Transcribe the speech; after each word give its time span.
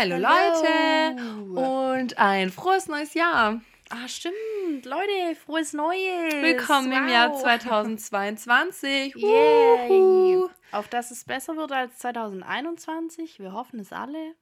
Hallo, 0.00 0.16
Leute 0.16 1.22
und 1.60 2.16
ein 2.16 2.48
frohes 2.50 2.86
neues 2.86 3.12
Jahr. 3.12 3.60
Ah, 3.90 4.08
stimmt. 4.08 4.86
Leute, 4.86 5.36
frohes 5.44 5.74
Neues. 5.74 6.32
Willkommen 6.40 6.90
im 6.90 7.06
Jahr 7.06 7.30
Wow. 7.32 7.42
2022. 7.42 9.14
Yay. 9.16 10.42
Auf 10.72 10.88
dass 10.88 11.10
es 11.10 11.24
besser 11.24 11.54
wird 11.58 11.72
als 11.72 11.98
2021. 11.98 13.40
Wir 13.40 13.52
hoffen 13.52 13.78
es 13.78 13.92
alle. 13.92 14.36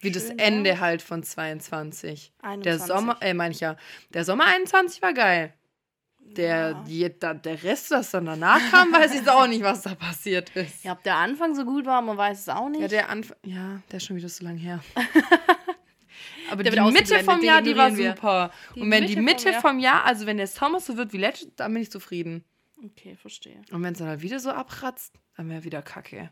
Wie 0.00 0.12
das 0.12 0.26
Schön 0.26 0.38
Ende 0.38 0.70
wär's. 0.72 0.80
halt 0.80 1.00
von 1.00 1.22
22. 1.22 2.34
Der 2.42 2.50
21. 2.50 2.86
Sommer, 2.86 3.16
äh, 3.22 3.50
ja, 3.52 3.76
der 4.10 4.24
Sommer 4.26 4.44
21 4.44 5.00
war 5.00 5.14
geil. 5.14 5.54
Der, 6.24 6.70
Ja. 6.70 6.84
die, 6.88 7.18
da, 7.20 7.34
der 7.34 7.62
Rest, 7.62 7.90
was 7.92 8.10
dann 8.10 8.26
danach 8.26 8.58
kam, 8.70 8.92
weiß 8.92 9.14
ich 9.14 9.28
auch 9.28 9.46
nicht, 9.46 9.62
was 9.62 9.82
da 9.82 9.94
passiert 9.94 10.50
ist. 10.56 10.82
Ja, 10.84 10.92
ob 10.92 11.02
der 11.04 11.16
Anfang 11.16 11.54
so 11.54 11.64
gut 11.64 11.86
war, 11.86 12.02
man 12.02 12.16
weiß 12.16 12.40
es 12.40 12.48
auch 12.48 12.68
nicht. 12.68 12.80
Ja, 12.80 12.88
der 12.88 13.08
Anfang, 13.08 13.36
ja, 13.44 13.80
der 13.90 13.96
ist 13.98 14.06
schon 14.06 14.16
wieder 14.16 14.28
so 14.28 14.44
lang 14.44 14.56
her. 14.56 14.80
Aber 16.50 16.62
Der 16.62 16.72
die 16.72 16.92
Mitte 16.92 17.22
vom 17.24 17.42
Jahr, 17.42 17.62
die 17.62 17.76
war 17.76 17.96
wir. 17.96 18.10
super. 18.10 18.50
Die 18.74 18.80
Und 18.80 18.90
wenn 18.90 19.06
die 19.06 19.16
Mitte 19.16 19.16
vom 19.16 19.24
Mitte 19.24 19.50
Jahr. 19.50 19.60
vom 19.60 19.78
Jahr, 19.78 20.04
also 20.04 20.26
wenn 20.26 20.36
der 20.36 20.46
Sommer 20.46 20.80
so 20.80 20.96
wird 20.96 21.12
wie 21.12 21.18
letztes, 21.18 21.54
dann 21.56 21.72
bin 21.72 21.82
ich 21.82 21.90
zufrieden. 21.90 22.44
Okay, 22.84 23.16
verstehe. 23.16 23.62
Und 23.70 23.82
wenn 23.82 23.92
es 23.92 23.98
dann 23.98 24.08
halt 24.08 24.20
wieder 24.22 24.38
so 24.40 24.50
abkratzt, 24.50 25.14
dann 25.36 25.48
wäre 25.48 25.64
wieder 25.64 25.80
Kacke. 25.82 26.30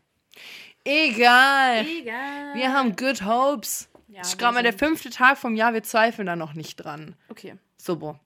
Egal. 0.83 1.85
Egal. 1.87 2.55
Wir 2.55 2.73
haben 2.73 2.95
good 2.95 3.23
hopes. 3.25 3.89
Ja, 4.07 4.21
ist 4.21 4.37
gerade 4.37 4.53
mal 4.53 4.63
der 4.63 4.73
fünfte 4.73 5.09
Tag 5.09 5.37
vom 5.37 5.55
Jahr, 5.55 5.73
wir 5.73 5.81
zweifeln 5.83 6.27
da 6.27 6.35
noch 6.35 6.53
nicht 6.53 6.75
dran. 6.75 7.15
Okay. 7.29 7.55
Super. 7.77 8.19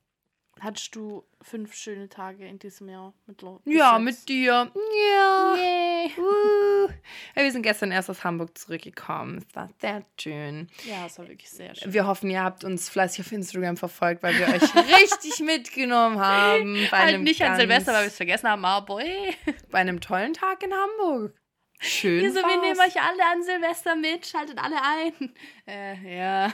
Hattest 0.59 0.95
du 0.95 1.23
fünf 1.41 1.73
schöne 1.75 2.09
Tage 2.09 2.47
in 2.47 2.57
diesem 2.59 2.89
Jahr 2.89 3.13
mit 3.25 3.41
Lo- 3.41 3.61
Ja, 3.65 3.99
mit 3.99 4.27
dir. 4.27 4.71
Ja. 4.73 5.55
Yay. 5.55 6.11
Uh. 6.17 6.87
Ja, 7.35 7.43
wir 7.43 7.51
sind 7.51 7.63
gestern 7.63 7.91
erst 7.91 8.09
aus 8.09 8.23
Hamburg 8.23 8.57
zurückgekommen. 8.57 9.43
Es 9.47 9.55
war 9.55 9.69
sehr 9.81 10.05
schön. 10.19 10.69
Ja, 10.85 11.05
es 11.05 11.19
war 11.19 11.27
wirklich 11.27 11.49
sehr 11.49 11.75
schön. 11.75 11.91
Wir 11.91 12.07
hoffen, 12.07 12.29
ihr 12.29 12.41
habt 12.41 12.63
uns 12.63 12.87
fleißig 12.89 13.25
auf 13.25 13.31
Instagram 13.31 13.75
verfolgt, 13.77 14.23
weil 14.23 14.37
wir 14.39 14.47
euch 14.47 14.61
richtig 15.01 15.39
mitgenommen 15.41 16.19
haben. 16.19 16.75
Bei 16.89 16.97
Halt 16.99 17.09
einem 17.15 17.23
nicht 17.23 17.41
an 17.41 17.57
Silvester, 17.57 17.91
weil 17.93 18.03
wir 18.03 18.07
es 18.07 18.15
vergessen 18.15 18.47
haben, 18.49 18.63
aber 18.63 19.01
ey. 19.01 19.35
Bei 19.71 19.79
einem 19.79 19.99
tollen 19.99 20.33
Tag 20.33 20.63
in 20.63 20.71
Hamburg. 20.73 21.35
Schön. 21.79 22.23
Wieso, 22.23 22.35
wir 22.39 22.61
nehmen 22.61 22.79
euch 22.79 22.99
alle 23.01 23.23
an 23.31 23.43
Silvester 23.43 23.95
mit, 23.95 24.25
schaltet 24.25 24.57
alle 24.57 24.77
ein. 24.81 25.33
Äh, 25.67 26.17
ja. 26.17 26.53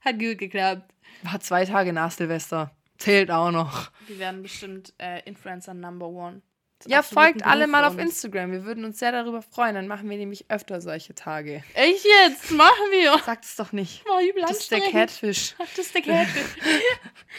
Hat 0.00 0.18
gut 0.18 0.38
geklappt. 0.38 0.92
War 1.22 1.40
zwei 1.40 1.64
Tage 1.64 1.92
nach 1.92 2.10
Silvester. 2.10 2.74
Zählt 2.98 3.30
auch 3.30 3.50
noch. 3.50 3.90
Wir 4.06 4.18
werden 4.18 4.42
bestimmt 4.42 4.94
äh, 4.98 5.22
Influencer 5.24 5.74
Number 5.74 6.08
One. 6.08 6.42
Das 6.80 6.90
Ja, 6.92 7.02
folgt 7.02 7.44
alle 7.46 7.66
mal 7.66 7.84
auf. 7.84 7.96
Instagram. 7.98 8.52
Wir 8.52 8.64
würden 8.66 8.84
uns 8.84 8.98
sehr 8.98 9.10
darüber 9.10 9.40
freuen. 9.40 9.74
Dann 9.74 9.86
machen 9.88 10.10
wir 10.10 10.18
nämlich 10.18 10.50
öfter 10.50 10.82
solche 10.82 11.14
Tage. 11.14 11.64
Echt 11.72 12.04
jetzt? 12.04 12.50
Machen 12.50 12.90
wir. 12.90 13.18
Sagt 13.24 13.46
es 13.46 13.56
doch 13.56 13.72
nicht. 13.72 14.04
War 14.06 14.20
übel 14.22 14.42
Das 14.42 14.58
ist 14.58 14.70
der. 14.70 14.80
Catfish. 14.80 15.54
Das 15.58 15.78
ist 15.78 15.94
der 15.94 16.02
Catfish. 16.02 16.44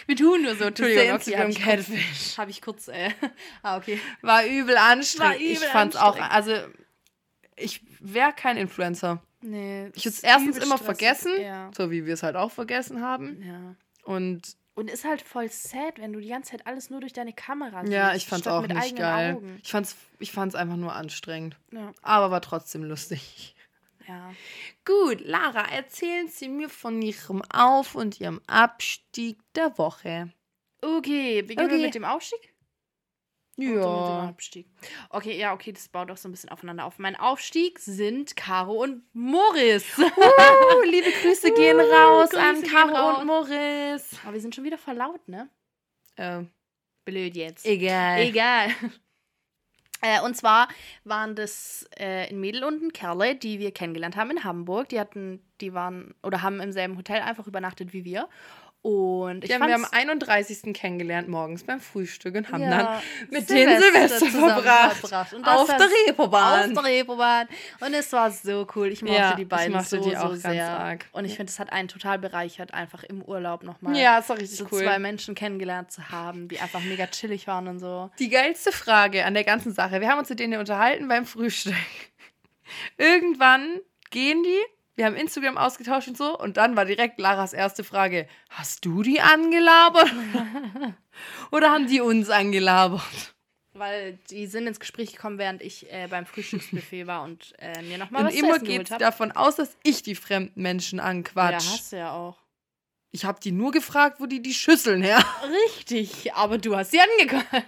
wir 0.08 0.16
tun 0.16 0.42
nur 0.42 0.56
so. 0.56 0.64
Entschuldigung, 0.66 1.04
der 1.06 1.16
okay, 1.16 1.38
hab 1.38 1.50
ich 1.50 1.62
kurz, 1.64 1.78
Instagram-Catfish. 1.90 2.38
hab 2.40 2.50
ich 2.50 2.62
kurz, 2.64 2.88
äh, 2.88 3.12
ah, 3.62 3.78
okay. 3.78 4.00
War 4.24 4.44
übel 4.46 4.76
anstrengend. 4.76 5.36
War 5.36 5.40
übel 5.40 5.52
ich 5.52 5.60
fand's 5.66 5.96
auch, 5.96 6.20
also 6.20 6.54
ich 7.56 7.82
wäre 8.00 8.34
kein 8.34 8.58
Influencer. 8.58 9.22
Nee. 9.42 9.92
Ich 9.94 10.04
würde 10.06 10.10
ist 10.10 10.18
es 10.18 10.24
erstens 10.24 10.58
immer 10.58 10.80
vergessen, 10.80 11.32
Ja. 11.40 11.70
so 11.78 11.92
wie 11.92 12.08
wir 12.08 12.16
es 12.16 12.24
halt 12.24 12.36
auch 12.36 12.52
vergessen 12.52 13.02
haben. 13.04 13.42
ja. 13.44 13.76
Und 14.04 14.56
Und 14.78 14.92
ist 14.92 15.06
halt 15.06 15.24
voll 15.24 15.50
sad, 15.50 15.98
wenn 16.00 16.14
du 16.14 16.20
die 16.20 16.28
ganze 16.28 16.52
Zeit 16.52 16.68
alles 16.68 16.92
nur 16.92 17.00
durch 17.00 17.12
deine 17.12 17.34
Kamera 17.34 17.82
siehst. 17.82 17.92
ja, 17.94 18.14
ich 18.14 18.28
fand's 18.28 18.46
auch 18.48 18.62
nicht 18.68 18.96
geil. 18.96 19.34
Augen. 19.34 19.60
Ich 19.64 19.72
fand's, 19.72 19.96
ich 20.20 20.32
fand's 20.32 20.54
einfach 20.54 20.76
nur 20.76 20.94
anstrengend. 20.94 21.58
Ja. 21.72 21.92
Aber 22.04 22.30
war 22.30 22.42
trotzdem 22.42 22.84
lustig. 22.84 23.56
ja. 24.08 24.32
Gut, 24.86 25.22
Lara, 25.22 25.64
erzählen 25.72 26.28
Sie 26.28 26.48
mir 26.48 26.70
von 26.70 27.02
Ihrem 27.02 27.42
Auf- 27.52 27.96
und 27.96 28.20
Ihrem 28.22 28.40
Abstieg 28.46 29.40
der 29.56 29.76
Woche. 29.80 30.32
Okay, 30.84 31.42
beginnen 31.42 31.66
Okay. 31.70 31.78
wir 31.80 31.86
mit 31.88 31.96
dem 31.96 32.06
Aufstieg? 32.06 32.54
Ja. 33.60 34.28
Abstieg. 34.30 34.68
Okay, 35.10 35.38
ja, 35.38 35.54
okay, 35.54 35.72
das 35.72 35.88
baut 35.90 36.12
auch 36.12 36.18
so 36.18 36.28
ein 36.30 36.32
bisschen 36.32 36.50
aufeinander 36.52 36.86
auf. 36.86 37.00
Mein 37.00 37.16
Aufstieg 37.16 37.80
sind 37.80 38.36
Caro 38.36 38.84
und 38.84 39.04
Morris. 39.14 39.98
Uh, 39.98 40.84
liebe 40.84 41.10
Grüße 41.22 41.52
gehen 41.56 41.78
Uh, 41.80 41.82
raus 41.82 42.30
Grüße 42.30 42.44
an 42.44 42.62
Caro 42.64 42.96
raus. 42.96 43.20
und 43.20 43.26
Morris. 43.28 44.20
Aber 44.24 44.34
wir 44.34 44.42
sind 44.42 44.54
schon 44.54 44.64
wieder 44.64 44.78
verlaut, 44.78 45.28
ne? 45.28 45.50
Äh, 46.18 46.44
Blöd 47.06 47.36
jetzt. 47.36 47.66
egal. 47.66 48.20
Egal. 48.22 48.70
Äh, 50.02 50.22
und 50.22 50.36
zwar 50.38 50.68
waren 51.06 51.36
das 51.36 51.90
äh, 51.98 52.30
ein 52.30 52.40
Mädel 52.40 52.64
und 52.64 52.84
ein 52.84 52.94
Kerle, 52.94 53.36
die 53.36 53.58
wir 53.58 53.72
kennengelernt 53.72 54.16
haben 54.16 54.30
in 54.30 54.44
Hamburg. 54.44 54.90
Die 54.90 55.00
hatten, 55.00 55.42
die 55.62 55.74
waren 55.74 56.14
oder 56.22 56.44
haben 56.44 56.60
im 56.60 56.72
selben 56.72 56.98
Hotel 56.98 57.22
einfach 57.22 57.48
übernachtet 57.48 57.94
wie 57.94 58.06
wir. 58.06 58.30
Und 58.88 59.44
ich 59.44 59.52
haben 59.54 59.68
wir 59.68 59.76
am 59.76 59.82
fand's- 59.82 59.92
31. 59.98 60.74
kennengelernt 60.74 61.28
morgens 61.28 61.66
beim 61.66 61.82
Frühstück 61.82 62.36
und 62.36 62.50
haben 62.54 62.64
Ja, 62.64 62.70
dann 62.70 63.02
mit 63.30 63.50
denen 63.50 63.82
Silvester 63.82 64.28
verbracht. 64.28 65.04
Und 65.34 65.46
das 65.46 65.58
Auf 65.60 65.68
der 65.68 65.76
Auf 65.76 65.92
Reeperbahn. 66.08 66.74
der 66.74 66.84
Reeperbahn. 66.86 67.48
Und 67.82 67.94
es 67.94 68.14
war 68.14 68.32
so 68.32 68.66
cool. 68.76 68.88
Ich 68.88 69.02
mochte 69.02 69.18
Ja, 69.18 69.36
die 69.36 69.42
ich 69.42 69.50
beiden 69.50 69.74
mochte 69.74 69.90
so, 70.02 70.10
die 70.10 70.16
auch 70.16 70.28
so 70.34 70.42
ganz 70.42 70.42
sehr. 70.44 70.70
arg. 70.70 71.06
Und 71.12 71.26
ich 71.26 71.36
finde, 71.36 71.50
es 71.52 71.60
hat 71.60 71.74
einen 71.74 71.90
total 71.90 72.18
bereichert, 72.18 72.74
einfach 72.74 73.04
im 73.04 73.22
Urlaub 73.22 73.64
nochmal 73.64 73.98
Ja, 73.98 74.20
richtig 74.20 74.52
so 74.58 74.68
cool. 74.72 74.82
zwei 74.84 75.00
Menschen 75.00 75.36
kennengelernt 75.36 75.92
zu 75.92 76.10
haben, 76.10 76.48
die 76.48 76.60
einfach 76.62 76.80
mega 76.80 77.08
chillig 77.08 77.46
waren 77.46 77.68
und 77.68 77.80
so. 77.80 78.10
Die 78.20 78.30
geilste 78.30 78.72
Frage 78.72 79.26
an 79.26 79.34
der 79.34 79.44
ganzen 79.44 79.74
Sache. 79.74 80.00
Wir 80.00 80.08
haben 80.08 80.20
uns 80.20 80.30
mit 80.30 80.40
denen 80.40 80.58
unterhalten 80.62 81.10
beim 81.10 81.26
Frühstück. 81.26 81.74
Irgendwann 82.98 83.80
gehen 84.12 84.44
die, 84.44 84.60
wir 84.98 85.06
haben 85.06 85.16
Instagram 85.16 85.58
ausgetauscht 85.58 86.10
und 86.10 86.18
so, 86.18 86.38
und 86.38 86.58
dann 86.58 86.76
war 86.76 86.84
direkt 86.86 87.20
Laras 87.20 87.54
erste 87.54 87.84
Frage: 87.86 88.28
Hast 88.50 88.84
du 88.84 89.04
die 89.04 89.22
angelabert? 89.22 90.12
Oder 91.52 91.72
haben 91.72 91.88
die 91.88 92.02
uns 92.02 92.30
angelabert? 92.30 93.02
Weil 93.74 94.18
die 94.32 94.48
sind 94.48 94.66
ins 94.66 94.80
Gespräch 94.80 95.14
gekommen, 95.14 95.38
während 95.38 95.62
ich 95.62 95.92
äh, 95.94 96.08
beim 96.10 96.26
Frühstücksbuffet 96.26 97.06
war 97.06 97.24
und 97.24 97.54
äh, 97.60 97.82
mir 97.84 98.00
nochmal 98.00 98.24
Und 98.24 98.28
was 98.30 98.36
zu 98.36 98.44
immer 98.46 98.58
geht 98.60 98.90
davon 99.00 99.32
aus, 99.32 99.56
dass 99.58 99.78
ich 99.84 100.02
die 100.02 100.16
fremden 100.16 100.60
Menschen 100.62 100.98
Ja, 100.98 101.06
anquatsch. 101.06 101.54
hast 101.70 101.92
du 101.92 101.98
ja 101.98 102.12
auch. 102.12 102.38
ich 103.12 103.24
habe 103.24 103.40
die 103.40 103.52
nur 103.52 103.72
gefragt, 103.72 104.20
wo 104.20 104.26
die 104.26 104.42
die 104.42 104.54
Schüsseln 104.56 105.04
her. 105.04 105.24
Richtig, 105.68 106.34
aber 106.34 106.58
du 106.58 106.76
hast 106.76 106.90
sie 106.92 107.00
angekommen. 107.00 107.64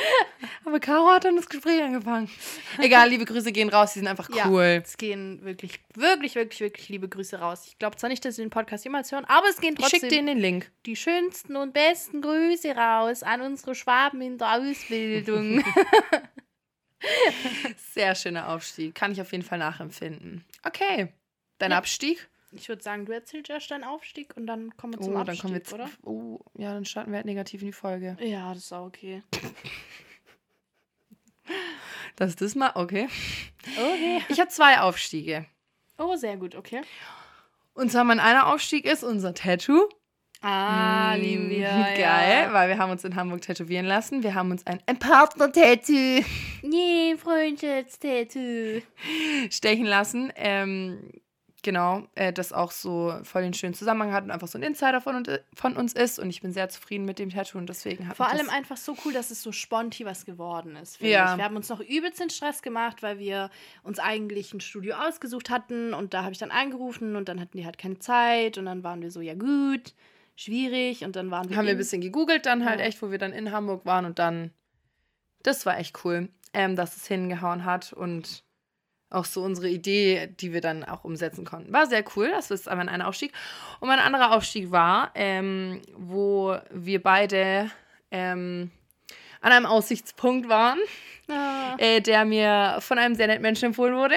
Aber 0.64 0.78
Caro 0.80 1.10
hat 1.10 1.24
dann 1.24 1.36
das 1.36 1.48
Gespräch 1.48 1.82
angefangen. 1.82 2.30
Egal, 2.78 3.08
liebe 3.08 3.24
Grüße 3.24 3.52
gehen 3.52 3.68
raus, 3.68 3.92
die 3.94 3.98
sind 4.00 4.08
einfach 4.08 4.28
Ja, 4.34 4.48
cool. 4.48 4.80
es 4.84 4.96
gehen 4.96 5.42
wirklich, 5.44 5.80
wirklich, 5.94 6.34
wirklich, 6.34 6.60
wirklich 6.60 6.88
liebe 6.88 7.08
Grüße 7.08 7.38
raus. 7.38 7.64
Ich 7.66 7.78
glaube 7.78 7.96
zwar 7.96 8.08
nicht, 8.10 8.24
dass 8.24 8.36
sie 8.36 8.42
den 8.42 8.50
Podcast 8.50 8.84
jemals 8.84 9.10
hören, 9.12 9.24
aber 9.26 9.48
es 9.48 9.60
gehen 9.60 9.74
Ich 9.78 9.84
schicke 9.86 10.00
trotzdem 10.02 10.10
denen 10.10 10.26
den 10.26 10.38
Link. 10.38 10.70
die 10.86 10.96
schönsten 10.96 11.56
und 11.56 11.72
besten 11.74 12.20
Grüße 12.22 12.74
raus 12.76 13.22
an 13.22 13.40
unsere 13.40 13.74
Schwaben 13.74 14.20
in 14.20 14.38
der 14.38 14.52
Ausbildung. 14.58 15.64
Sehr 17.94 18.14
schöner 18.14 18.48
Aufstieg. 18.48 18.94
Kann 18.94 19.12
ich 19.12 19.20
auf 19.20 19.32
jeden 19.32 19.44
Fall 19.44 19.58
nachempfinden. 19.58 20.44
Okay. 20.64 21.12
Dein 21.58 21.70
Ja. 21.70 21.78
Abstieg? 21.78 22.28
Ich 22.52 22.68
würde 22.68 22.82
sagen, 22.82 23.04
du 23.06 23.12
erzählst 23.12 23.50
erst 23.50 23.70
deinen 23.70 23.84
Aufstieg 23.84 24.36
und 24.36 24.46
dann 24.46 24.76
kommen 24.76 24.94
wir 24.94 25.00
zum 25.00 25.14
Oh, 25.14 25.18
Abstieg, 25.18 25.34
dann 25.36 25.42
kommen 25.42 25.54
wir 25.54 25.58
jetzt. 25.58 25.72
oder? 25.72 25.90
Oh, 26.02 26.40
ja, 26.56 26.72
dann 26.74 26.84
starten 26.84 27.10
wir 27.12 27.16
halt 27.16 27.26
negativ 27.26 27.60
in 27.62 27.68
die 27.68 27.72
Folge. 27.72 28.16
Ja, 28.20 28.48
das 28.54 28.64
ist 28.64 28.72
auch 28.72 28.86
okay. 28.86 29.22
Das 32.16 32.30
ist 32.30 32.40
das 32.40 32.54
mal, 32.54 32.72
okay. 32.74 33.08
Okay. 33.76 34.22
Ich 34.28 34.40
habe 34.40 34.50
zwei 34.50 34.80
Aufstiege. 34.80 35.46
Oh, 35.98 36.16
sehr 36.16 36.36
gut, 36.36 36.54
okay. 36.54 36.82
Und 37.74 37.90
zwar 37.92 38.04
mein 38.04 38.20
einer 38.20 38.48
Aufstieg 38.48 38.84
ist 38.84 39.04
unser 39.04 39.34
Tattoo. 39.34 39.88
Ah, 40.40 41.16
Mm, 41.16 41.20
lieben 41.20 41.50
wir. 41.50 41.68
Geil, 41.96 41.98
Ja. 42.46 42.52
weil 42.52 42.68
wir 42.68 42.78
haben 42.78 42.90
uns 42.90 43.04
in 43.04 43.16
Hamburg 43.16 43.40
tätowieren 43.42 43.86
lassen. 43.86 44.22
Wir 44.22 44.34
haben 44.34 44.50
uns 44.50 44.64
ein, 44.66 44.80
ein 44.86 44.98
Partner-Tattoo 44.98 46.24
Nee, 46.62 47.16
Freundschaftstattoo. 47.16 48.80
stechen 49.50 49.86
lassen. 49.86 50.32
Ähm, 50.36 51.10
genau, 51.62 52.06
äh, 52.14 52.32
das 52.32 52.52
auch 52.52 52.70
so 52.70 53.18
voll 53.24 53.42
den 53.42 53.52
schönen 53.54 53.74
Zusammenhang 53.74 54.12
hat 54.12 54.24
und 54.24 54.30
einfach 54.30 54.46
so 54.48 54.58
ein 54.58 54.62
Insider 54.62 55.00
von, 55.00 55.16
und, 55.16 55.40
von 55.54 55.76
uns 55.76 55.92
ist. 55.92 56.18
Und 56.18 56.30
ich 56.30 56.40
bin 56.40 56.52
sehr 56.52 56.68
zufrieden 56.68 57.04
mit 57.04 57.18
dem 57.18 57.30
Tattoo 57.30 57.58
und 57.58 57.68
deswegen 57.68 58.06
hat 58.08 58.16
Vor 58.16 58.28
allem 58.28 58.48
einfach 58.48 58.76
so 58.76 58.96
cool, 59.04 59.12
dass 59.12 59.30
es 59.30 59.42
so 59.42 59.50
sponti 59.52 60.04
was 60.04 60.24
geworden 60.24 60.76
ist. 60.76 61.00
Ja. 61.00 61.32
Ich. 61.32 61.38
Wir 61.38 61.44
haben 61.44 61.56
uns 61.56 61.68
noch 61.68 61.80
übelst 61.80 62.20
den 62.20 62.30
Stress 62.30 62.62
gemacht, 62.62 63.02
weil 63.02 63.18
wir 63.18 63.50
uns 63.82 63.98
eigentlich 63.98 64.54
ein 64.54 64.60
Studio 64.60 64.96
ausgesucht 64.96 65.50
hatten 65.50 65.94
und 65.94 66.14
da 66.14 66.22
habe 66.22 66.32
ich 66.32 66.38
dann 66.38 66.50
angerufen 66.50 67.16
und 67.16 67.28
dann 67.28 67.40
hatten 67.40 67.56
die 67.58 67.64
halt 67.64 67.78
keine 67.78 67.98
Zeit 67.98 68.58
und 68.58 68.66
dann 68.66 68.84
waren 68.84 69.02
wir 69.02 69.10
so, 69.10 69.20
ja 69.20 69.34
gut, 69.34 69.94
schwierig 70.36 71.04
und 71.04 71.16
dann 71.16 71.30
waren 71.30 71.48
wir. 71.48 71.56
haben 71.56 71.64
wir 71.64 71.70
ein 71.70 71.74
in- 71.74 71.78
bisschen 71.78 72.00
gegoogelt 72.00 72.46
dann 72.46 72.64
halt 72.64 72.78
Ja. 72.80 72.86
echt, 72.86 73.02
wo 73.02 73.10
wir 73.10 73.18
dann 73.18 73.32
in 73.32 73.50
Hamburg 73.52 73.84
waren 73.84 74.04
und 74.04 74.18
dann, 74.20 74.52
das 75.42 75.66
war 75.66 75.78
echt 75.78 76.04
cool, 76.04 76.28
ähm, 76.52 76.76
dass 76.76 76.96
es 76.96 77.06
hingehauen 77.08 77.64
hat 77.64 77.92
und 77.92 78.44
auch 79.10 79.24
so 79.24 79.42
unsere 79.42 79.68
Idee, 79.68 80.28
die 80.40 80.52
wir 80.52 80.60
dann 80.60 80.84
auch 80.84 81.04
umsetzen 81.04 81.44
konnten. 81.44 81.72
War 81.72 81.86
sehr 81.86 82.04
cool, 82.16 82.30
das 82.30 82.50
ist 82.50 82.68
aber 82.68 82.80
ein 82.82 83.02
Aufstieg. 83.02 83.32
Und 83.80 83.88
mein 83.88 83.98
anderer 84.00 84.32
Aufstieg 84.34 84.70
war, 84.70 85.10
ähm, 85.14 85.80
wo 85.96 86.56
wir 86.70 87.02
beide 87.02 87.70
ähm, 88.10 88.70
an 89.40 89.52
einem 89.52 89.66
Aussichtspunkt 89.66 90.48
waren, 90.48 90.78
Ah. 91.30 91.74
äh, 91.76 92.00
der 92.00 92.24
mir 92.24 92.78
von 92.80 92.98
einem 92.98 93.14
sehr 93.14 93.26
netten 93.26 93.42
Menschen 93.42 93.66
empfohlen 93.66 93.94
wurde. 93.94 94.14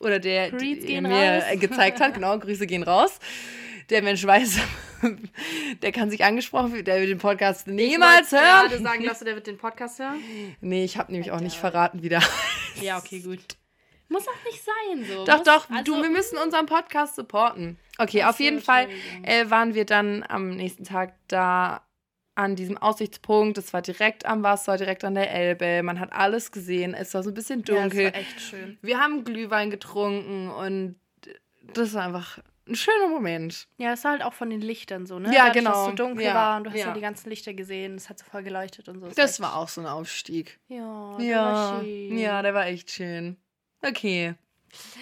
oder 0.00 0.18
der, 0.18 0.50
der 0.50 1.02
mir 1.02 1.42
raus. 1.44 1.44
gezeigt 1.60 2.00
hat, 2.00 2.14
genau, 2.14 2.38
Grüße 2.38 2.66
gehen 2.66 2.82
raus. 2.82 3.18
Der 3.90 4.02
Mensch 4.02 4.24
weiß, 4.24 4.58
der 5.82 5.92
kann 5.92 6.10
sich 6.10 6.24
angesprochen 6.24 6.70
fühlen, 6.70 6.84
der 6.84 7.00
wird 7.00 7.10
den 7.10 7.18
Podcast 7.18 7.66
niemals 7.66 8.32
Ich 8.32 8.38
hören. 8.38 8.68
gerade 8.68 8.82
sagen, 8.82 9.04
dass 9.04 9.18
du, 9.18 9.24
der 9.26 9.34
wird 9.34 9.46
den 9.46 9.58
Podcast 9.58 9.98
hören. 9.98 10.18
Nee, 10.60 10.84
ich 10.84 10.96
habe 10.98 11.12
nämlich 11.12 11.32
auch 11.32 11.40
nicht 11.40 11.56
verraten, 11.56 12.02
wie 12.02 12.08
der 12.08 12.22
Ja, 12.80 12.96
okay, 12.98 13.20
gut. 13.20 13.40
Muss 14.08 14.26
auch 14.26 14.44
nicht 14.44 14.62
sein, 14.64 15.04
so. 15.04 15.24
Doch, 15.24 15.38
Muss, 15.38 15.44
doch, 15.46 15.70
also, 15.70 15.84
du, 15.96 16.02
wir 16.02 16.10
müssen 16.10 16.38
unseren 16.38 16.66
Podcast 16.66 17.16
supporten. 17.16 17.78
Okay, 17.98 18.24
auf 18.24 18.40
jeden 18.40 18.60
Fall 18.60 18.88
äh, 19.22 19.50
waren 19.50 19.74
wir 19.74 19.84
dann 19.84 20.24
am 20.28 20.50
nächsten 20.50 20.84
Tag 20.84 21.14
da 21.28 21.82
an 22.34 22.54
diesem 22.56 22.78
Aussichtspunkt. 22.78 23.58
Es 23.58 23.72
war 23.72 23.82
direkt 23.82 24.24
am 24.24 24.42
Wasser, 24.44 24.76
direkt 24.76 25.04
an 25.04 25.14
der 25.14 25.30
Elbe. 25.32 25.82
Man 25.82 25.98
hat 26.00 26.12
alles 26.12 26.52
gesehen. 26.52 26.94
Es 26.94 27.12
war 27.12 27.22
so 27.22 27.30
ein 27.30 27.34
bisschen 27.34 27.64
Ja, 27.66 27.74
dunkel. 27.82 28.04
das 28.04 28.14
war 28.14 28.20
echt 28.20 28.40
schön. 28.40 28.78
wir 28.80 28.98
haben 29.00 29.24
Glühwein 29.24 29.70
getrunken 29.70 30.48
und 30.48 30.96
das 31.74 31.92
war 31.94 32.04
einfach 32.04 32.38
ein 32.68 32.76
schöner 32.76 33.08
Moment. 33.08 33.66
Ja, 33.78 33.92
es 33.94 34.04
war 34.04 34.12
halt 34.12 34.22
auch 34.22 34.34
von 34.34 34.50
den 34.50 34.60
Lichtern 34.60 35.06
so, 35.06 35.18
ne? 35.18 35.28
Ja, 35.34 35.46
Dadurch, 35.48 35.54
genau. 35.54 35.70
Dass 35.70 35.78
es 35.80 35.86
so 35.86 35.92
dunkel 35.92 36.24
Ja, 36.26 36.34
war 36.34 36.56
und 36.58 36.64
du 36.64 36.70
hast 36.70 36.78
ja. 36.78 36.86
ja. 36.88 36.92
die 36.94 37.00
ganzen 37.00 37.28
Lichter 37.28 37.54
gesehen. 37.54 37.96
Es 37.96 38.08
hat 38.08 38.18
so 38.18 38.24
voll 38.30 38.42
geleuchtet 38.42 38.88
und 38.88 39.00
so. 39.00 39.08
Das 39.08 39.40
war 39.40 39.56
auch 39.56 39.68
so 39.68 39.80
ein 39.80 39.86
Aufstieg. 39.86 40.60
Ja, 40.68 41.16
der 41.18 41.26
Ja, 41.26 41.44
war 41.44 41.80
schön. 41.80 42.18
ja, 42.18 42.40
der 42.42 42.54
war 42.54 42.66
echt 42.66 42.90
schön. 42.90 43.36
Okay, 43.82 44.34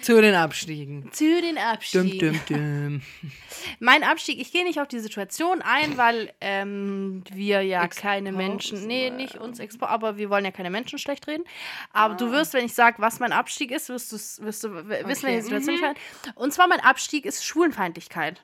zu 0.01 0.21
den 0.21 0.33
Abstiegen. 0.33 1.11
Zu 1.11 1.41
den 1.41 1.55
Dum, 1.55 1.63
Abstieg. 1.63 2.19
dum, 2.19 2.39
dum. 2.47 3.01
Mein 3.79 4.03
Abstieg, 4.03 4.39
ich 4.39 4.51
gehe 4.51 4.63
nicht 4.63 4.79
auf 4.79 4.87
die 4.87 4.99
Situation 4.99 5.61
ein, 5.61 5.97
weil 5.97 6.33
ähm, 6.39 7.23
wir 7.31 7.61
ja 7.63 7.83
Exposen. 7.83 8.01
keine 8.09 8.31
Menschen, 8.31 8.87
nee, 8.87 9.09
nicht 9.09 9.35
uns 9.35 9.59
Expo, 9.59 9.85
aber 9.85 10.17
wir 10.17 10.29
wollen 10.29 10.45
ja 10.45 10.51
keine 10.51 10.69
Menschen 10.69 10.99
schlecht 10.99 11.27
reden. 11.27 11.43
Aber 11.91 12.13
Ah. 12.13 12.17
du 12.17 12.31
wirst, 12.31 12.53
wenn 12.53 12.65
ich 12.65 12.73
sage, 12.73 13.01
was 13.01 13.19
mein 13.19 13.33
Abstieg 13.33 13.71
ist, 13.71 13.89
wirst, 13.89 14.13
wirst 14.13 14.63
du 14.63 14.73
wissen, 14.87 15.03
Okay, 15.05 15.23
welche 15.23 15.41
Situation 15.41 15.75
ich 15.75 15.81
mhm. 15.81 15.87
meine. 15.87 15.99
Und 16.35 16.53
zwar 16.53 16.67
mein 16.67 16.79
Abstieg 16.79 17.25
ist 17.25 17.43
Schwulenfeindlichkeit. 17.45 18.43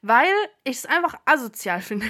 Weil 0.00 0.32
ich 0.64 0.78
es 0.78 0.86
einfach 0.86 1.14
asozial 1.26 1.82
finde. 1.82 2.06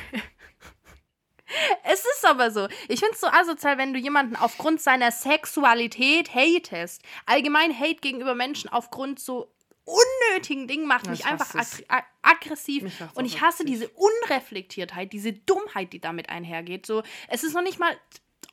Es 1.84 2.00
ist 2.04 2.24
aber 2.24 2.50
so. 2.50 2.68
Ich 2.88 3.00
finde 3.00 3.14
es 3.14 3.20
so 3.20 3.26
asozial, 3.26 3.78
wenn 3.78 3.92
du 3.92 3.98
jemanden 3.98 4.36
aufgrund 4.36 4.80
seiner 4.80 5.10
Sexualität 5.10 6.34
hatest. 6.34 7.02
Allgemein 7.26 7.78
Hate 7.78 8.00
gegenüber 8.00 8.34
Menschen 8.34 8.70
aufgrund 8.70 9.20
so 9.20 9.52
unnötigen 9.84 10.68
Dingen 10.68 10.86
macht 10.86 11.08
mich 11.08 11.20
ich 11.20 11.26
einfach 11.26 11.54
hasse 11.54 11.82
es. 11.82 11.88
aggr- 11.88 11.98
a- 12.22 12.30
aggressiv. 12.30 12.84
Mich 12.84 12.94
Und 13.14 13.24
ich 13.24 13.40
hasse 13.40 13.64
diese 13.64 13.88
Unreflektiertheit, 13.88 15.12
diese 15.12 15.32
Dummheit, 15.32 15.92
die 15.92 16.00
damit 16.00 16.28
einhergeht. 16.30 16.86
So, 16.86 17.02
es 17.28 17.42
ist 17.42 17.54
noch 17.54 17.62
nicht 17.62 17.78
mal. 17.80 17.90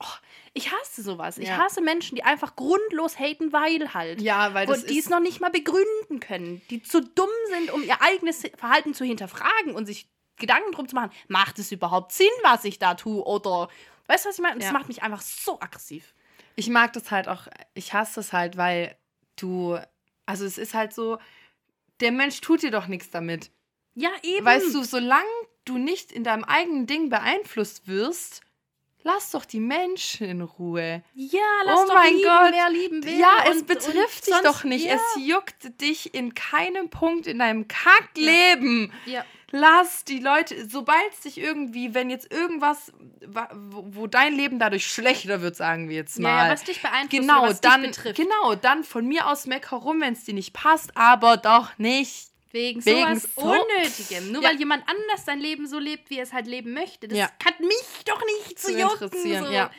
Oh, 0.02 0.06
ich 0.54 0.72
hasse 0.72 1.02
sowas. 1.02 1.38
Ich 1.38 1.48
Ja. 1.48 1.58
hasse 1.58 1.80
Menschen, 1.82 2.16
die 2.16 2.24
einfach 2.24 2.56
grundlos 2.56 3.18
haten, 3.18 3.52
weil 3.52 3.92
halt. 3.94 4.20
Ja, 4.20 4.54
weil 4.54 4.66
das 4.66 4.82
und 4.82 4.90
die 4.90 4.98
es 4.98 5.08
noch 5.08 5.20
nicht 5.20 5.40
mal 5.40 5.50
begründen 5.50 6.18
können. 6.20 6.62
Die 6.70 6.82
zu 6.82 7.00
dumm 7.00 7.28
sind, 7.50 7.70
um 7.70 7.82
ihr 7.84 8.00
eigenes 8.02 8.42
Verhalten 8.56 8.94
zu 8.94 9.04
hinterfragen 9.04 9.74
und 9.74 9.86
sich 9.86 10.08
Gedanken 10.40 10.72
drum 10.72 10.88
zu 10.88 10.94
machen. 10.96 11.10
Macht 11.28 11.58
es 11.60 11.70
überhaupt 11.70 12.12
Sinn, 12.12 12.26
was 12.42 12.64
ich 12.64 12.78
da 12.80 12.94
tue? 12.94 13.22
Oder. 13.24 13.68
Weißt 14.08 14.24
du, 14.24 14.28
was 14.30 14.36
ich 14.36 14.42
meine? 14.42 14.56
Das 14.56 14.66
Ja. 14.66 14.72
macht 14.72 14.88
mich 14.88 15.02
einfach 15.02 15.20
so 15.20 15.60
aggressiv. 15.60 16.14
ich 16.56 16.68
mag 16.68 16.92
das 16.92 17.10
halt 17.10 17.28
auch, 17.28 17.46
ich 17.74 17.92
hasse 17.94 18.16
das 18.16 18.32
halt, 18.32 18.56
weil 18.56 18.96
du, 19.36 19.78
also 20.26 20.44
es 20.44 20.58
ist 20.58 20.74
halt 20.74 20.92
so, 20.92 21.18
der 22.00 22.12
Mensch 22.12 22.40
tut 22.40 22.62
dir 22.62 22.70
doch 22.70 22.86
nichts 22.88 23.10
damit. 23.10 23.50
Ja, 23.94 24.10
eben. 24.22 24.44
Weißt 24.44 24.74
du, 24.74 24.82
solange 24.82 25.24
du 25.64 25.78
nicht 25.78 26.12
in 26.12 26.24
deinem 26.24 26.44
eigenen 26.44 26.86
Ding 26.86 27.08
beeinflusst 27.08 27.86
wirst, 27.88 28.40
lass 29.02 29.30
doch 29.30 29.44
die 29.46 29.60
Menschen 29.60 30.26
in 30.26 30.40
Ruhe. 30.42 31.02
Ja, 31.14 31.40
lass 31.64 31.80
Oh 31.80 31.86
doch 31.86 31.94
mein 31.94 32.14
lieben, 32.14 32.28
Gott. 32.28 32.52
wer 32.52 32.70
lieben 32.70 33.04
will. 33.04 33.18
Ja, 33.18 33.44
es 33.48 33.58
und- 33.58 33.66
betrifft 33.66 34.26
und 34.28 34.34
dich 34.34 34.42
doch 34.44 34.64
nicht. 34.64 34.84
Ja. 34.86 34.94
Es 34.96 35.22
juckt 35.24 35.80
dich 35.80 36.12
in 36.14 36.34
keinem 36.34 36.90
Punkt 36.90 37.26
in 37.26 37.38
deinem 37.38 37.68
Kackleben. 37.68 38.92
ja. 39.06 39.24
Lass 39.52 40.04
die 40.04 40.20
Leute, 40.20 40.68
sobald 40.68 41.12
es 41.12 41.20
dich 41.20 41.38
irgendwie, 41.38 41.92
wenn 41.94 42.08
jetzt 42.08 42.32
irgendwas, 42.32 42.92
wa- 43.26 43.50
wo, 43.52 44.06
dein 44.06 44.34
Leben 44.34 44.58
dadurch 44.58 44.86
schlechter 44.86 45.42
wird, 45.42 45.56
sagen 45.56 45.88
wir 45.88 45.96
jetzt 45.96 46.18
mal. 46.20 46.28
Ja, 46.28 46.46
ja, 46.46 46.52
was 46.52 46.62
dich 46.64 46.80
beeinflusst, 46.80 47.10
genau, 47.10 47.42
was 47.42 47.60
dann, 47.60 47.82
dich 47.82 47.90
betrifft. 47.96 48.16
genau, 48.16 48.54
dann 48.54 48.84
von 48.84 49.06
mir 49.06 49.26
aus 49.26 49.46
meck 49.46 49.70
herum, 49.72 50.00
wenn 50.00 50.12
es 50.12 50.24
dir 50.24 50.34
nicht 50.34 50.52
passt, 50.52 50.96
aber 50.96 51.36
doch 51.36 51.76
nicht. 51.78 52.28
Wegen, 52.52 52.84
Wegen 52.84 53.16
sowas 53.20 53.28
so- 53.36 53.42
Unnötigem. 53.42 54.32
Nur 54.32 54.42
Ja. 54.42 54.48
weil 54.50 54.56
jemand 54.58 54.82
anders 54.88 55.24
sein 55.24 55.38
Leben 55.40 55.66
so 55.68 55.78
lebt, 55.78 56.10
wie 56.10 56.16
er 56.16 56.24
es 56.24 56.32
halt 56.32 56.46
leben 56.46 56.72
möchte. 56.72 57.06
Das 57.06 57.16
Ja. 57.18 57.30
hat 57.44 57.60
mich 57.60 58.04
doch 58.06 58.20
nicht 58.24 58.58
zu, 58.58 58.72
Zu 58.72 58.78
jucken. 58.80 59.04
interessieren, 59.04 59.44
so. 59.46 59.52
ja. 59.52 59.70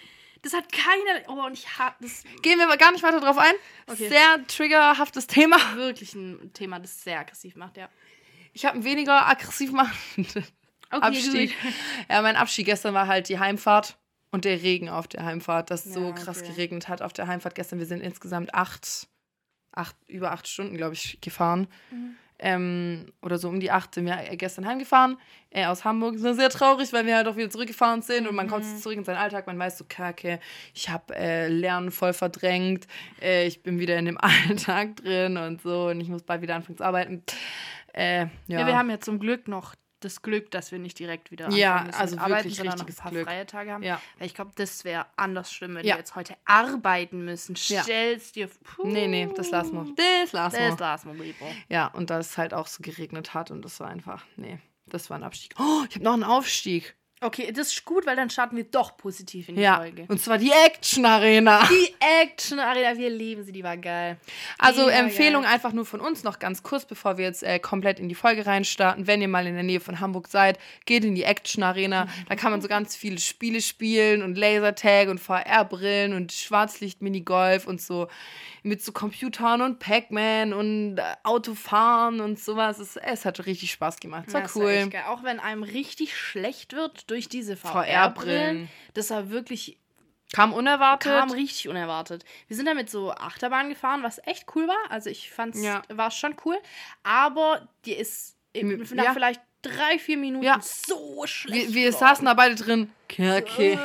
Das 0.42 0.54
hat 0.54 0.72
keiner. 0.72 1.28
Oh, 1.28 1.46
und 1.46 1.54
ich 1.54 1.78
hab 1.78 2.00
das 2.00 2.24
Gehen 2.42 2.58
wir 2.58 2.66
aber 2.66 2.78
gar 2.78 2.92
nicht 2.92 3.04
weiter 3.04 3.20
drauf 3.20 3.38
ein. 3.38 3.54
Okay. 3.88 4.10
Sehr 4.10 4.48
triggerhaftes 4.48 5.28
Thema. 5.28 5.58
wirklich 5.76 6.16
ein 6.16 6.52
Thema, 6.54 6.80
das 6.80 7.04
sehr 7.04 7.20
aggressiv 7.20 7.56
macht, 7.58 7.78
ja. 7.78 7.90
Ich 8.54 8.66
habe 8.66 8.76
einen 8.76 8.84
weniger 8.84 9.28
aggressiv 9.28 9.72
machenden 9.72 10.46
Okay, 10.94 11.06
Abstieg. 11.06 11.56
Ja, 12.10 12.22
mein 12.22 12.36
Abstieg 12.36 12.66
gestern 12.66 12.94
war 12.94 13.08
halt 13.08 13.30
die 13.30 13.40
Heimfahrt 13.40 13.98
und 14.32 14.44
der 14.44 14.62
Regen 14.62 14.90
auf 14.90 15.08
der 15.08 15.24
Heimfahrt, 15.24 15.72
das 15.72 15.86
so 15.86 16.08
Ja, 16.08 16.12
krass 16.12 16.40
okay. 16.42 16.50
geregnet 16.52 16.90
hat 16.90 17.02
auf 17.02 17.14
der 17.14 17.28
Heimfahrt 17.28 17.56
gestern. 17.56 17.80
Wir 17.80 17.86
sind 17.86 18.02
insgesamt 18.02 18.54
acht, 18.54 19.08
acht 19.72 19.96
über 20.08 20.34
acht 20.34 20.50
Stunden, 20.50 20.76
glaube 20.76 20.94
ich, 20.96 21.20
gefahren. 21.22 21.68
Mhm. 21.92 22.16
Ähm, 22.44 23.06
oder 23.22 23.38
so 23.38 23.48
um 23.50 23.60
die 23.60 23.70
acht 23.70 23.94
sind 23.94 24.08
wir 24.08 24.16
gestern 24.36 24.66
heimgefahren 24.66 25.18
äh, 25.52 25.66
aus 25.68 25.86
Hamburg. 25.86 26.16
Das 26.16 26.24
war 26.24 26.34
sehr 26.34 26.50
traurig, 26.50 26.92
weil 26.92 27.06
wir 27.06 27.16
halt 27.16 27.28
auch 27.28 27.36
wieder 27.36 27.52
zurückgefahren 27.52 28.02
sind 28.02 28.28
und 28.28 28.34
man 28.36 28.48
kommt 28.48 28.66
Mhm. 28.66 28.78
zurück 28.80 28.98
in 28.98 29.04
seinen 29.04 29.18
Alltag. 29.18 29.46
Man 29.46 29.60
weiß 29.60 29.78
so, 29.78 29.86
kacke, 29.88 30.40
ich 30.74 30.90
habe 30.90 31.16
äh, 31.16 31.48
Lernen 31.50 31.92
voll 31.92 32.14
verdrängt. 32.14 32.88
Äh, 33.22 33.46
ich 33.46 33.62
bin 33.62 33.78
wieder 33.80 33.96
in 33.98 34.06
dem 34.06 34.18
Alltag 34.20 34.96
drin 34.98 35.38
und 35.38 35.62
so 35.62 35.90
und 35.90 36.02
ich 36.02 36.08
muss 36.10 36.24
bald 36.24 36.42
wieder 36.42 36.56
anfangen 36.56 36.78
zu 36.80 36.84
arbeiten. 36.84 37.24
Äh, 37.94 38.22
ja. 38.24 38.30
Ja. 38.48 38.68
wir 38.68 38.78
haben 38.78 38.90
ja 38.90 39.00
zum 39.00 39.20
Glück 39.20 39.48
noch 39.48 39.76
das 40.00 40.24
Glück, 40.24 40.50
dass 40.50 40.72
wir 40.72 40.80
nicht 40.80 40.98
direkt 40.98 41.30
wieder 41.30 41.50
Ja, 41.52 41.84
müssen 41.84 42.00
also 42.00 42.16
mit 42.16 42.24
arbeiten, 42.26 42.50
sondern 42.50 42.80
noch 42.80 42.88
ein 42.88 42.96
paar 42.96 43.12
Glück. 43.12 43.28
freie 43.28 43.46
Tage 43.46 43.72
haben. 43.72 43.84
ja. 43.84 44.02
Weil 44.18 44.26
ich 44.28 44.34
glaube, 44.34 44.52
das 44.56 44.84
wäre 44.84 45.06
anders 45.16 45.54
schlimm, 45.54 45.76
wenn 45.76 45.86
Ja. 45.86 45.94
wir 45.94 46.00
jetzt 46.00 46.16
heute 46.16 46.36
arbeiten 46.46 47.24
müssen. 47.24 47.56
Stellst 47.56 48.36
dir 48.36 48.48
puh, 48.64 48.88
Nee, 48.88 49.08
nee, 49.08 49.30
das 49.36 49.52
lassen 49.52 49.74
wir. 49.76 49.94
Das 50.24 50.32
lassen 50.34 50.58
wir. 50.58 50.70
Das 50.72 50.80
lassen 50.80 51.16
wir 51.18 51.24
lieber. 51.24 51.46
Ja, 51.70 51.88
und 51.88 52.10
da 52.10 52.18
es 52.18 52.36
halt 52.38 52.54
auch 52.56 52.66
so 52.66 52.82
geregnet 52.82 53.36
hat 53.36 53.52
und 53.52 53.64
das 53.64 53.80
war 53.80 53.90
einfach, 53.90 54.26
nee, 54.38 54.58
das 54.88 55.12
war 55.12 55.18
ein 55.18 55.24
Abstieg. 55.24 55.54
Oh, 55.60 55.84
ich 55.88 55.96
habe 55.96 56.04
noch 56.06 56.14
einen 56.14 56.24
Aufstieg. 56.24 56.96
Okay, 57.24 57.52
das 57.52 57.68
ist 57.68 57.86
gut, 57.86 58.08
weil 58.08 58.16
dann 58.16 58.32
starten 58.32 58.58
wir 58.58 58.64
doch 58.64 58.98
positiv 58.98 59.48
in 59.50 59.56
die 59.56 59.62
Ja, 59.62 59.78
Folge. 59.78 60.06
und 60.08 60.20
zwar 60.20 60.40
die 60.40 60.52
Action 60.66 61.06
Arena. 61.06 61.68
Die 61.70 61.94
Action 62.24 62.60
Arena, 62.60 62.98
wir 62.98 63.12
lieben 63.12 63.44
sie, 63.44 63.52
die 63.52 63.64
war 63.64 63.78
geil. 63.78 64.18
Also 64.58 64.86
Mega 64.88 64.98
Empfehlung 64.98 65.44
geil. 65.44 65.54
einfach 65.54 65.72
nur 65.72 65.86
von 65.86 66.00
uns 66.02 66.24
noch 66.24 66.40
ganz 66.40 66.64
kurz, 66.64 66.86
bevor 66.86 67.18
wir 67.20 67.26
jetzt 67.26 67.44
äh, 67.44 67.60
komplett 67.60 68.00
in 68.00 68.10
die 68.10 68.16
Folge 68.16 68.48
reinstarten. 68.48 69.06
Wenn 69.06 69.22
ihr 69.22 69.28
mal 69.28 69.46
in 69.46 69.54
der 69.54 69.62
Nähe 69.64 69.80
von 69.80 70.00
Hamburg 70.00 70.30
seid, 70.30 70.58
geht 70.86 71.06
in 71.06 71.14
die 71.14 71.22
Action 71.24 71.62
Arena. 71.62 72.08
Da 72.28 72.36
kann 72.36 72.52
man 72.52 72.60
so 72.62 72.68
ganz 72.68 72.96
viele 72.96 73.20
Spiele 73.20 73.62
spielen 73.62 74.24
und 74.24 74.36
Lasertag 74.36 75.08
und 75.10 75.20
VR-Brillen 75.20 76.14
und 76.14 76.32
Schwarzlicht-Minigolf 76.32 77.68
und 77.68 77.82
so 77.82 78.08
mit 78.64 78.84
so 78.84 78.92
Computern 78.92 79.62
und 79.62 79.80
Pac-Man 79.80 80.54
und 80.54 80.98
äh, 80.98 81.02
Autofahren 81.24 82.20
und 82.20 82.40
sowas. 82.40 82.80
Es, 82.80 82.96
es 82.96 83.26
hat 83.26 83.46
richtig 83.46 83.72
Spaß 83.72 84.00
gemacht. 84.00 84.26
Es 84.28 84.34
war 84.34 84.42
war 84.44 84.50
cool. 84.56 84.88
geil. 84.90 85.04
Auch 85.08 85.24
wenn 85.24 85.40
einem 85.40 85.64
richtig 85.64 86.16
schlecht 86.16 86.74
wird 86.74 87.10
durch 87.12 87.28
diese 87.28 87.58
VR-Brillen. 87.58 88.70
Das 88.94 89.10
war 89.10 89.30
wirklich, 89.30 89.78
Kam 90.34 90.54
unerwartet. 90.54 91.12
kam 91.12 91.30
richtig 91.32 91.68
unerwartet. 91.68 92.24
Wir 92.48 92.56
sind 92.56 92.66
damit 92.66 92.90
so 92.90 93.12
Achterbahn 93.12 93.68
gefahren, 93.70 94.02
was 94.02 94.20
echt 94.26 94.46
cool 94.56 94.68
war. 94.68 94.78
Also 94.90 95.10
ich 95.10 95.30
fand 95.30 95.56
es, 95.56 95.62
Ja. 95.64 95.82
war 95.90 96.10
schon 96.10 96.36
cool. 96.46 96.58
Aber 97.04 97.68
die 97.86 97.94
ist 97.94 98.38
im- 98.54 98.72
M- 98.72 98.88
nach 98.96 99.04
ja. 99.06 99.14
vielleicht 99.14 99.42
drei, 99.62 100.00
vier 100.00 100.18
Minuten 100.18 100.46
Ja. 100.46 100.60
so 100.62 101.24
schlecht. 101.28 101.68
wir, 101.68 101.76
wir 101.84 101.92
saßen 101.94 102.26
da 102.26 102.34
beide 102.34 102.56
drin. 102.56 102.90
Okay. 103.12 103.74
Äh, 103.74 103.78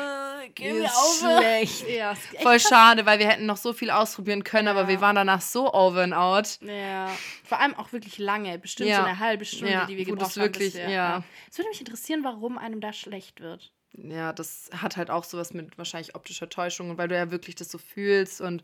geh 0.57 0.69
Ist 0.71 0.79
mir 0.81 0.91
auf. 0.91 1.19
schlecht. 1.39 1.89
Ja, 1.89 2.15
Voll 2.43 2.59
schade, 2.59 3.07
weil 3.07 3.21
wir 3.21 3.29
hätten 3.29 3.47
noch 3.47 3.57
so 3.57 3.73
viel 3.73 3.91
ausprobieren 3.91 4.43
können, 4.43 4.67
aber 4.69 4.83
Ja. 4.83 4.89
wir 4.89 5.01
waren 5.01 5.15
danach 5.15 5.41
so 5.41 5.73
over 5.73 6.03
and 6.03 6.15
out. 6.15 6.59
Ja, 6.63 7.09
vor 7.45 7.61
allem 7.61 7.75
auch 7.75 7.93
wirklich 7.93 8.19
lange, 8.19 8.59
bestimmt 8.59 8.89
Ja. 8.91 8.99
so 8.99 9.05
eine 9.05 9.19
halbe 9.21 9.45
Stunde, 9.45 9.87
die 9.89 9.97
wir 9.97 10.05
gebraucht 10.05 10.23
das 10.33 10.37
haben. 10.37 10.51
bis 10.51 10.61
wirklich- 10.61 10.75
wir, 10.75 10.91
ja. 10.91 11.23
Es 11.51 11.57
würde 11.59 11.69
mich 11.69 11.79
interessieren, 11.81 12.25
warum 12.25 12.59
einem 12.59 12.81
da 12.81 12.93
schlecht 12.93 13.41
wird. 13.41 13.73
Ja, 13.93 14.33
das 14.33 14.69
hat 14.77 14.97
halt 14.97 15.11
auch 15.11 15.25
sowas 15.25 15.55
mit 15.55 15.79
wahrscheinlich 15.79 16.15
optischer 16.15 16.49
Täuschung, 16.51 16.99
weil 16.99 17.09
du 17.09 17.15
ja 17.17 17.31
wirklich 17.31 17.55
das 17.55 17.71
so 17.71 17.79
fühlst 17.79 18.41
und 18.41 18.63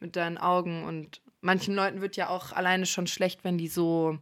mit 0.00 0.16
deinen 0.16 0.36
Augen 0.36 0.84
und 0.84 1.22
manchen 1.40 1.74
Leuten 1.74 2.00
wird 2.02 2.16
ja 2.16 2.28
auch 2.28 2.52
alleine 2.52 2.84
schon 2.84 3.06
schlecht, 3.06 3.44
wenn 3.44 3.56
die 3.58 3.68
so 3.68 4.18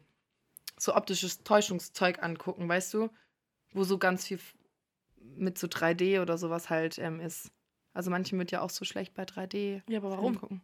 so 0.78 0.94
optisches 0.96 1.42
Täuschungszeug 1.44 2.22
angucken, 2.22 2.68
weißt 2.68 2.94
du? 2.94 3.08
Wo 3.72 3.84
so 3.84 3.98
ganz 3.98 4.26
viel 4.26 4.40
mit 5.36 5.58
so 5.58 5.66
3D 5.66 6.20
oder 6.20 6.38
sowas 6.38 6.70
halt 6.70 6.98
ähm, 6.98 7.20
ist. 7.20 7.50
Also 7.94 8.10
manchen 8.10 8.38
wird 8.38 8.50
ja 8.50 8.60
auch 8.62 8.70
so 8.70 8.84
schlecht 8.84 9.14
bei 9.14 9.24
3D. 9.24 9.82
Ja, 9.88 9.98
aber 9.98 10.16
Gucken. 10.16 10.62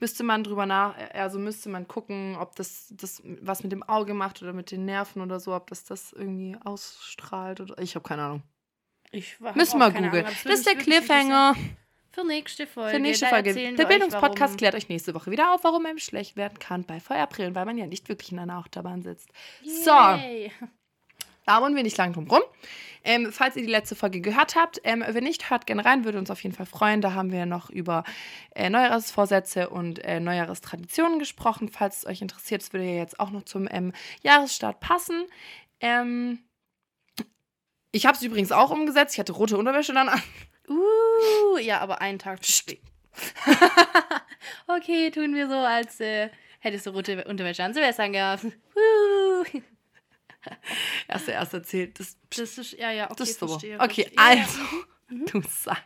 Müsste 0.00 0.24
man 0.24 0.42
drüber 0.42 0.64
nach, 0.66 0.94
also 1.12 1.38
müsste 1.38 1.68
man 1.68 1.86
gucken, 1.86 2.36
ob 2.40 2.56
das, 2.56 2.88
das 2.96 3.22
was 3.40 3.62
mit 3.62 3.72
dem 3.72 3.82
Auge 3.82 4.14
macht 4.14 4.42
oder 4.42 4.52
mit 4.52 4.70
den 4.70 4.84
Nerven 4.86 5.20
oder 5.22 5.38
so, 5.38 5.54
ob 5.54 5.68
das 5.68 5.84
das 5.84 6.12
irgendwie 6.12 6.56
ausstrahlt 6.64 7.60
oder 7.60 7.78
ich 7.78 7.94
habe 7.94 8.08
keine 8.08 8.22
Ahnung. 8.22 8.42
Ich 9.10 9.40
war- 9.40 9.54
Müssen 9.54 9.78
wir 9.78 9.90
googeln. 9.90 10.24
Das 10.24 10.44
ist 10.46 10.66
der 10.66 10.76
Cliffhanger. 10.76 11.54
Für 12.10 12.24
nächste 12.24 12.66
Folge. 12.66 12.90
Für 12.96 13.00
nächste 13.00 13.26
Folge. 13.26 13.54
Der 13.54 13.86
Bildungspodcast 13.86 14.40
warum- 14.40 14.56
klärt 14.56 14.74
euch 14.74 14.88
nächste 14.88 15.14
Woche 15.14 15.30
wieder 15.30 15.54
auf, 15.54 15.62
warum 15.64 15.84
einem 15.86 15.98
schlecht 15.98 16.36
werden 16.36 16.58
kann 16.58 16.84
bei 16.84 16.98
Feuerbrillen, 16.98 17.54
weil 17.54 17.66
man 17.66 17.78
ja 17.78 17.86
nicht 17.86 18.08
wirklich 18.08 18.32
in 18.32 18.38
einer 18.38 18.54
Achterbahn 18.56 19.02
sitzt. 19.02 19.28
So, 19.64 19.90
Yay. 19.90 20.50
Da 21.46 21.60
wollen 21.60 21.76
wir 21.76 21.82
nicht 21.82 21.96
lang 21.96 22.12
drum 22.12 22.28
rum. 22.28 22.42
Ähm, 23.04 23.32
falls 23.32 23.56
ihr 23.56 23.62
die 23.62 23.70
letzte 23.70 23.96
Folge 23.96 24.20
gehört 24.20 24.54
habt, 24.54 24.80
ähm, 24.84 25.04
wenn 25.06 25.24
nicht, 25.24 25.50
hört 25.50 25.66
gerne 25.66 25.84
rein, 25.84 26.04
würde 26.04 26.18
uns 26.18 26.30
auf 26.30 26.42
jeden 26.42 26.54
Fall 26.54 26.66
freuen. 26.66 27.00
Da 27.00 27.14
haben 27.14 27.32
wir 27.32 27.46
noch 27.46 27.68
über 27.68 28.04
äh, 28.54 28.70
Neujahresvorsätze 28.70 29.70
und 29.70 29.98
äh, 30.04 30.20
Neujahrstraditionen 30.20 31.18
gesprochen. 31.18 31.68
Falls 31.68 31.98
es 31.98 32.06
euch 32.06 32.22
interessiert, 32.22 32.62
das 32.62 32.72
würde 32.72 32.86
ja 32.86 32.96
jetzt 32.96 33.18
auch 33.18 33.30
noch 33.30 33.42
zum 33.42 33.68
ähm, 33.70 33.92
Jahresstart 34.22 34.78
passen. 34.78 35.26
Ähm, 35.80 36.38
ich 37.90 38.06
habe 38.06 38.16
es 38.16 38.22
übrigens 38.22 38.52
auch 38.52 38.70
umgesetzt. 38.70 39.14
Ich 39.14 39.20
hatte 39.20 39.32
rote 39.32 39.58
Unterwäsche 39.58 39.92
dann 39.92 40.08
an. 40.08 40.22
Uh, 40.68 41.58
ja, 41.58 41.80
aber 41.80 42.00
einen 42.00 42.18
Tag 42.18 42.42
zu 42.44 42.52
spät. 42.52 42.80
okay, 44.68 45.10
tun 45.10 45.34
wir 45.34 45.48
so, 45.48 45.56
als 45.56 46.00
äh, 46.00 46.30
hättest 46.60 46.86
du 46.86 46.90
rote 46.90 47.24
Unterwäsche 47.24 47.64
an 47.64 47.74
Silvester 47.74 48.08
gehabt. 48.08 48.46
Uh. 48.74 49.60
Erst 51.08 51.26
der 51.28 51.34
erste 51.34 51.56
erzählt. 51.58 51.98
Das, 52.00 52.16
Das 52.36 52.58
ist, 52.58 52.72
ja, 52.72 52.90
ja, 52.90 53.04
okay, 53.06 53.14
das 53.18 53.30
ist 53.30 53.40
so. 53.40 53.48
verstehe, 53.48 53.78
Okay, 53.80 54.10
verstehe. 54.14 54.14
Ja, 54.16 54.46
also, 54.46 54.60
du 55.32 55.42
Sack. 55.48 55.82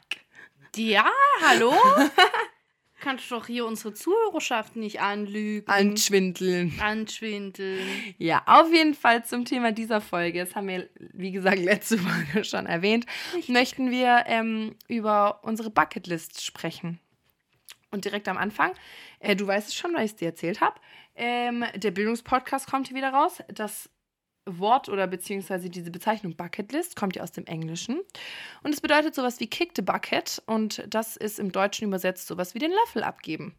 Ja, 0.77 1.11
hallo? 1.43 1.73
Kannst 3.01 3.31
doch 3.31 3.47
hier 3.47 3.67
unsere 3.67 3.93
Zuhörerschaft 3.93 4.75
nicht 4.75 5.01
anlügen. 5.01 5.69
Anschwindeln. 5.69 6.79
Anschwindeln. 6.81 7.87
Ja, 8.19 8.43
auf 8.47 8.73
jeden 8.73 8.95
Fall 8.95 9.25
zum 9.25 9.45
Thema 9.45 9.71
dieser 9.73 10.01
Folge. 10.01 10.43
Das 10.45 10.55
haben 10.57 10.67
wir, 10.69 10.89
wie 11.13 11.31
gesagt, 11.31 11.59
letzte 11.59 11.99
Folge 11.99 12.43
schon 12.45 12.67
erwähnt. 12.67 13.05
Möchten 13.49 13.91
wir 13.91 14.25
ähm, 14.27 14.77
über 14.89 15.41
unsere 15.45 15.71
Bucketlist 15.71 16.43
sprechen. 16.43 16.99
Und 17.91 18.05
direkt 18.07 18.29
am 18.29 18.39
Anfang, 18.39 18.73
äh, 19.21 19.37
du 19.37 19.47
weißt 19.47 19.69
es 19.69 19.75
schon, 19.75 19.95
weil 19.95 20.05
ich 20.07 20.13
es 20.13 20.17
dir 20.17 20.29
erzählt 20.29 20.61
habe, 20.61 20.81
ähm, 21.15 21.65
der 21.75 21.91
Bildungspodcast 21.93 22.67
kommt 22.69 22.89
hier 22.89 22.97
wieder 22.97 23.11
raus. 23.11 23.39
Das 23.49 23.89
Wort 24.47 24.89
oder 24.89 25.07
beziehungsweise 25.07 25.69
diese 25.69 25.91
Bezeichnung 25.91 26.37
Bucketlist 26.37 26.97
kommt 26.97 27.17
ja 27.17 27.23
aus 27.23 27.33
dem 27.33 27.45
Englischen. 27.47 28.01
Und 28.63 28.73
es 28.73 28.81
bedeutet 28.81 29.15
sowas 29.15 29.41
wie 29.41 29.49
Kick 29.49 29.73
the 29.77 29.83
Bucket. 29.83 30.43
Und 30.47 30.85
das 30.89 31.17
ist 31.17 31.39
im 31.39 31.53
Deutschen 31.53 31.87
übersetzt 31.89 32.27
sowas 32.29 32.55
wie 32.55 32.59
den 32.61 32.71
Löffel 32.71 33.03
abgeben. 33.03 33.55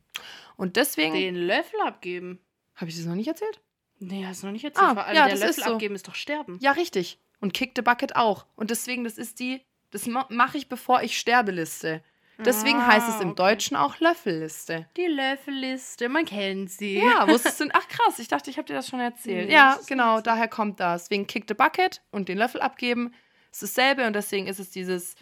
Und 0.56 0.76
deswegen. 0.78 1.14
Den 1.14 1.36
Löffel 1.36 1.80
abgeben. 1.86 2.40
Habe 2.76 2.90
ich 2.90 2.98
das 2.98 3.06
noch 3.06 3.16
nicht 3.16 3.28
erzählt? 3.28 3.60
Nee, 4.00 4.26
hast 4.26 4.42
du 4.44 4.48
noch 4.48 4.54
nicht 4.54 4.64
erzählt. 4.64 4.88
Ah, 4.88 4.94
Vor 4.94 5.06
allem 5.06 5.16
ja, 5.16 5.26
der 5.26 5.32
das 5.34 5.40
Löffel 5.42 5.60
ist 5.60 5.66
so. 5.66 5.74
abgeben 5.74 5.96
ist 5.96 6.08
doch 6.08 6.16
sterben. 6.16 6.58
Ja, 6.62 6.72
richtig. 6.72 7.20
Und 7.42 7.54
Kick 7.54 7.74
the 7.76 7.82
Bucket 7.82 8.16
auch. 8.16 8.46
Und 8.56 8.70
deswegen, 8.72 9.04
das 9.04 9.18
ist 9.18 9.40
die, 9.40 9.62
das 9.92 10.06
ma- 10.06 10.28
mache 10.30 10.58
ich, 10.58 10.70
bevor 10.70 11.02
ich 11.02 11.18
sterbe, 11.18 11.52
Liste. 11.52 12.04
Deswegen 12.46 12.80
Ah, 12.80 12.88
heißt 12.88 13.10
es 13.10 13.22
im 13.22 13.30
okay. 13.30 13.36
Deutschen 13.36 13.76
auch 13.78 14.00
Löffelliste. 14.00 14.88
Die 14.96 15.08
Löffelliste, 15.08 16.08
man 16.10 16.26
kennt 16.26 16.70
sie. 16.70 17.00
Ja, 17.00 17.28
wusstest 17.28 17.60
du? 17.60 17.68
Ach 17.74 17.88
krass, 17.88 18.20
ich 18.20 18.28
dachte, 18.28 18.50
ich 18.50 18.58
habe 18.58 18.68
dir 18.68 18.74
das 18.76 18.88
schon 18.88 19.00
erzählt. 19.00 19.50
Ja, 19.52 19.80
genau, 19.88 20.22
daher 20.22 20.48
kommt 20.48 20.80
das. 20.80 21.10
Wegen 21.10 21.26
Kick 21.26 21.46
the 21.48 21.54
Bucket 21.56 22.02
und 22.12 22.30
den 22.30 22.38
Löffel 22.38 22.62
abgeben 22.62 23.14
ist 23.52 23.64
dasselbe 23.64 24.06
und 24.06 24.14
deswegen 24.14 24.46
ist 24.48 24.60
es 24.60 24.70
dieses 24.70 25.16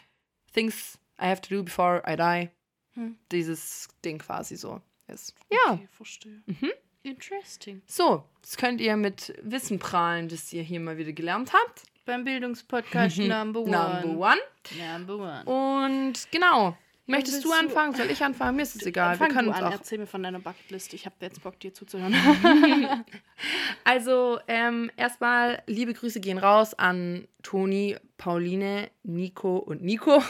Things 0.53 0.97
I 1.21 1.25
have 1.27 1.41
to 1.41 1.55
do 1.55 1.63
before 1.63 2.03
I 2.07 2.15
die. 2.17 2.49
Hm. 2.99 3.17
Dieses 3.31 3.87
Ding 4.03 4.17
quasi 4.19 4.55
so 4.57 4.81
ist. 5.07 5.33
Ja, 5.49 5.73
Okay, 5.73 5.87
verstehe. 5.91 6.41
Mhm. 6.45 6.71
Interesting. 7.03 7.81
so, 7.85 8.23
das 8.41 8.57
könnt 8.57 8.81
ihr 8.81 8.97
mit 8.97 9.33
Wissen 9.43 9.77
prahlen, 9.79 10.27
das 10.27 10.51
ihr 10.51 10.63
hier 10.63 10.79
mal 10.79 10.97
wieder 10.97 11.11
gelernt 11.13 11.53
habt. 11.53 11.83
Beim 12.05 12.23
Bildungspodcast 12.23 13.17
Number 13.19 13.61
One. 13.61 14.01
Number 14.03 14.27
one. 14.27 14.37
Number 14.77 15.15
One. 15.17 15.45
Und 15.45 16.31
genau. 16.31 16.75
Möchtest 17.07 17.45
du 17.45 17.51
anfangen? 17.51 17.93
Soll 17.93 18.09
ich 18.09 18.23
anfangen? 18.23 18.55
Mir 18.55 18.63
ist 18.63 18.75
es 18.75 18.85
egal. 18.85 19.15
Fang 19.17 19.29
Wir 19.29 19.35
können 19.35 19.47
du 19.49 19.53
an, 19.53 19.63
auch. 19.65 19.71
erzähl 19.71 19.99
mir 19.99 20.07
von 20.07 20.23
deiner 20.23 20.39
Bucketlist. 20.39 20.93
Ich 20.93 21.05
habe 21.05 21.15
jetzt 21.21 21.43
Bock, 21.43 21.59
dir 21.59 21.73
zuzuhören. 21.73 22.15
Also, 23.83 24.39
ähm, 24.47 24.89
erstmal 24.97 25.61
liebe 25.67 25.93
Grüße 25.93 26.19
gehen 26.19 26.37
raus 26.37 26.73
an 26.73 27.27
Toni, 27.43 27.97
Pauline, 28.17 28.89
Nico 29.03 29.57
und 29.57 29.83
Nico. 29.83 30.23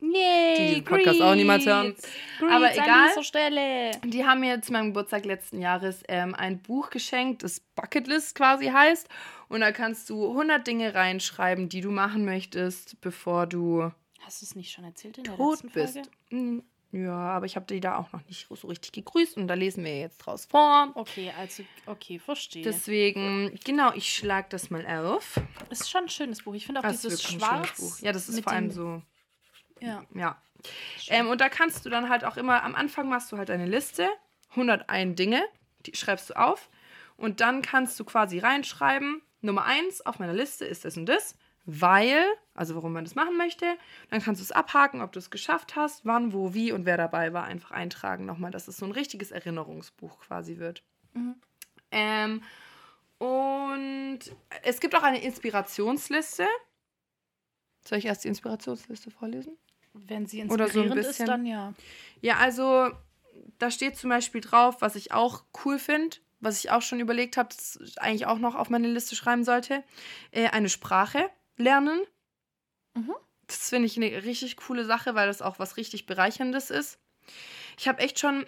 Yay, 0.00 0.54
Die 0.56 0.68
diesen 0.68 0.84
Podcast 0.84 1.20
auch 1.22 1.34
niemals 1.34 1.64
hören. 1.66 1.94
Greets. 2.38 2.50
Aber 2.50 2.66
Greets 2.66 2.78
egal. 2.78 2.88
An 3.00 3.08
dieser 3.10 3.22
Stelle. 3.22 3.90
Die 4.04 4.26
haben 4.26 4.40
mir 4.40 4.60
zu 4.60 4.72
meinem 4.72 4.86
Geburtstag 4.88 5.24
letzten 5.24 5.60
Jahres 5.60 6.02
ähm, 6.08 6.34
ein 6.34 6.60
Buch 6.60 6.90
geschenkt, 6.90 7.42
das 7.42 7.60
Bucketlist 7.60 8.34
quasi 8.34 8.66
heißt. 8.66 9.08
Und 9.48 9.60
da 9.60 9.70
kannst 9.72 10.10
du 10.10 10.28
100 10.30 10.66
Dinge 10.66 10.94
reinschreiben, 10.94 11.68
die 11.68 11.80
du 11.80 11.90
machen 11.90 12.24
möchtest, 12.24 13.00
bevor 13.00 13.46
du 13.46 13.90
Hast 14.20 14.42
du 14.42 14.46
es 14.46 14.54
nicht 14.56 14.72
schon 14.72 14.84
erzählt 14.84 15.18
in 15.18 15.24
der 15.24 15.36
tot 15.36 15.62
letzten 15.62 15.70
bist. 15.70 15.94
Folge? 15.94 16.08
Hm, 16.30 16.64
Ja, 16.92 17.12
aber 17.16 17.46
ich 17.46 17.56
habe 17.56 17.66
die 17.66 17.80
da 17.80 17.96
auch 17.98 18.12
noch 18.12 18.24
nicht 18.26 18.46
so 18.48 18.68
richtig 18.68 18.92
gegrüßt 18.92 19.36
und 19.36 19.48
da 19.48 19.54
lesen 19.54 19.84
wir 19.84 19.98
jetzt 19.98 20.18
draus 20.18 20.46
vor. 20.46 20.90
Okay, 20.94 21.32
also, 21.38 21.62
okay, 21.86 22.18
verstehe. 22.18 22.62
Deswegen, 22.64 23.58
genau, 23.64 23.92
ich 23.94 24.12
schlage 24.12 24.48
das 24.50 24.70
mal 24.70 24.86
auf. 24.86 25.40
ist 25.70 25.90
schon 25.90 26.04
ein 26.04 26.08
schönes 26.08 26.42
Buch. 26.42 26.54
Ich 26.54 26.64
finde 26.66 26.80
auch 26.80 26.84
Das 26.84 27.02
dieses 27.02 27.22
Schwarz. 27.22 28.00
Ja, 28.00 28.12
das 28.12 28.28
ist 28.28 28.42
vor 28.42 28.52
allem 28.52 28.70
so, 28.70 29.02
Ja. 29.80 30.04
ja. 30.14 30.40
Ähm, 31.08 31.28
und 31.28 31.40
da 31.40 31.48
kannst 31.48 31.84
du 31.84 31.90
dann 31.90 32.08
halt 32.08 32.24
auch 32.24 32.36
immer, 32.36 32.62
am 32.64 32.74
Anfang 32.74 33.08
machst 33.08 33.30
du 33.30 33.36
halt 33.36 33.50
eine 33.50 33.66
Liste, 33.66 34.08
101 34.50 35.14
Dinge, 35.16 35.44
die 35.84 35.94
schreibst 35.94 36.30
du 36.30 36.34
auf. 36.34 36.70
Und 37.16 37.40
dann 37.40 37.62
kannst 37.62 37.98
du 38.00 38.04
quasi 38.04 38.38
reinschreiben, 38.38 39.22
Nummer 39.42 39.64
1 39.64 40.06
auf 40.06 40.18
meiner 40.18 40.32
Liste 40.34 40.64
ist 40.64 40.84
das 40.84 40.96
und 40.96 41.06
das, 41.06 41.36
weil, 41.66 42.24
also 42.54 42.76
warum 42.76 42.92
man 42.92 43.04
das 43.04 43.16
machen 43.16 43.36
möchte. 43.36 43.66
Dann 44.10 44.22
kannst 44.22 44.40
du 44.40 44.44
es 44.44 44.52
abhaken, 44.52 45.02
ob 45.02 45.12
du 45.12 45.18
es 45.18 45.30
geschafft 45.30 45.74
hast, 45.76 46.06
wann, 46.06 46.32
wo, 46.32 46.54
wie 46.54 46.72
und 46.72 46.86
wer 46.86 46.96
dabei 46.96 47.32
war, 47.32 47.44
einfach 47.44 47.72
eintragen 47.72 48.24
nochmal, 48.24 48.52
dass 48.52 48.68
es 48.68 48.76
so 48.76 48.86
ein 48.86 48.92
richtiges 48.92 49.32
Erinnerungsbuch 49.32 50.20
quasi 50.20 50.58
wird. 50.58 50.82
Mhm. 51.12 51.34
Ähm, 51.90 52.42
und 53.18 54.20
es 54.62 54.80
gibt 54.80 54.94
auch 54.94 55.02
eine 55.02 55.22
Inspirationsliste. 55.22 56.46
Soll 57.84 57.98
ich 57.98 58.06
erst 58.06 58.24
die 58.24 58.28
Inspirationsliste 58.28 59.10
vorlesen? 59.10 59.56
Wenn 59.92 60.26
sie 60.26 60.44
Oder 60.44 60.68
so 60.68 60.80
ein 60.80 60.86
inspirierend 60.86 60.96
ist, 60.98 61.08
bisschen. 61.08 61.26
dann 61.26 61.46
ja. 61.46 61.74
Ja, 62.20 62.36
also 62.36 62.90
da 63.58 63.70
steht 63.70 63.96
zum 63.96 64.10
Beispiel 64.10 64.40
drauf, 64.40 64.76
was 64.80 64.94
ich 64.94 65.12
auch 65.12 65.44
cool 65.64 65.78
finde, 65.78 66.18
was 66.40 66.62
ich 66.62 66.70
auch 66.70 66.82
schon 66.82 67.00
überlegt 67.00 67.36
habe, 67.36 67.48
eigentlich 67.96 68.26
auch 68.26 68.38
noch 68.38 68.54
auf 68.54 68.68
meine 68.68 68.88
Liste 68.88 69.16
schreiben 69.16 69.44
sollte. 69.44 69.82
Äh, 70.30 70.48
eine 70.48 70.68
Sprache 70.68 71.30
lernen. 71.56 72.00
Mhm. 72.94 73.14
Das 73.46 73.68
finde 73.68 73.86
ich 73.86 73.96
eine 73.96 74.24
richtig 74.24 74.56
coole 74.56 74.84
Sache, 74.84 75.14
weil 75.14 75.28
das 75.28 75.42
auch 75.42 75.58
was 75.58 75.76
richtig 75.76 76.06
Bereicherndes 76.06 76.70
ist. 76.70 76.98
Ich 77.78 77.86
habe 77.88 78.00
echt 78.00 78.18
schon, 78.18 78.44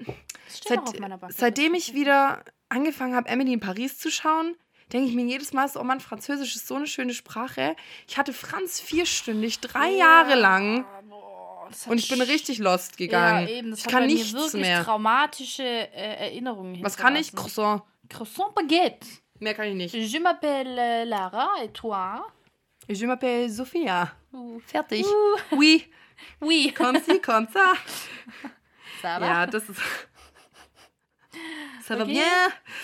seit, 0.49 0.81
seitdem 1.29 1.75
ich 1.75 1.95
wieder 1.95 2.45
angefangen 2.69 3.15
habe, 3.15 3.29
Emily 3.29 3.53
in 3.53 3.61
Paris 3.61 3.99
zu 3.99 4.11
schauen, 4.11 4.57
denke 4.93 5.09
ich 5.09 5.15
mir 5.15 5.25
jedes 5.25 5.53
Mal 5.53 5.69
so, 5.69 5.81
oh 5.81 5.85
Mann, 5.85 6.01
Französisch 6.01 6.57
ist 6.57 6.67
so 6.67 6.75
eine 6.77 6.87
schöne 6.87 7.15
Sprache. 7.15 7.77
Ich 8.07 8.17
hatte 8.17 8.33
Franz 8.33 8.81
vierstündig, 8.81 9.61
drei 9.61 9.91
Jahre 9.91 10.35
lang. 10.35 10.85
Hat 10.87 11.87
Und 11.87 11.99
ich 11.99 12.09
bin 12.09 12.23
richtig 12.23 12.59
lost 12.59 12.97
gegangen. 12.97 13.47
Ja, 13.47 13.55
eben. 13.55 13.71
Das 13.71 13.81
ich 13.81 13.87
kann 13.87 14.07
nichts 14.07 14.33
wirklich 14.33 14.63
mehr. 14.63 14.83
traumatische 14.85 15.63
äh, 15.63 16.27
Erinnerungen 16.27 16.83
Was 16.83 16.97
kann 16.97 17.15
ich? 17.17 17.35
Croissant. 17.35 17.83
Croissant 18.09 18.55
Baguette. 18.55 19.07
Mehr 19.41 19.55
kann 19.55 19.69
ich 19.69 19.75
nicht. 19.75 19.95
Je 19.95 20.19
m'appelle 20.19 21.03
äh, 21.03 21.05
Lara 21.05 21.49
et 21.63 21.75
toi? 21.75 22.21
Je 22.89 23.07
m'appelle 23.07 23.49
Sophia. 23.51 24.13
Uh. 24.33 24.61
Fertig. 24.67 25.05
Uh. 25.05 25.57
Oui. 25.57 25.87
Oui. 26.41 26.73
Comme 26.77 27.01
ci, 27.01 27.21
comme 27.21 27.47
ça. 27.47 27.75
Ça 29.01 29.21
va? 29.21 29.27
Ja, 29.27 29.47
das 29.47 29.69
ist. 29.69 29.81
Ça 31.85 31.97
va 31.97 32.03
Okay. 32.03 32.13
bien. 32.15 32.25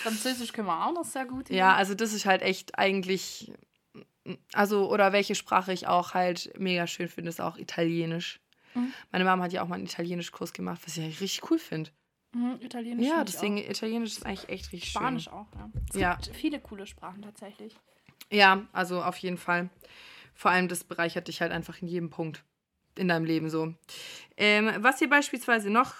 Französisch 0.02 0.52
können 0.52 0.68
wir 0.68 0.86
auch 0.86 0.92
noch 0.92 1.04
sehr 1.04 1.24
gut. 1.26 1.50
Ja, 1.50 1.74
also 1.74 1.94
das 1.94 2.12
ist 2.12 2.26
halt 2.26 2.42
echt 2.42 2.78
eigentlich. 2.78 3.50
Also, 4.54 4.88
oder 4.90 5.12
welche 5.12 5.34
Sprache 5.34 5.72
ich 5.72 5.86
auch 5.88 6.14
halt 6.14 6.52
mega 6.58 6.86
schön 6.86 7.08
finde, 7.08 7.28
ist 7.30 7.40
auch 7.40 7.56
Italienisch. 7.58 8.40
Mhm. 8.74 8.92
Meine 9.10 9.24
Mama 9.24 9.44
hat 9.44 9.52
ja 9.52 9.62
auch 9.62 9.68
mal 9.68 9.74
einen 9.76 9.84
Italienischkurs 9.86 10.52
gemacht, 10.52 10.80
was 10.86 10.96
ich 10.96 11.20
richtig 11.20 11.50
cool 11.50 11.58
finde. 11.58 11.90
Mhm, 12.32 12.58
Italienisch. 12.60 13.06
Ja, 13.08 13.24
deswegen 13.24 13.58
Italienisch 13.58 14.12
ist 14.12 14.24
eigentlich 14.26 14.48
echt 14.48 14.68
auch. 14.68 14.72
richtig 14.72 14.90
Spanisch 14.90 15.24
schön. 15.24 15.32
auch, 15.32 15.46
ja. 15.56 15.70
Es 15.92 15.96
Ja. 16.00 16.14
gibt 16.14 16.36
viele 16.36 16.60
coole 16.60 16.86
Sprachen 16.86 17.20
tatsächlich. 17.22 17.76
Ja, 18.30 18.66
also 18.72 19.02
auf 19.02 19.16
jeden 19.18 19.38
Fall. 19.38 19.70
Vor 20.34 20.50
allem, 20.50 20.68
das 20.68 20.84
bereichert 20.84 21.28
dich 21.28 21.40
halt 21.40 21.52
einfach 21.52 21.80
in 21.80 21.88
jedem 21.88 22.10
Punkt 22.10 22.42
in 22.96 23.08
deinem 23.08 23.24
Leben 23.24 23.50
so. 23.50 23.74
Ähm, 24.36 24.70
was 24.78 24.98
hier 24.98 25.08
beispielsweise 25.08 25.70
noch 25.70 25.94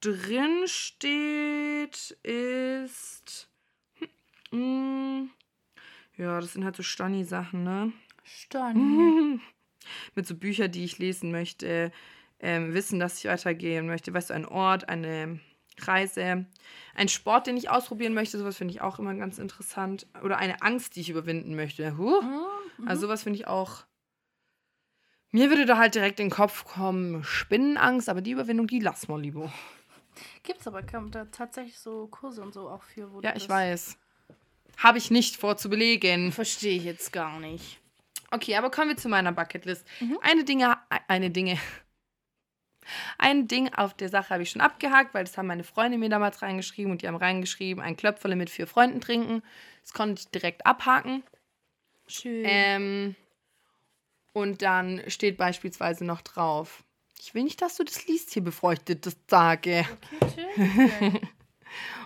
drin 0.00 0.62
steht, 0.66 2.10
ist. 2.22 3.48
hm, 4.50 5.30
ja, 6.16 6.40
das 6.40 6.52
sind 6.52 6.64
halt 6.64 6.76
so 6.76 6.82
Stani-Sachen, 6.82 7.64
ne? 7.64 7.92
Stunning. 8.22 9.40
Mit 10.14 10.26
so 10.26 10.34
Büchern, 10.34 10.70
die 10.72 10.84
ich 10.84 10.98
lesen 10.98 11.30
möchte, 11.30 11.92
ähm, 12.40 12.72
wissen, 12.72 12.98
dass 12.98 13.18
ich 13.18 13.26
weitergehen 13.26 13.86
möchte. 13.86 14.14
Weißt 14.14 14.30
du, 14.30 14.34
ein 14.34 14.46
Ort, 14.46 14.88
eine 14.88 15.40
Reise, 15.78 16.46
ein 16.94 17.08
Sport, 17.08 17.46
den 17.46 17.56
ich 17.56 17.70
ausprobieren 17.70 18.14
möchte, 18.14 18.38
sowas 18.38 18.56
finde 18.56 18.72
ich 18.72 18.80
auch 18.80 18.98
immer 18.98 19.14
ganz 19.14 19.38
interessant. 19.38 20.06
Oder 20.22 20.38
eine 20.38 20.62
Angst, 20.62 20.96
die 20.96 21.00
ich 21.00 21.10
überwinden 21.10 21.54
möchte. 21.56 21.96
Huh. 21.98 22.22
Mhm. 22.22 22.88
Also 22.88 23.02
sowas 23.02 23.22
finde 23.22 23.38
ich 23.38 23.46
auch 23.46 23.84
Mir 25.30 25.50
würde 25.50 25.66
da 25.66 25.78
halt 25.78 25.96
direkt 25.96 26.20
in 26.20 26.26
den 26.26 26.32
Kopf 26.32 26.64
kommen, 26.64 27.24
Spinnenangst, 27.24 28.08
aber 28.08 28.20
die 28.20 28.30
Überwindung, 28.30 28.68
die 28.68 28.78
lassen 28.78 29.08
wir 29.08 29.18
lieber. 29.18 29.52
Gibt's 30.44 30.66
aber 30.66 30.82
kommt 30.82 31.14
da 31.16 31.24
tatsächlich 31.24 31.78
so 31.78 32.06
Kurse 32.06 32.40
und 32.40 32.54
so 32.54 32.68
auch 32.68 32.82
für, 32.82 33.12
wo 33.12 33.20
du 33.20 33.26
Ja, 33.26 33.34
ich 33.34 33.48
weiß. 33.48 33.96
Habe 34.76 34.98
ich 34.98 35.10
nicht 35.10 35.36
vor 35.36 35.56
zu 35.56 35.68
belegen. 35.68 36.30
Verstehe 36.30 36.76
ich 36.76 36.84
jetzt 36.84 37.12
gar 37.12 37.40
nicht. 37.40 37.80
Okay, 38.30 38.56
aber 38.56 38.70
kommen 38.70 38.90
wir 38.90 38.96
zu 38.96 39.08
meiner 39.08 39.32
Bucketlist. 39.32 39.86
Mhm. 40.00 40.18
Eine 40.22 40.44
Dinge, 40.44 40.76
eine 41.08 41.30
Dinge. 41.30 41.58
Ein 43.18 43.48
Ding 43.48 43.72
auf 43.74 43.94
der 43.94 44.08
Sache 44.08 44.30
habe 44.30 44.42
ich 44.42 44.50
schon 44.50 44.60
abgehakt, 44.60 45.14
weil 45.14 45.24
das 45.24 45.36
haben 45.36 45.46
meine 45.46 45.64
Freunde 45.64 45.98
mir 45.98 46.08
damals 46.08 46.42
reingeschrieben 46.42 46.92
und 46.92 47.02
die 47.02 47.08
haben 47.08 47.16
reingeschrieben, 47.16 47.82
ein 47.82 47.96
Klöpferle 47.96 48.36
mit 48.36 48.50
vier 48.50 48.66
Freunden 48.66 49.00
trinken. 49.00 49.42
Das 49.82 49.92
konnte 49.92 50.20
ich 50.20 50.28
direkt 50.28 50.66
abhaken. 50.66 51.22
Schön. 52.06 52.44
Ähm, 52.46 53.16
und 54.32 54.62
dann 54.62 55.02
steht 55.08 55.36
beispielsweise 55.36 56.04
noch 56.04 56.20
drauf. 56.20 56.82
Ich 57.20 57.34
will 57.34 57.44
nicht, 57.44 57.62
dass 57.62 57.76
du 57.76 57.84
das 57.84 58.06
liest 58.06 58.32
hier, 58.32 58.42
bevor 58.44 58.72
ich 58.74 58.80
dir 58.80 58.96
das 58.96 59.16
sage. 59.28 59.86
okay, 60.20 60.90
schön. 60.98 61.20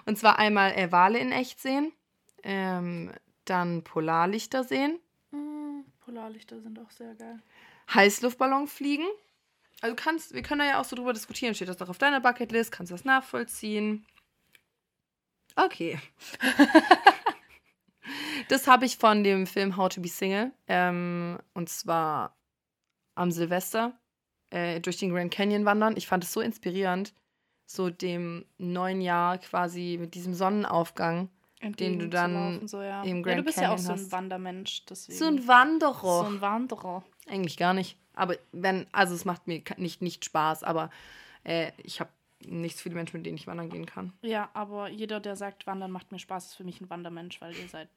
Und 0.06 0.16
zwar 0.16 0.38
einmal 0.38 0.72
äh, 0.72 0.90
Wale 0.90 1.18
in 1.18 1.32
echt 1.32 1.60
sehen, 1.60 1.92
ähm, 2.42 3.12
dann 3.44 3.82
Polarlichter 3.84 4.64
sehen, 4.64 4.98
Mm, 5.30 5.80
Polarlichter 6.00 6.60
sind 6.60 6.78
auch 6.78 6.90
sehr 6.90 7.14
geil. 7.14 7.38
Heißluftballon 7.92 8.66
fliegen. 8.66 9.06
Also 9.80 9.94
kannst, 9.94 10.34
wir 10.34 10.42
können 10.42 10.60
da 10.60 10.66
ja 10.66 10.80
auch 10.80 10.84
so 10.84 10.96
drüber 10.96 11.12
diskutieren. 11.12 11.54
Steht 11.54 11.68
das 11.68 11.76
doch 11.76 11.88
auf 11.88 11.98
deiner 11.98 12.20
Bucketlist? 12.20 12.72
Kannst 12.72 12.90
du 12.90 12.94
das 12.94 13.04
nachvollziehen? 13.04 14.04
Okay. 15.54 15.98
das 18.48 18.66
habe 18.66 18.86
ich 18.86 18.96
von 18.96 19.22
dem 19.22 19.46
Film 19.46 19.76
How 19.76 19.88
to 19.88 20.00
Be 20.00 20.08
Single. 20.08 20.52
Ähm, 20.66 21.38
und 21.54 21.68
zwar 21.68 22.36
am 23.14 23.30
Silvester 23.30 23.96
äh, 24.50 24.80
durch 24.80 24.98
den 24.98 25.10
Grand 25.10 25.32
Canyon 25.32 25.64
wandern. 25.64 25.96
Ich 25.96 26.06
fand 26.06 26.24
es 26.24 26.32
so 26.32 26.40
inspirierend, 26.40 27.14
so 27.66 27.90
dem 27.90 28.44
neuen 28.58 29.00
Jahr 29.00 29.38
quasi 29.38 29.96
mit 30.00 30.14
diesem 30.14 30.34
Sonnenaufgang. 30.34 31.28
Den 31.60 31.98
du 31.98 32.08
dann 32.08 32.60
Entgegenzulaufen, 32.60 32.68
so, 32.68 32.82
ja. 32.82 33.02
im 33.02 33.16
ja, 33.16 33.22
Grand 33.22 33.38
du 33.38 33.42
bist 33.42 33.58
ja 33.58 33.72
auch 33.72 33.76
Canyon 33.76 33.98
so 33.98 34.04
ein. 34.04 34.12
Wandermensch, 34.12 34.86
deswegen. 34.86 35.18
So 35.18 35.26
ein 35.26 35.48
Wanderer. 35.48 36.22
So 36.22 36.24
ein 36.24 36.40
Wanderer. 36.40 37.02
Eigentlich 37.26 37.56
gar 37.56 37.74
nicht. 37.74 37.98
Aber 38.18 38.36
wenn, 38.52 38.86
also 38.92 39.14
es 39.14 39.24
macht 39.24 39.46
mir 39.46 39.62
nicht, 39.76 40.02
nicht 40.02 40.24
Spaß, 40.24 40.64
aber 40.64 40.90
äh, 41.44 41.72
ich 41.78 42.00
habe 42.00 42.10
nicht 42.46 42.76
so 42.76 42.82
viele 42.82 42.94
Menschen, 42.94 43.16
mit 43.18 43.26
denen 43.26 43.36
ich 43.36 43.46
wandern 43.46 43.70
gehen 43.70 43.86
kann. 43.86 44.12
Ja, 44.22 44.50
aber 44.54 44.88
jeder, 44.88 45.20
der 45.20 45.36
sagt, 45.36 45.66
Wandern 45.66 45.90
macht 45.90 46.12
mir 46.12 46.18
Spaß, 46.18 46.46
ist 46.46 46.54
für 46.54 46.64
mich 46.64 46.80
ein 46.80 46.90
Wandermensch, 46.90 47.40
weil 47.40 47.56
ihr 47.56 47.68
seid 47.68 47.88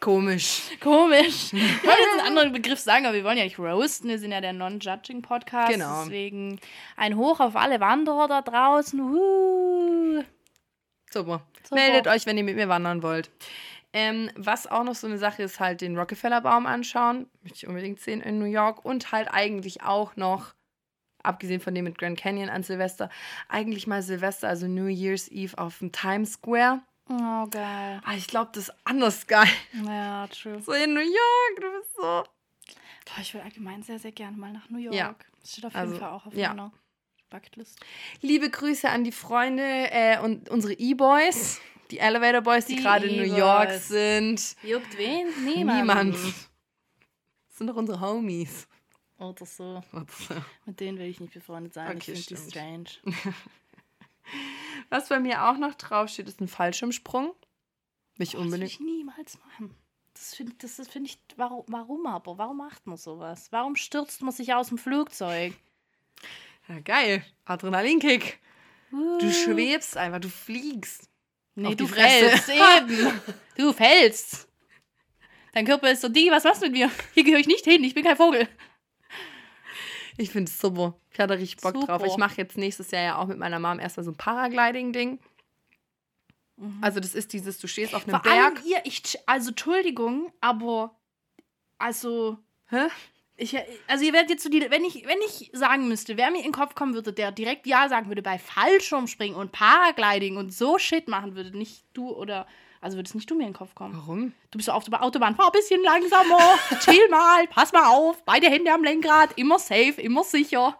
Komisch. 0.00 0.62
komisch. 0.80 1.52
Ich 1.52 1.84
wollte 1.84 2.00
jetzt 2.00 2.18
einen 2.18 2.28
anderen 2.28 2.52
Begriff 2.52 2.78
sagen, 2.78 3.06
aber 3.06 3.14
wir 3.14 3.24
wollen 3.24 3.38
ja 3.38 3.44
nicht 3.44 3.58
roasten. 3.58 4.10
Wir 4.10 4.18
sind 4.18 4.32
ja 4.32 4.40
der 4.40 4.52
Non-Judging-Podcast. 4.52 5.72
Genau. 5.72 6.02
Deswegen 6.04 6.60
ein 6.96 7.16
Hoch 7.16 7.40
auf 7.40 7.56
alle 7.56 7.80
Wanderer 7.80 8.28
da 8.28 8.42
draußen. 8.42 9.00
Uh. 9.00 10.22
Super. 11.10 11.42
Super. 11.62 11.74
Meldet 11.74 12.06
euch, 12.08 12.26
wenn 12.26 12.36
ihr 12.36 12.44
mit 12.44 12.56
mir 12.56 12.68
wandern 12.68 13.02
wollt. 13.02 13.30
Ähm, 13.92 14.30
was 14.36 14.66
auch 14.66 14.84
noch 14.84 14.94
so 14.94 15.06
eine 15.06 15.18
Sache 15.18 15.42
ist, 15.42 15.58
halt 15.60 15.80
den 15.80 15.96
Rockefeller-Baum 15.98 16.66
anschauen. 16.66 17.30
Möchte 17.42 17.56
ich 17.56 17.66
unbedingt 17.66 18.00
sehen 18.00 18.20
in 18.20 18.38
New 18.38 18.44
York. 18.44 18.84
Und 18.84 19.12
halt 19.12 19.28
eigentlich 19.32 19.82
auch 19.82 20.16
noch, 20.16 20.54
abgesehen 21.22 21.60
von 21.60 21.74
dem 21.74 21.84
mit 21.84 21.98
Grand 21.98 22.18
Canyon 22.18 22.50
an 22.50 22.62
Silvester, 22.62 23.08
eigentlich 23.48 23.86
mal 23.86 24.02
Silvester, 24.02 24.48
also 24.48 24.66
New 24.66 24.86
Year's 24.86 25.28
Eve 25.28 25.56
auf 25.58 25.78
dem 25.78 25.92
Times 25.92 26.32
Square. 26.34 26.82
Oh, 27.08 27.46
geil. 27.46 28.00
Ah, 28.04 28.14
ich 28.16 28.26
glaube, 28.26 28.50
das 28.52 28.68
ist 28.68 28.74
anders 28.84 29.26
geil. 29.26 29.48
Ja, 29.84 30.26
true. 30.26 30.60
So 30.60 30.72
in 30.72 30.92
New 30.92 31.00
York, 31.00 31.60
du 31.60 31.78
bist 31.78 31.94
so. 31.96 32.02
Boah, 32.02 33.20
ich 33.20 33.32
will 33.32 33.40
allgemein 33.40 33.82
sehr, 33.84 34.00
sehr 34.00 34.10
gerne 34.12 34.36
mal 34.36 34.52
nach 34.52 34.68
New 34.68 34.78
York. 34.78 34.94
Ja. 34.94 35.14
Das 35.40 35.52
steht 35.52 35.64
auf 35.66 35.74
jeden 35.74 35.86
Also, 35.86 35.98
Fall 35.98 36.10
auch 36.10 36.26
auf 36.26 36.34
ja. 36.34 36.48
meiner 36.48 36.72
Bucketlist. 37.30 37.78
Liebe 38.20 38.50
Grüße 38.50 38.88
an 38.88 39.04
die 39.04 39.12
Freunde 39.12 39.62
äh, 39.62 40.18
und 40.18 40.48
unsere 40.48 40.72
E-Boys, 40.74 41.60
die 41.90 41.98
Elevator 41.98 42.40
Boys, 42.40 42.64
die, 42.66 42.76
Die 42.76 42.82
gerade 42.82 43.06
in 43.06 43.16
New 43.16 43.36
York 43.36 43.70
sind. 43.72 44.56
Juckt 44.62 44.96
wen? 44.98 45.26
Niemand. 45.44 45.78
Niemand. 45.80 46.14
Das 46.14 47.58
sind 47.58 47.66
doch 47.68 47.76
unsere 47.76 48.00
Homies. 48.00 48.66
Oder 49.18 49.46
so. 49.46 49.82
Was 49.92 50.04
Mit 50.66 50.80
denen 50.80 50.98
will 50.98 51.06
ich 51.06 51.20
nicht 51.20 51.32
befreundet 51.32 51.72
sein. 51.74 51.96
Okay, 51.96 52.12
ich 52.12 52.26
finde 52.26 52.42
die 52.42 52.50
strange. 52.50 52.84
bei 55.08 55.20
mir 55.20 55.44
auch 55.48 55.56
noch 55.56 55.74
draufsteht, 55.74 56.28
ist 56.28 56.40
ein 56.40 56.48
Fallschirmsprung. 56.48 57.28
Will 58.16 58.24
ich 58.26 58.32
Boah, 58.32 58.38
das 58.38 58.44
unbedingt. 58.44 58.70
ich 58.72 58.80
niemals 58.80 59.38
machen. 59.44 59.74
Das 60.14 60.34
finde 60.34 60.54
das 60.58 60.78
ist- 60.78 60.90
finde 60.90 61.10
ich, 61.10 61.18
warum, 61.36 61.64
warum 61.68 62.06
aber? 62.06 62.38
Warum 62.38 62.56
macht 62.58 62.86
man 62.86 62.96
sowas? 62.96 63.48
Warum 63.52 63.76
stürzt 63.76 64.22
man 64.22 64.32
sich 64.32 64.54
aus 64.54 64.68
dem 64.68 64.78
Flugzeug? 64.78 65.54
Ja, 66.68 66.80
geil. 66.80 67.24
Adrenalinkick. 67.44 68.38
Du 68.90 68.96
Uh. 69.26 69.30
schwebst 69.30 69.96
einfach, 69.96 70.20
du 70.20 70.28
fliegst. 70.28 71.08
Nee, 71.56 71.74
du 71.74 71.84
die 71.86 71.92
fällst 71.92 72.48
eben. 72.50 73.20
Du 73.56 73.72
fällst. 73.72 74.46
Dein 75.52 75.64
Körper 75.66 75.90
ist 75.90 76.02
so, 76.02 76.08
Digi, 76.08 76.30
was 76.30 76.44
machst 76.44 76.60
du 76.62 76.66
mit 76.66 76.74
mir? 76.74 76.90
Hier 77.14 77.24
gehöre 77.24 77.40
ich 77.40 77.46
nicht 77.46 77.64
hin, 77.64 77.82
ich 77.82 77.94
bin 77.94 78.04
kein 78.04 78.16
Vogel. 78.16 78.46
Ich 80.18 80.30
finde 80.30 80.50
es 80.50 80.58
super. 80.58 80.98
Ich 81.10 81.18
hatte 81.18 81.38
richtig 81.38 81.60
Bock 81.60 81.74
drauf. 81.74 82.00
Super. 82.00 82.06
Ich 82.06 82.16
mache 82.16 82.36
jetzt 82.36 82.56
nächstes 82.56 82.90
Jahr 82.90 83.02
ja 83.02 83.16
auch 83.18 83.26
mit 83.26 83.38
meiner 83.38 83.58
Mom 83.58 83.78
erstmal 83.78 84.04
so 84.04 84.10
ein 84.12 84.16
Paragliding-Ding. 84.16 85.18
Also, 86.80 87.00
das 87.00 87.14
ist 87.14 87.34
dieses, 87.34 87.58
du 87.58 87.66
stehst 87.66 87.94
auf 87.94 88.06
einem 88.08 88.16
Mhm. 88.16 88.22
Vor 88.22 88.32
allem 88.32 88.54
Berg. 88.54 88.64
ihr, 88.66 88.80
ich, 88.84 89.02
also 89.26 89.50
Entschuldigung, 89.50 90.32
aber 90.40 90.98
also 91.78 92.38
Hä? 92.68 92.86
Ich, 93.38 93.56
also 93.86 94.04
ihr 94.04 94.12
werdet 94.12 94.30
jetzt 94.30 94.42
so 94.42 94.48
die, 94.48 94.70
wenn 94.70 94.84
ich, 94.84 95.06
wenn 95.06 95.18
ich 95.26 95.50
sagen 95.52 95.88
müsste, 95.88 96.16
wer 96.16 96.30
mir 96.30 96.38
in 96.38 96.44
den 96.44 96.52
Kopf 96.52 96.74
kommen 96.74 96.94
würde, 96.94 97.12
der 97.12 97.32
direkt 97.32 97.66
ja 97.66 97.88
sagen 97.88 98.08
würde 98.08 98.22
bei 98.22 98.38
Fallschirmspringen 98.38 99.36
und 99.36 99.52
Paragliding 99.52 100.36
und 100.36 100.54
so 100.54 100.78
Shit 100.78 101.08
machen 101.08 101.36
würde, 101.36 101.56
nicht 101.56 101.84
du 101.92 102.10
oder, 102.10 102.46
also 102.80 102.96
würdest 102.96 103.14
nicht 103.14 103.30
du 103.30 103.34
mir 103.34 103.42
in 103.42 103.50
den 103.50 103.56
Kopf 103.56 103.74
kommen. 103.74 103.94
Warum? 103.96 104.32
Du 104.50 104.58
bist 104.58 104.66
so 104.66 104.72
auf 104.72 104.84
der 104.84 105.02
Autobahn, 105.02 105.36
fahr 105.36 105.46
ein 105.46 105.52
bisschen 105.52 105.82
langsamer, 105.82 106.58
chill 106.80 107.08
mal, 107.10 107.46
pass 107.48 107.72
mal 107.72 107.86
auf, 107.86 108.24
beide 108.24 108.48
Hände 108.48 108.72
am 108.72 108.82
Lenkrad, 108.82 109.30
immer 109.36 109.58
safe, 109.58 110.00
immer 110.00 110.24
sicher. 110.24 110.78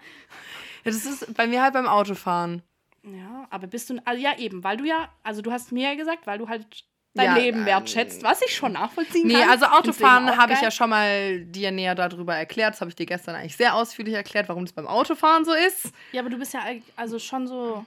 Ja, 0.84 0.90
das 0.90 1.04
ist 1.04 1.34
bei 1.34 1.46
mir 1.46 1.62
halt 1.62 1.74
beim 1.74 1.86
Autofahren. 1.86 2.62
Ja, 3.02 3.46
aber 3.50 3.66
bist 3.66 3.90
du, 3.90 4.00
also 4.04 4.20
ja 4.20 4.36
eben, 4.38 4.64
weil 4.64 4.78
du 4.78 4.84
ja, 4.84 5.10
also 5.22 5.42
du 5.42 5.52
hast 5.52 5.72
mir 5.72 5.90
ja 5.90 5.94
gesagt, 5.94 6.26
weil 6.26 6.38
du 6.38 6.48
halt 6.48 6.66
dein 7.16 7.26
Ja, 7.26 7.36
Leben 7.36 7.60
ähm, 7.60 7.66
wertschätzt, 7.66 8.22
was 8.22 8.42
ich 8.42 8.54
schon 8.54 8.72
nachvollziehen 8.72 9.26
Nee, 9.26 9.34
kann. 9.34 9.50
also 9.50 9.64
Deswegen 9.66 9.78
Autofahren 9.88 10.36
habe 10.36 10.52
ich 10.52 10.60
ja 10.60 10.70
schon 10.70 10.90
mal 10.90 11.40
dir 11.46 11.70
näher 11.70 11.94
darüber 11.94 12.34
erklärt. 12.36 12.74
Das 12.74 12.80
habe 12.80 12.90
ich 12.90 12.94
dir 12.96 13.06
gestern 13.06 13.34
eigentlich 13.34 13.56
sehr 13.56 13.74
ausführlich 13.74 14.14
erklärt, 14.14 14.48
warum 14.48 14.64
das 14.64 14.72
beim 14.72 14.86
Autofahren 14.86 15.44
so 15.44 15.52
ist. 15.52 15.90
Ja, 16.12 16.20
aber 16.20 16.30
du 16.30 16.38
bist 16.38 16.54
ja 16.54 16.62
also 16.96 17.18
schon 17.18 17.46
so 17.46 17.84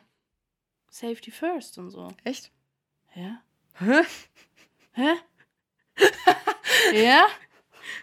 Safety 0.89 1.31
First 1.31 1.77
und 1.77 1.89
so. 1.91 2.09
Echt? 2.23 2.51
Ja? 3.15 3.41
Hä? 3.79 4.01
Hä? 4.93 5.13
ja? 6.93 7.25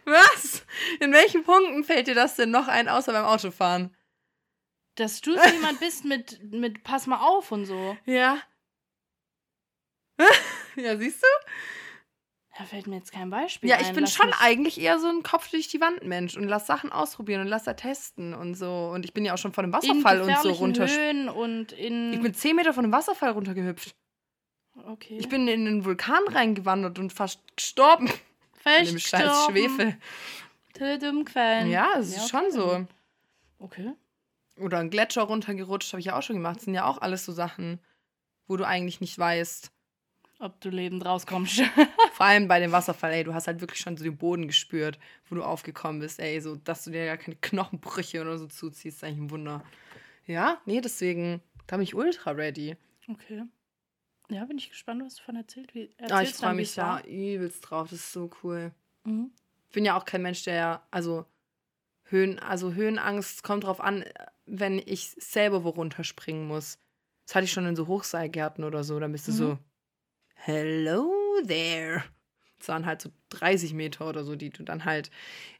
Was? 0.05 0.65
In 1.01 1.12
welchen 1.12 1.45
Punkten 1.45 1.85
fällt 1.85 2.07
dir 2.07 2.15
das 2.15 2.37
denn 2.37 2.51
noch 2.51 2.69
ein, 2.69 2.89
außer 2.89 3.12
beim 3.12 3.25
Autofahren? 3.25 3.95
Dass 4.95 5.21
du 5.21 5.35
so 5.35 5.45
jemand 5.49 5.79
bist 5.81 6.05
mit, 6.05 6.43
mit 6.53 6.83
Pass 6.83 7.07
mal 7.07 7.21
auf 7.21 7.53
und 7.53 7.67
so. 7.67 7.97
Ja. 8.07 8.39
ja, 10.83 10.97
siehst 10.97 11.23
du? 11.23 11.27
Da 12.59 12.65
fällt 12.65 12.87
mir 12.87 12.97
jetzt 12.97 13.12
kein 13.12 13.29
Beispiel 13.29 13.69
Ja, 13.69 13.77
ein. 13.77 13.83
ich 13.83 13.93
bin 13.93 14.05
Lass 14.05 14.15
schon 14.15 14.33
eigentlich 14.41 14.81
eher 14.81 14.99
so 14.99 15.09
ein 15.09 15.23
Kopf 15.23 15.51
durch 15.51 15.69
die 15.69 15.81
Wand 15.81 16.05
Mensch 16.05 16.37
und 16.37 16.45
lass 16.45 16.67
Sachen 16.67 16.91
ausprobieren 16.91 17.43
und 17.43 17.49
lass 17.49 17.65
da 17.65 17.75
testen 17.75 18.33
und 18.33 18.55
so. 18.55 18.91
Und 18.95 19.05
ich 19.05 19.12
bin 19.12 19.27
ja 19.27 19.35
auch 19.35 19.39
schon 19.39 19.53
von 19.53 19.65
einem 19.65 19.75
in 19.75 19.79
Wasserfall 19.79 20.23
und 20.23 20.39
so 20.39 20.53
runter. 20.53 20.87
Höhen 20.87 21.29
und 21.29 21.73
in. 21.73 22.15
Ich 22.15 22.23
bin 22.23 22.33
10 22.33 22.57
Meter 22.57 22.73
von 22.73 22.85
einem 22.85 22.93
Wasserfall 22.93 23.33
runtergehüpft. 23.33 23.95
okay. 24.89 25.19
Ich 25.19 25.29
bin 25.29 25.47
in 25.49 25.67
einen 25.67 25.85
Vulkan 25.85 26.23
reingewandert 26.29 26.99
und 26.99 27.12
fast 27.12 27.41
gestorben. 27.57 28.11
In 28.81 28.85
dem 28.85 28.99
scheiß. 28.99 29.45
Schwefel. 29.49 29.97
Töte 30.75 31.11
umquellen. 31.11 31.71
Ja, 31.71 31.91
es 31.99 32.17
ist 32.17 32.29
schon 32.29 32.47
okay. 32.47 32.51
so. 32.51 32.87
Okay. 33.61 33.93
Oder 34.59 34.79
ein 34.79 34.91
Gletscher 34.91 35.23
runtergerutscht, 35.23 35.93
habe 35.93 36.01
ich 36.01 36.07
ja 36.07 36.19
auch 36.19 36.23
schon 36.23 36.35
gemacht. 36.35 36.57
Das 36.57 36.65
sind 36.65 36.75
ja 36.75 36.85
auch 36.85 36.99
alles 36.99 37.25
so 37.25 37.31
Sachen, 37.31 37.79
wo 38.49 38.57
du 38.57 38.67
eigentlich 38.67 39.01
nicht 39.01 39.17
weißt. 39.17 39.71
Ob 40.38 40.61
du 40.61 40.68
lebend 40.68 41.05
rauskommst. 41.05 41.62
Vor 42.12 42.27
allem 42.27 42.46
bei 42.46 42.61
dem 42.61 42.72
Wasserfall, 42.72 43.12
ey, 43.12 43.25
du 43.25 43.33
hast 43.33 43.46
halt 43.46 43.61
wirklich 43.61 43.81
schon 43.81 43.96
so 43.96 44.05
den 44.05 44.16
Boden 44.18 44.46
gespürt, 44.46 44.99
wo 45.29 45.35
du 45.35 45.42
aufgekommen 45.42 46.01
bist, 46.01 46.20
ey, 46.20 46.40
so, 46.40 46.57
dass 46.57 46.85
du 46.85 46.90
dir 46.90 47.05
ja 47.05 47.16
keine 47.16 47.37
Knochenbrüche 47.37 48.20
oder 48.20 48.37
so 48.38 48.46
zuziehst, 48.46 48.99
ist 48.99 49.05
eigentlich 49.05 49.18
ein 49.20 49.31
Wunder. 49.31 49.64
Ja, 50.27 50.61
nee, 50.66 50.81
deswegen, 50.81 51.40
da 51.66 51.77
bin 51.77 51.85
ich 51.85 51.94
ultra 51.94 52.33
ready. 52.33 52.77
okay. 53.09 53.44
Ja, 54.29 54.44
bin 54.44 54.59
ich 54.59 54.68
gespannt, 54.70 55.03
was 55.05 55.14
du 55.14 55.20
davon 55.20 55.37
erzählt. 55.37 55.75
Wie, 55.75 55.88
Ah, 56.11 56.22
ich 56.22 56.35
freue 56.35 56.55
mich 56.55 56.75
da 56.75 57.01
übelst 57.01 57.70
drauf, 57.70 57.88
das 57.90 58.01
ist 58.01 58.12
so 58.12 58.31
cool. 58.42 58.72
Mhm. 59.05 59.31
Ich 59.68 59.75
bin 59.75 59.85
ja 59.85 59.96
auch 59.96 60.05
kein 60.05 60.22
Mensch, 60.22 60.42
der, 60.44 60.83
also 60.90 61.25
Höhen, 62.05 62.38
also 62.38 62.75
Höhenangst 62.75 63.42
kommt 63.42 63.64
drauf 63.64 63.81
an, 63.81 64.05
wenn 64.46 64.79
ich 64.85 65.11
selber 65.18 65.64
wo 65.64 65.70
runterspringen 65.70 66.46
muss. 66.46 66.79
Das 67.27 67.35
hatte 67.37 67.44
ich 67.44 67.53
schon 67.53 67.66
in 67.66 67.77
so 67.77 67.87
Hochseilgärten 67.87 68.64
oder 68.64 68.85
so, 68.85 68.99
dann 69.01 69.12
bist 69.12 69.29
du 69.29 69.33
Mhm. 69.33 69.37
so, 69.37 69.59
hello 70.37 71.12
there. 71.46 72.05
Das 72.59 72.68
waren 72.68 72.87
halt 72.87 73.03
so 73.03 73.11
30 73.31 73.75
Meter 73.75 74.09
oder 74.09 74.25
so, 74.25 74.35
die 74.35 74.51
du 74.51 74.62
dann 74.62 74.85
halt, 74.85 75.11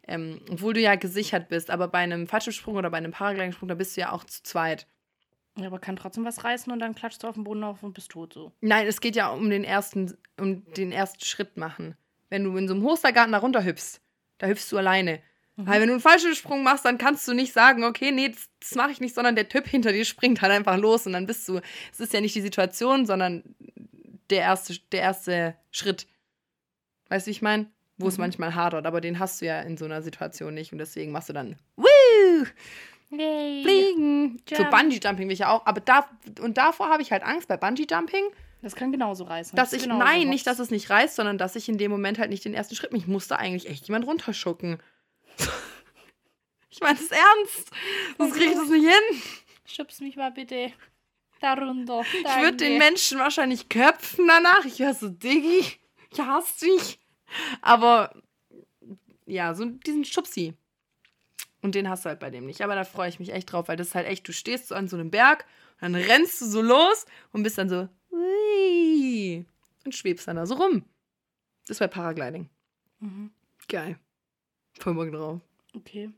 ähm, 0.07 0.41
obwohl 0.51 0.75
du 0.75 0.81
ja 0.81 0.95
gesichert 0.95 1.49
bist, 1.49 1.71
aber 1.71 1.89
bei 1.89 1.99
einem 1.99 2.27
Fallschirmsprung 2.27 2.77
oder 2.77 2.91
bei 2.91 2.97
einem 2.97 3.13
Paragliding-Sprung, 3.13 3.69
da 3.69 3.75
bist 3.75 3.97
du 3.97 4.01
ja 4.01 4.13
auch 4.13 4.25
zu 4.25 4.43
zweit. 4.43 4.87
Ja, 5.59 5.67
aber 5.69 5.79
kann 5.79 5.97
trotzdem 5.97 6.25
was 6.25 6.45
reißen 6.45 6.73
und 6.73 6.79
dann 6.79 6.95
klatschst 6.95 7.23
du 7.23 7.29
auf 7.29 7.35
den 7.35 7.45
Boden 7.45 7.65
auf 7.65 7.83
und 7.83 7.95
bist 7.95 8.11
tot 8.11 8.35
so. 8.35 8.53
Nein, 8.61 8.87
es 8.87 9.01
geht 9.01 9.17
ja 9.17 9.29
um 9.29 9.49
den 9.49 9.65
ersten, 9.65 10.17
um 10.39 10.65
den 10.75 10.93
ersten 10.93 11.25
Schritt 11.25 11.57
machen. 11.57 11.97
Wenn 12.29 12.45
du 12.45 12.57
in 12.57 12.69
so 12.69 12.75
einem 12.75 12.83
Hostergarten 12.83 13.33
da 13.33 13.39
runter 13.39 13.65
hüpfst, 13.65 14.01
da 14.39 14.47
hüpfst 14.47 14.71
du 14.71 14.77
alleine. 14.77 15.21
Mhm. 15.57 15.67
Weil 15.67 15.81
wenn 15.81 15.89
du 15.89 15.95
einen 15.95 16.03
Fallschirmsprung 16.03 16.63
machst, 16.63 16.85
dann 16.85 16.99
kannst 16.99 17.27
du 17.27 17.33
nicht 17.33 17.53
sagen, 17.53 17.85
okay, 17.85 18.13
nee, 18.13 18.29
das, 18.29 18.51
das 18.61 18.75
mache 18.75 18.91
ich 18.91 19.01
nicht, 19.01 19.15
sondern 19.15 19.35
der 19.35 19.49
Typ 19.49 19.67
hinter 19.67 19.93
dir 19.93 20.05
springt 20.05 20.43
halt 20.43 20.53
einfach 20.53 20.77
los 20.77 21.07
und 21.07 21.15
dann 21.15 21.27
bist 21.27 21.49
du, 21.49 21.61
es 21.91 22.01
ist 22.01 22.13
ja 22.13 22.21
nicht 22.21 22.35
die 22.35 22.43
Situation, 22.43 23.07
sondern 23.07 23.43
der 24.31 24.41
erste, 24.41 24.79
der 24.93 25.01
erste 25.03 25.57
Schritt. 25.71 26.07
Weißt 27.09 27.27
du, 27.27 27.29
wie 27.29 27.33
ich 27.33 27.43
meine? 27.43 27.71
Wo 27.99 28.09
es 28.09 28.19
Mhm. 28.19 28.23
manchmal 28.25 28.55
hadert, 28.55 28.85
aber 28.87 29.01
den 29.01 29.19
hast 29.19 29.41
du 29.41 29.47
ja 29.47 29.61
in 29.63 29.77
so 29.79 29.85
einer 29.87 30.03
Situation 30.03 30.53
nicht 30.55 30.71
und 30.73 30.79
deswegen 30.79 31.13
machst 31.13 31.29
du 31.31 31.33
dann 31.33 31.57
Woo! 31.77 31.87
Yay. 33.11 33.63
Fliegen. 33.63 34.43
So 34.49 34.57
Jump. 34.57 34.71
Bungee-Jumping 34.71 35.29
will 35.29 35.33
ich 35.33 35.39
ja 35.39 35.51
auch, 35.51 35.65
aber 35.65 35.81
da, 35.81 36.09
und 36.41 36.59
davor 36.59 36.89
habe 36.89 37.03
ich 37.03 37.13
halt 37.13 37.23
Angst 37.23 37.49
bei 37.49 37.57
Bungee-Jumping, 37.57 38.25
Das 38.63 38.75
kann 38.75 38.91
genauso 38.93 39.25
reißen. 39.25 39.57
dass 39.57 39.71
Das 39.71 39.81
ich, 39.81 39.87
nein, 39.89 40.21
hops. 40.23 40.29
nicht, 40.29 40.47
dass 40.47 40.59
es 40.59 40.71
nicht 40.71 40.91
reißt, 40.91 41.15
sondern 41.17 41.39
dass 41.39 41.57
ich 41.57 41.69
in 41.69 41.79
dem 41.79 41.91
Moment 41.91 42.19
halt 42.19 42.29
nicht 42.31 42.45
den 42.45 42.53
ersten 42.53 42.75
Schritt, 42.75 42.93
mich 42.93 43.07
musste 43.07 43.39
eigentlich 43.39 43.69
echt 43.71 43.87
jemand 43.89 44.07
runterschucken. 44.07 44.83
ich 46.71 46.81
meine 46.81 46.99
das 46.99 47.11
ernst. 47.11 47.71
Sonst 48.19 48.35
kriege 48.35 48.51
ich 48.51 48.57
das 48.57 48.69
nicht 48.69 48.85
hin. 48.89 49.23
Schubst 49.67 50.01
mich 50.01 50.17
mal 50.17 50.31
bitte 50.33 50.73
da 51.41 51.55
runter. 51.55 52.03
Ich 52.03 52.25
würde 52.25 52.57
den 52.57 52.79
Danke. 52.79 52.85
Menschen 52.85 53.19
wahrscheinlich 53.19 53.69
köpfen 53.69 54.27
danach. 54.27 54.65
Ich 54.65 54.79
wäre 54.79 54.95
so, 54.95 55.09
Diggi, 55.09 55.65
ich 56.11 56.21
hasse 56.21 56.65
dich. 56.65 56.99
Aber 57.61 58.15
ja, 59.27 59.55
so 59.55 59.65
diesen 59.65 60.05
Schubsi. 60.05 60.55
Und 61.63 61.75
den 61.75 61.89
hast 61.89 62.05
du 62.05 62.09
halt 62.09 62.21
bei 62.21 62.31
dem 62.31 62.47
nicht. 62.47 62.63
Aber 62.63 62.75
da 62.75 62.85
freue 62.85 63.09
ich 63.09 63.19
mich 63.19 63.33
echt 63.33 63.51
drauf, 63.51 63.69
weil 63.69 63.77
das 63.77 63.89
ist 63.89 63.95
halt 63.95 64.07
echt, 64.07 64.27
du 64.29 64.33
stehst 64.33 64.69
so 64.69 64.75
an 64.75 64.89
so 64.89 64.97
einem 64.97 65.11
Berg, 65.11 65.45
und 65.81 65.93
dann 65.93 66.03
rennst 66.03 66.41
du 66.41 66.47
so 66.47 66.63
los 66.63 67.05
und 67.33 67.43
bist 67.43 67.59
dann 67.59 67.69
so, 67.69 67.89
ui, 68.11 69.45
und 69.85 69.95
schwebst 69.95 70.27
dann 70.27 70.37
da 70.37 70.47
so 70.47 70.55
rum. 70.55 70.85
Das 71.67 71.79
bei 71.79 71.87
Paragliding. 71.87 72.49
Mhm. 73.01 73.31
Geil. 73.69 73.99
Voll 74.79 74.95
Bock 74.95 75.13
drauf. 75.13 75.41
Okay. 75.75 76.11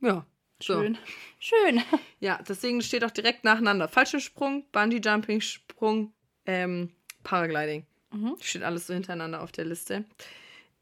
Ja. 0.00 0.26
So. 0.62 0.80
Schön. 0.80 0.98
Schön. 1.38 1.82
Ja, 2.20 2.40
deswegen 2.46 2.82
steht 2.82 3.04
auch 3.04 3.10
direkt 3.10 3.44
nacheinander. 3.44 3.88
Fallschirmsprung, 3.88 4.64
Bungee-Jumping, 4.70 5.40
Sprung, 5.40 6.12
ähm, 6.46 6.92
Paragliding. 7.24 7.84
Mhm. 8.12 8.36
Steht 8.40 8.62
alles 8.62 8.86
so 8.86 8.94
hintereinander 8.94 9.42
auf 9.42 9.52
der 9.52 9.64
Liste. 9.64 10.04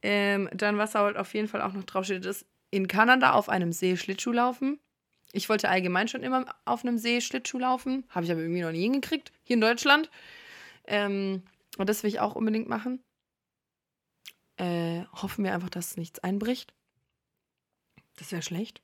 Ähm, 0.01 0.49
dann, 0.53 0.77
was 0.77 0.95
halt 0.95 1.17
auf 1.17 1.33
jeden 1.33 1.47
Fall 1.47 1.61
auch 1.61 1.73
noch 1.73 1.83
draufsteht, 1.83 2.25
ist 2.25 2.45
in 2.69 2.87
Kanada 2.87 3.33
auf 3.33 3.49
einem 3.49 3.71
See 3.71 3.97
Schlittschuh 3.97 4.31
laufen. 4.31 4.79
Ich 5.33 5.49
wollte 5.49 5.69
allgemein 5.69 6.07
schon 6.07 6.23
immer 6.23 6.45
auf 6.65 6.83
einem 6.83 6.97
See 6.97 7.21
Schlittschuh 7.21 7.59
laufen. 7.59 8.03
Habe 8.09 8.25
ich 8.25 8.31
aber 8.31 8.41
irgendwie 8.41 8.61
noch 8.61 8.71
nie 8.71 8.81
hingekriegt. 8.81 9.31
Hier 9.43 9.55
in 9.55 9.61
Deutschland. 9.61 10.09
Ähm, 10.85 11.43
und 11.77 11.89
das 11.89 12.03
will 12.03 12.09
ich 12.09 12.19
auch 12.19 12.35
unbedingt 12.35 12.67
machen. 12.67 13.03
Äh, 14.57 15.05
hoffen 15.13 15.43
wir 15.43 15.53
einfach, 15.53 15.69
dass 15.69 15.97
nichts 15.97 16.19
einbricht. 16.19 16.73
Das 18.17 18.31
wäre 18.31 18.41
schlecht. 18.41 18.81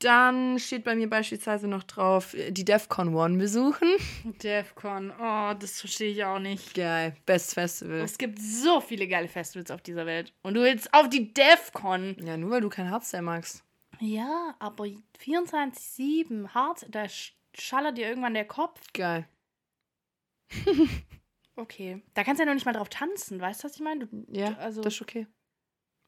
Dann 0.00 0.58
steht 0.58 0.84
bei 0.84 0.94
mir 0.96 1.08
beispielsweise 1.08 1.68
noch 1.68 1.82
drauf, 1.84 2.32
äh, 2.34 2.50
die 2.50 2.64
DEFCON 2.64 3.14
One 3.14 3.36
besuchen. 3.38 3.88
Defcon. 4.42 5.10
Oh, 5.12 5.52
das 5.58 5.80
verstehe 5.80 6.10
ich 6.12 6.24
auch 6.24 6.38
nicht. 6.38 6.74
Geil, 6.74 7.14
Best 7.26 7.54
Festival. 7.54 8.00
Es 8.00 8.16
gibt 8.18 8.38
so 8.38 8.80
viele 8.80 9.06
geile 9.06 9.28
Festivals 9.28 9.70
auf 9.70 9.82
dieser 9.82 10.06
Welt. 10.06 10.32
Und 10.42 10.54
du 10.54 10.62
willst 10.62 10.92
auf 10.94 11.08
die 11.10 11.32
Defcon. 11.34 12.16
Ja, 12.24 12.36
nur 12.38 12.50
weil 12.50 12.60
du 12.62 12.68
kein 12.70 12.90
Hardstyle 12.90 13.22
magst. 13.22 13.62
Ja, 14.00 14.54
aber 14.58 14.86
24-7 15.22 16.48
hart, 16.54 16.86
da 16.90 17.02
sch- 17.04 17.32
schallert 17.54 17.98
dir 17.98 18.08
irgendwann 18.08 18.34
der 18.34 18.46
Kopf. 18.46 18.80
Geil. 18.94 19.28
Okay. 21.56 22.00
Da 22.14 22.24
kannst 22.24 22.38
du 22.38 22.44
ja 22.44 22.46
noch 22.46 22.54
nicht 22.54 22.64
mal 22.64 22.72
drauf 22.72 22.88
tanzen, 22.88 23.38
weißt 23.38 23.62
du, 23.62 23.64
was 23.68 23.74
ich 23.74 23.80
meine? 23.82 24.06
Du, 24.06 24.24
Ja, 24.30 24.54
also- 24.54 24.80
das 24.80 24.94
ist 24.94 25.02
okay. 25.02 25.26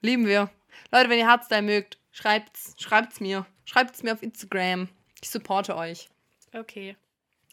Lieben 0.01 0.25
wir. 0.27 0.51
Leute, 0.91 1.11
wenn 1.11 1.19
ihr 1.19 1.27
Hardstyle 1.29 1.61
mögt, 1.61 1.99
schreibt's, 2.13 2.75
schreibt's 2.79 3.21
mir. 3.21 3.47
Schreibt's 3.65 4.03
mir 4.03 4.13
auf 4.13 4.23
Instagram. 4.23 4.89
Ich 5.21 5.31
supporte 5.31 5.77
euch. 5.77 6.09
Okay. 6.53 6.97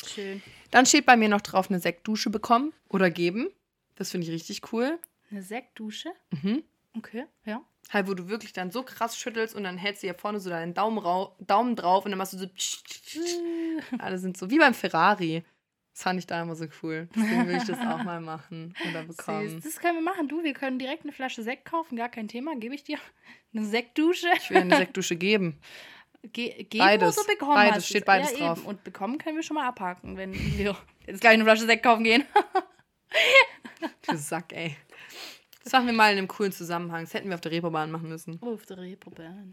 Schön. 0.06 0.42
Dann 0.72 0.86
steht 0.86 1.06
bei 1.06 1.18
mir 1.18 1.30
noch 1.30 1.42
drauf, 1.42 1.70
eine 1.70 1.80
Sektdusche 1.80 2.30
bekommen 2.30 2.74
oder 2.88 3.10
geben. 3.10 3.50
Das 3.96 4.12
finde 4.12 4.28
ich 4.28 4.34
richtig 4.34 4.72
cool. 4.72 4.98
Eine 5.30 5.42
Sektdusche? 5.42 6.12
Mhm. 6.32 6.64
Okay, 6.98 7.26
ja. 7.46 7.62
Halt, 7.92 8.08
wo 8.08 8.14
du 8.14 8.30
wirklich 8.30 8.54
dann 8.54 8.72
so 8.72 8.84
krass 8.84 9.18
schüttelst 9.18 9.56
und 9.56 9.64
dann 9.64 9.78
hältst 9.78 10.04
du 10.04 10.08
hier 10.08 10.16
vorne 10.16 10.40
so 10.40 10.50
deinen 10.50 10.74
Daumen, 10.74 11.04
Daumen 11.40 11.76
drauf 11.76 12.06
und 12.06 12.12
dann 12.12 12.18
machst 12.18 12.34
du 12.34 12.38
so. 12.38 12.48
Alle 13.98 14.18
sind 14.20 14.38
so 14.38 14.50
wie 14.50 14.60
beim 14.60 14.74
Ferrari. 14.74 15.44
Das 16.00 16.04
fand 16.06 16.18
ich 16.18 16.28
da 16.28 16.42
immer 16.42 16.56
so 16.56 16.66
cool. 16.82 17.10
Deswegen 17.14 17.46
will 17.46 17.58
ich 17.58 17.66
das 17.66 17.78
auch 17.78 18.02
mal 18.06 18.22
machen 18.22 18.74
oder 18.90 19.04
bekommen. 19.06 19.50
Süß. 19.50 19.64
Das 19.66 19.82
können 19.82 19.98
wir 19.98 20.02
machen. 20.02 20.30
Du, 20.30 20.46
wir 20.46 20.54
können 20.54 20.80
direkt 20.80 21.04
eine 21.04 21.12
Flasche 21.12 21.44
Sekt 21.44 21.66
kaufen, 21.66 21.98
gar 21.98 22.08
kein 22.08 22.30
Thema. 22.30 22.56
Gebe 22.56 22.74
ich 22.74 22.86
dir 22.86 22.98
eine 23.54 23.66
Sektdusche. 23.66 24.28
Ich 24.38 24.50
will 24.50 24.60
eine 24.60 24.78
Sektdusche 24.78 25.18
geben. 25.18 25.60
Ge 26.32 26.64
geben 26.64 26.86
Beides. 26.86 27.18
oder 27.18 27.28
bekommen? 27.28 27.54
Beides, 27.54 27.76
hast 27.76 27.88
steht 27.88 28.04
es? 28.04 28.06
beides 28.06 28.32
ja, 28.32 28.38
drauf. 28.38 28.60
Eben. 28.60 28.68
Und 28.68 28.86
bekommen 28.86 29.18
können 29.18 29.36
wir 29.36 29.44
schon 29.44 29.56
mal 29.56 29.68
abhaken, 29.68 30.16
wenn 30.16 30.34
wir 30.34 30.78
jetzt 31.06 31.20
gleich 31.20 31.34
eine 31.34 31.44
Flasche 31.44 31.66
Sekt 31.66 31.84
kaufen 31.84 32.06
gehen. 32.06 32.24
Du 34.08 34.16
Sack, 34.16 34.54
ey. 34.54 34.78
Das 35.66 35.74
machen 35.74 35.88
wir 35.88 35.94
mal 35.94 36.14
in 36.14 36.18
einem 36.18 36.30
coolen 36.30 36.54
Zusammenhang. 36.54 37.04
Das 37.04 37.14
hätten 37.14 37.28
wir 37.28 37.36
auf 37.36 37.42
der 37.42 37.52
Reeperbahn 37.52 37.92
machen 37.92 38.08
müssen. 38.08 38.42
Auf 38.42 38.66
der 38.66 38.78
Reeperbahn. 38.78 39.52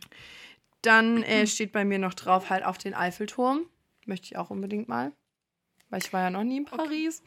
Dann 0.83 1.25
äh, 1.25 1.49
steht 1.49 1.73
bei 1.73 1.85
mir 1.85 1.99
noch 1.99 2.15
drauf 2.15 2.51
halt 2.51 2.65
auf 2.65 2.79
den 2.79 2.95
Eiffelturm. 2.95 3.67
Möchte 4.05 4.27
ich 4.27 4.37
auch 4.37 4.51
unbedingt 4.51 4.87
mal. 4.87 5.13
Weil 5.91 6.01
ich 6.03 6.13
war 6.13 6.23
ja 6.23 6.31
noch 6.31 6.45
nie 6.45 6.59
in 6.59 6.65
Paris. 6.65 7.23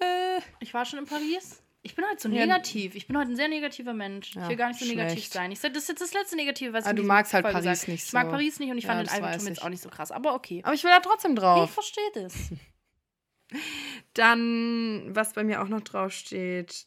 Äh, 0.00 0.40
Ich 0.60 0.72
war 0.74 0.84
schon 0.84 0.98
in 1.00 1.06
Paris. 1.06 1.60
Ich 1.82 1.94
bin 1.94 2.04
heute 2.10 2.22
so 2.22 2.28
Ja. 2.30 2.46
negativ. 2.46 2.94
Ich 2.94 3.06
bin 3.06 3.18
heute 3.18 3.30
ein 3.32 3.36
sehr 3.36 3.48
negativer 3.48 3.92
Mensch. 3.92 4.34
Ja, 4.34 4.44
ich 4.44 4.48
will 4.48 4.56
gar 4.56 4.68
nicht 4.68 4.80
so 4.80 4.86
negativ 4.86 5.12
schlecht. 5.12 5.32
sein. 5.34 5.52
Ich 5.52 5.60
sag, 5.60 5.74
das 5.74 5.82
ist 5.82 5.88
jetzt 5.90 6.00
das 6.00 6.14
letzte 6.14 6.36
Negative, 6.36 6.72
was 6.72 6.84
ich 6.84 6.90
Ah, 6.90 6.94
du 6.94 7.02
magst 7.02 7.34
halt 7.34 7.44
Folge 7.44 7.60
Paris 7.62 7.80
sag. 7.82 7.88
nicht 7.88 8.04
Ich 8.06 8.12
mag 8.14 8.24
so. 8.26 8.30
Paris 8.30 8.58
nicht 8.58 8.70
und 8.70 8.78
ich 8.78 8.84
Ja, 8.84 8.90
fand 8.94 9.00
den 9.06 9.08
Eiffelturm 9.12 9.46
jetzt 9.48 9.58
ich. 9.58 9.64
auch 9.64 9.68
nicht 9.68 9.82
so 9.82 9.90
krass. 9.90 10.10
Aber 10.10 10.34
okay. 10.34 10.62
aber 10.64 10.72
ich 10.74 10.82
will 10.82 10.90
da 10.90 11.00
trotzdem 11.00 11.32
Ich 11.32 11.38
drauf. 11.40 11.70
verstehe 11.70 12.10
das. 12.14 12.32
Dann, 14.14 15.14
was 15.14 15.32
bei 15.32 15.44
mir 15.44 15.62
auch 15.62 15.68
noch 15.68 15.80
drauf 15.82 16.12
steht, 16.12 16.86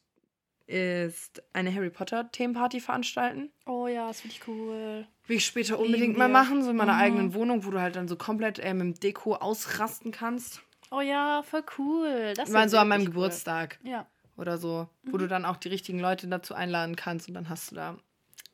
ist 0.65 1.43
eine 1.53 1.73
Harry 1.73 1.89
Potter 1.89 2.29
Themenparty 2.31 2.79
veranstalten. 2.81 3.51
Oh 3.65 3.87
ja, 3.87 4.07
das 4.07 4.21
finde 4.21 4.35
ich 4.35 4.47
cool. 4.47 5.07
Will 5.27 5.37
ich 5.37 5.45
später 5.45 5.73
Lieben 5.75 5.85
unbedingt 5.85 6.17
mal 6.17 6.27
wir. 6.27 6.33
machen, 6.33 6.63
so 6.63 6.71
in 6.71 6.75
meiner 6.75 6.93
Mhm. 6.93 6.99
eigenen 6.99 7.33
Wohnung, 7.33 7.65
wo 7.65 7.71
du 7.71 7.79
halt 7.79 7.95
dann 7.95 8.07
so 8.07 8.15
komplett 8.17 8.59
äh, 8.59 8.73
mit 8.73 8.81
dem 8.81 8.99
Deko 8.99 9.35
ausrasten 9.35 10.11
kannst. 10.11 10.61
Oh 10.91 11.01
ja, 11.01 11.43
voll 11.43 11.63
cool. 11.77 12.33
Das 12.35 12.51
wär 12.53 12.69
so 12.69 12.77
an 12.77 12.87
meinem 12.87 13.01
cool. 13.01 13.07
Geburtstag 13.07 13.79
Ja. 13.83 14.07
oder 14.37 14.57
so, 14.57 14.87
wo 15.03 15.17
Mhm. 15.17 15.19
du 15.19 15.27
dann 15.27 15.45
auch 15.45 15.57
die 15.57 15.69
richtigen 15.69 15.99
Leute 15.99 16.27
dazu 16.27 16.53
einladen 16.53 16.95
kannst 16.95 17.27
und 17.27 17.33
dann 17.33 17.49
hast 17.49 17.71
du 17.71 17.75
da 17.75 17.97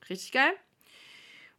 richtig 0.10 0.32
geil. 0.32 0.52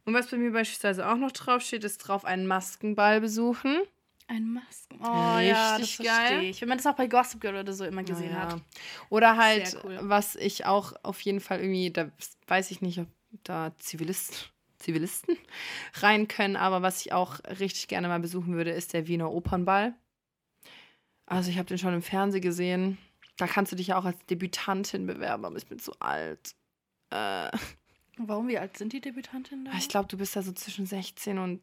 Und 0.05 0.13
was 0.13 0.27
bei 0.27 0.37
mir 0.37 0.51
beispielsweise 0.51 1.07
auch 1.09 1.15
noch 1.17 1.31
drauf 1.31 1.61
steht, 1.63 1.83
ist 1.83 1.97
drauf 1.99 2.25
einen 2.25 2.45
Maskenball 2.45 3.21
besuchen. 3.21 3.79
Ein 4.27 4.53
Masken. 4.53 4.99
Oh 5.01 5.37
ja, 5.39 5.77
das 5.77 5.81
Richtig 5.99 6.07
geil. 6.07 6.41
ich. 6.43 6.61
Wenn 6.61 6.69
man 6.69 6.77
das 6.77 6.87
auch 6.87 6.95
bei 6.95 7.07
Gossip 7.07 7.41
Girl 7.41 7.55
oder 7.57 7.73
so 7.73 7.85
immer 7.85 8.03
gesehen 8.03 8.31
Ja. 8.33 8.53
hat. 8.53 8.61
Oder 9.09 9.37
halt, 9.37 9.77
cool. 9.83 9.97
was 10.01 10.35
ich 10.35 10.65
auch 10.65 10.93
auf 11.03 11.19
jeden 11.21 11.39
Fall 11.39 11.59
irgendwie, 11.59 11.91
da 11.91 12.09
weiß 12.47 12.71
ich 12.71 12.81
nicht, 12.81 12.99
ob 12.99 13.07
da 13.43 13.71
Zivilisten, 13.77 14.35
Zivilisten 14.79 15.37
rein 16.01 16.27
können, 16.27 16.55
aber 16.55 16.81
was 16.81 17.01
ich 17.05 17.13
auch 17.13 17.39
richtig 17.59 17.87
gerne 17.87 18.07
mal 18.07 18.19
besuchen 18.19 18.55
würde, 18.55 18.71
ist 18.71 18.93
der 18.93 19.07
Wiener 19.07 19.31
Opernball. 19.31 19.93
Also 21.25 21.49
ich 21.49 21.57
habe 21.57 21.67
den 21.67 21.77
schon 21.77 21.93
im 21.93 22.01
Fernsehen 22.01 22.41
gesehen. 22.41 22.97
Da 23.37 23.47
kannst 23.47 23.71
du 23.71 23.75
dich 23.75 23.87
ja 23.87 23.97
auch 23.97 24.05
als 24.05 24.17
Debütantin 24.27 25.05
bewerben, 25.07 25.45
aber 25.45 25.57
ich 25.57 25.67
bin 25.67 25.79
zu 25.79 25.91
alt. 25.99 26.55
Äh, 27.09 27.51
Warum? 28.17 28.47
Wie 28.47 28.57
alt 28.57 28.77
sind 28.77 28.93
die 28.93 29.01
Debütantinnen 29.01 29.65
da? 29.65 29.71
ich 29.77 29.89
glaube, 29.89 30.07
du 30.07 30.17
bist 30.17 30.35
da 30.35 30.41
so 30.41 30.51
zwischen 30.53 30.85
16 30.85 31.37
und 31.37 31.61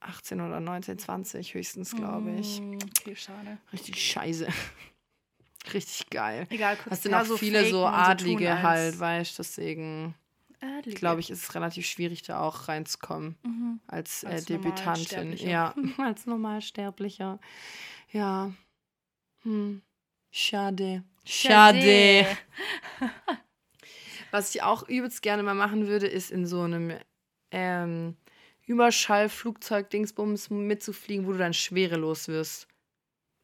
18 0.00 0.40
oder 0.40 0.60
19, 0.60 0.98
20 0.98 1.54
höchstens, 1.54 1.94
glaube 1.94 2.30
ich. 2.32 2.60
Mm, 2.60 2.78
Okay, 2.98 3.14
schade. 3.16 3.58
Richtig 3.72 4.02
scheiße. 4.10 4.48
Richtig 5.72 6.10
geil. 6.10 6.46
Egal, 6.50 6.76
kurz 6.76 6.90
Das 6.90 7.02
sind 7.02 7.12
ja, 7.12 7.22
auch 7.22 7.38
viele 7.38 7.58
faken 7.60 7.70
so 7.70 7.86
Adlige 7.86 8.50
als 8.52 8.62
halt, 8.62 9.00
weißt 9.00 9.32
du, 9.38 9.42
deswegen 9.42 10.14
glaube 10.94 11.20
ich, 11.20 11.30
ist 11.30 11.42
es 11.42 11.54
relativ 11.54 11.86
schwierig, 11.86 12.22
da 12.22 12.40
auch 12.40 12.68
reinzukommen 12.68 13.36
Mhm. 13.42 13.80
als, 13.86 14.22
äh, 14.24 14.28
Als 14.28 14.44
Debütantin. 14.46 15.32
Ja, 15.36 15.74
als 15.98 16.26
Normalsterblicher. 16.26 17.40
Ja. 18.12 18.52
Hm. 19.42 19.82
Schade. 20.30 21.02
Schade. 21.24 22.26
Was 24.30 24.54
ich 24.54 24.62
auch 24.62 24.88
übelst 24.88 25.22
gerne 25.22 25.42
mal 25.42 25.54
machen 25.54 25.86
würde, 25.86 26.06
ist 26.06 26.30
in 26.30 26.46
so 26.46 26.62
einem 26.62 26.92
ähm, 27.50 28.16
Überschallflugzeug-Dingsbums 28.66 30.50
mitzufliegen, 30.50 31.26
wo 31.26 31.32
du 31.32 31.38
dann 31.38 31.54
schwerelos 31.54 32.28
wirst. 32.28 32.68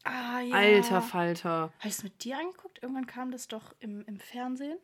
Ah, 0.05 0.41
ja. 0.41 0.55
Alter 0.55 1.01
Falter. 1.01 1.73
Hast 1.79 1.85
du 1.85 1.89
es 1.89 2.03
mit 2.05 2.25
dir 2.25 2.39
angeguckt? 2.39 2.81
Irgendwann 2.83 3.07
kam 3.07 3.31
das 3.31 3.47
doch 3.47 3.75
im, 3.79 4.05
im 4.07 4.19
Fernsehen, 4.19 4.79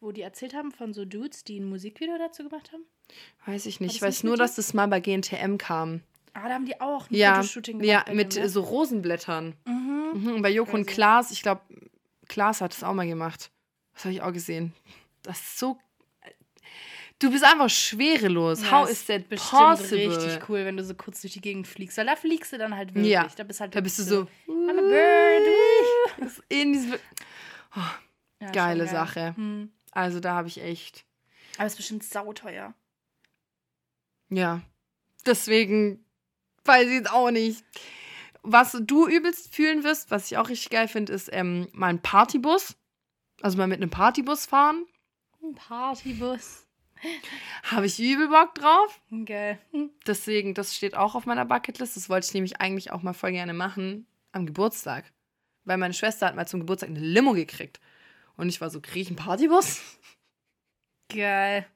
wo 0.00 0.12
die 0.12 0.22
erzählt 0.22 0.54
haben 0.54 0.70
von 0.70 0.94
so 0.94 1.04
Dudes, 1.04 1.42
die 1.42 1.58
ein 1.58 1.68
Musikvideo 1.68 2.16
dazu 2.18 2.44
gemacht 2.44 2.72
haben. 2.72 2.84
Weiß 3.46 3.66
ich 3.66 3.80
nicht. 3.80 3.96
Ich 3.96 4.02
weiß 4.02 4.22
nicht 4.22 4.24
nur, 4.24 4.36
dass 4.36 4.54
das 4.54 4.72
mal 4.72 4.86
bei 4.86 5.00
GNTM 5.00 5.58
kam. 5.58 6.02
Ah, 6.34 6.48
da 6.48 6.54
haben 6.54 6.66
die 6.66 6.80
auch 6.80 7.08
ein 7.10 7.14
Ja, 7.14 7.36
Fotoshooting 7.36 7.80
ja 7.82 7.92
gemacht. 8.02 8.06
bei 8.08 8.14
mit 8.14 8.34
dem, 8.36 8.42
ne? 8.42 8.48
so 8.48 8.60
Rosenblättern. 8.62 9.54
Mhm. 9.64 10.10
Mhm. 10.14 10.34
Und 10.34 10.42
bei 10.42 10.50
Joko 10.50 10.72
und 10.76 10.84
Crazy. 10.84 10.94
Klaas, 10.94 11.30
ich 11.30 11.42
glaube, 11.42 11.62
Klaas 12.28 12.60
hat 12.60 12.72
es 12.72 12.82
auch 12.84 12.92
mal 12.94 13.06
gemacht. 13.06 13.50
Das 13.94 14.04
habe 14.04 14.14
ich 14.14 14.22
auch 14.22 14.32
gesehen. 14.32 14.72
Das 15.22 15.38
ist 15.40 15.58
so. 15.58 15.78
Du 17.20 17.30
bist 17.30 17.44
einfach 17.44 17.70
schwerelos. 17.70 18.62
Ja, 18.62 18.72
How 18.72 18.90
is 18.90 19.06
that 19.06 19.28
Bestimmt 19.28 19.50
possible? 19.52 19.98
richtig 20.08 20.48
cool, 20.48 20.64
wenn 20.64 20.76
du 20.76 20.84
so 20.84 20.94
kurz 20.94 21.20
durch 21.20 21.32
die 21.34 21.40
Gegend 21.40 21.66
fliegst. 21.68 21.96
Weil 21.96 22.06
da 22.06 22.16
fliegst 22.16 22.52
du 22.52 22.58
dann 22.58 22.76
halt 22.76 22.92
wirklich. 22.94 23.12
Ja, 23.12 23.28
Da 23.36 23.44
bist, 23.44 23.60
halt 23.60 23.74
Da 23.74 23.80
bist 23.80 23.98
du 24.00 24.04
wirklich 24.06 24.34
so. 24.46 24.52
I'm 24.52 24.78
a 24.78 26.18
bird. 26.18 26.42
In 26.48 26.72
diesem, 26.72 26.92
Ja, 26.92 27.94
schon 28.42 28.52
geile 28.52 28.84
geil. 28.84 28.92
Sache. 28.92 29.36
Hm. 29.36 29.72
Also 29.92 30.18
da 30.18 30.34
habe 30.34 30.48
ich 30.48 30.60
echt. 30.60 31.04
Aber 31.56 31.66
es 31.66 31.74
ist 31.74 31.76
bestimmt 31.76 32.02
sauteuer. 32.04 32.74
Ja. 34.28 34.62
Deswegen 35.24 36.03
weiß 36.64 36.86
ich 36.86 36.94
jetzt 36.94 37.12
auch 37.12 37.30
nicht. 37.30 37.64
Was 38.42 38.76
du 38.80 39.08
übelst 39.08 39.54
fühlen 39.54 39.84
wirst, 39.84 40.10
was 40.10 40.30
ich 40.30 40.36
auch 40.36 40.48
richtig 40.48 40.70
geil 40.70 40.88
finde, 40.88 41.12
ist 41.12 41.30
ähm, 41.32 41.68
mal 41.72 41.88
ein 41.88 42.02
Partybus. 42.02 42.76
Also 43.40 43.56
mal 43.56 43.66
mit 43.66 43.80
einem 43.80 43.90
Partybus 43.90 44.46
fahren. 44.46 44.84
Ein 45.42 45.54
Partybus. 45.54 46.66
Habe 47.64 47.86
ich 47.86 47.98
übel 48.00 48.28
Bock 48.28 48.54
drauf. 48.54 49.00
Geil. 49.24 49.58
Deswegen, 50.06 50.54
das 50.54 50.74
steht 50.74 50.94
auch 50.94 51.14
auf 51.14 51.26
meiner 51.26 51.44
Bucketlist. 51.44 51.96
Das 51.96 52.08
wollte 52.08 52.26
ich 52.26 52.34
nämlich 52.34 52.60
eigentlich 52.60 52.92
auch 52.92 53.02
mal 53.02 53.12
voll 53.12 53.32
gerne 53.32 53.54
machen 53.54 54.06
am 54.32 54.46
Geburtstag. 54.46 55.12
Weil 55.64 55.78
meine 55.78 55.94
Schwester 55.94 56.26
hat 56.26 56.36
mal 56.36 56.46
zum 56.46 56.60
Geburtstag 56.60 56.90
eine 56.90 57.00
Limo 57.00 57.32
gekriegt. 57.32 57.80
Und 58.36 58.48
ich 58.48 58.60
war 58.60 58.70
so, 58.70 58.80
krieg 58.80 59.02
ich 59.02 59.08
einen 59.08 59.16
Partybus? 59.16 59.80
Geil. 61.08 61.66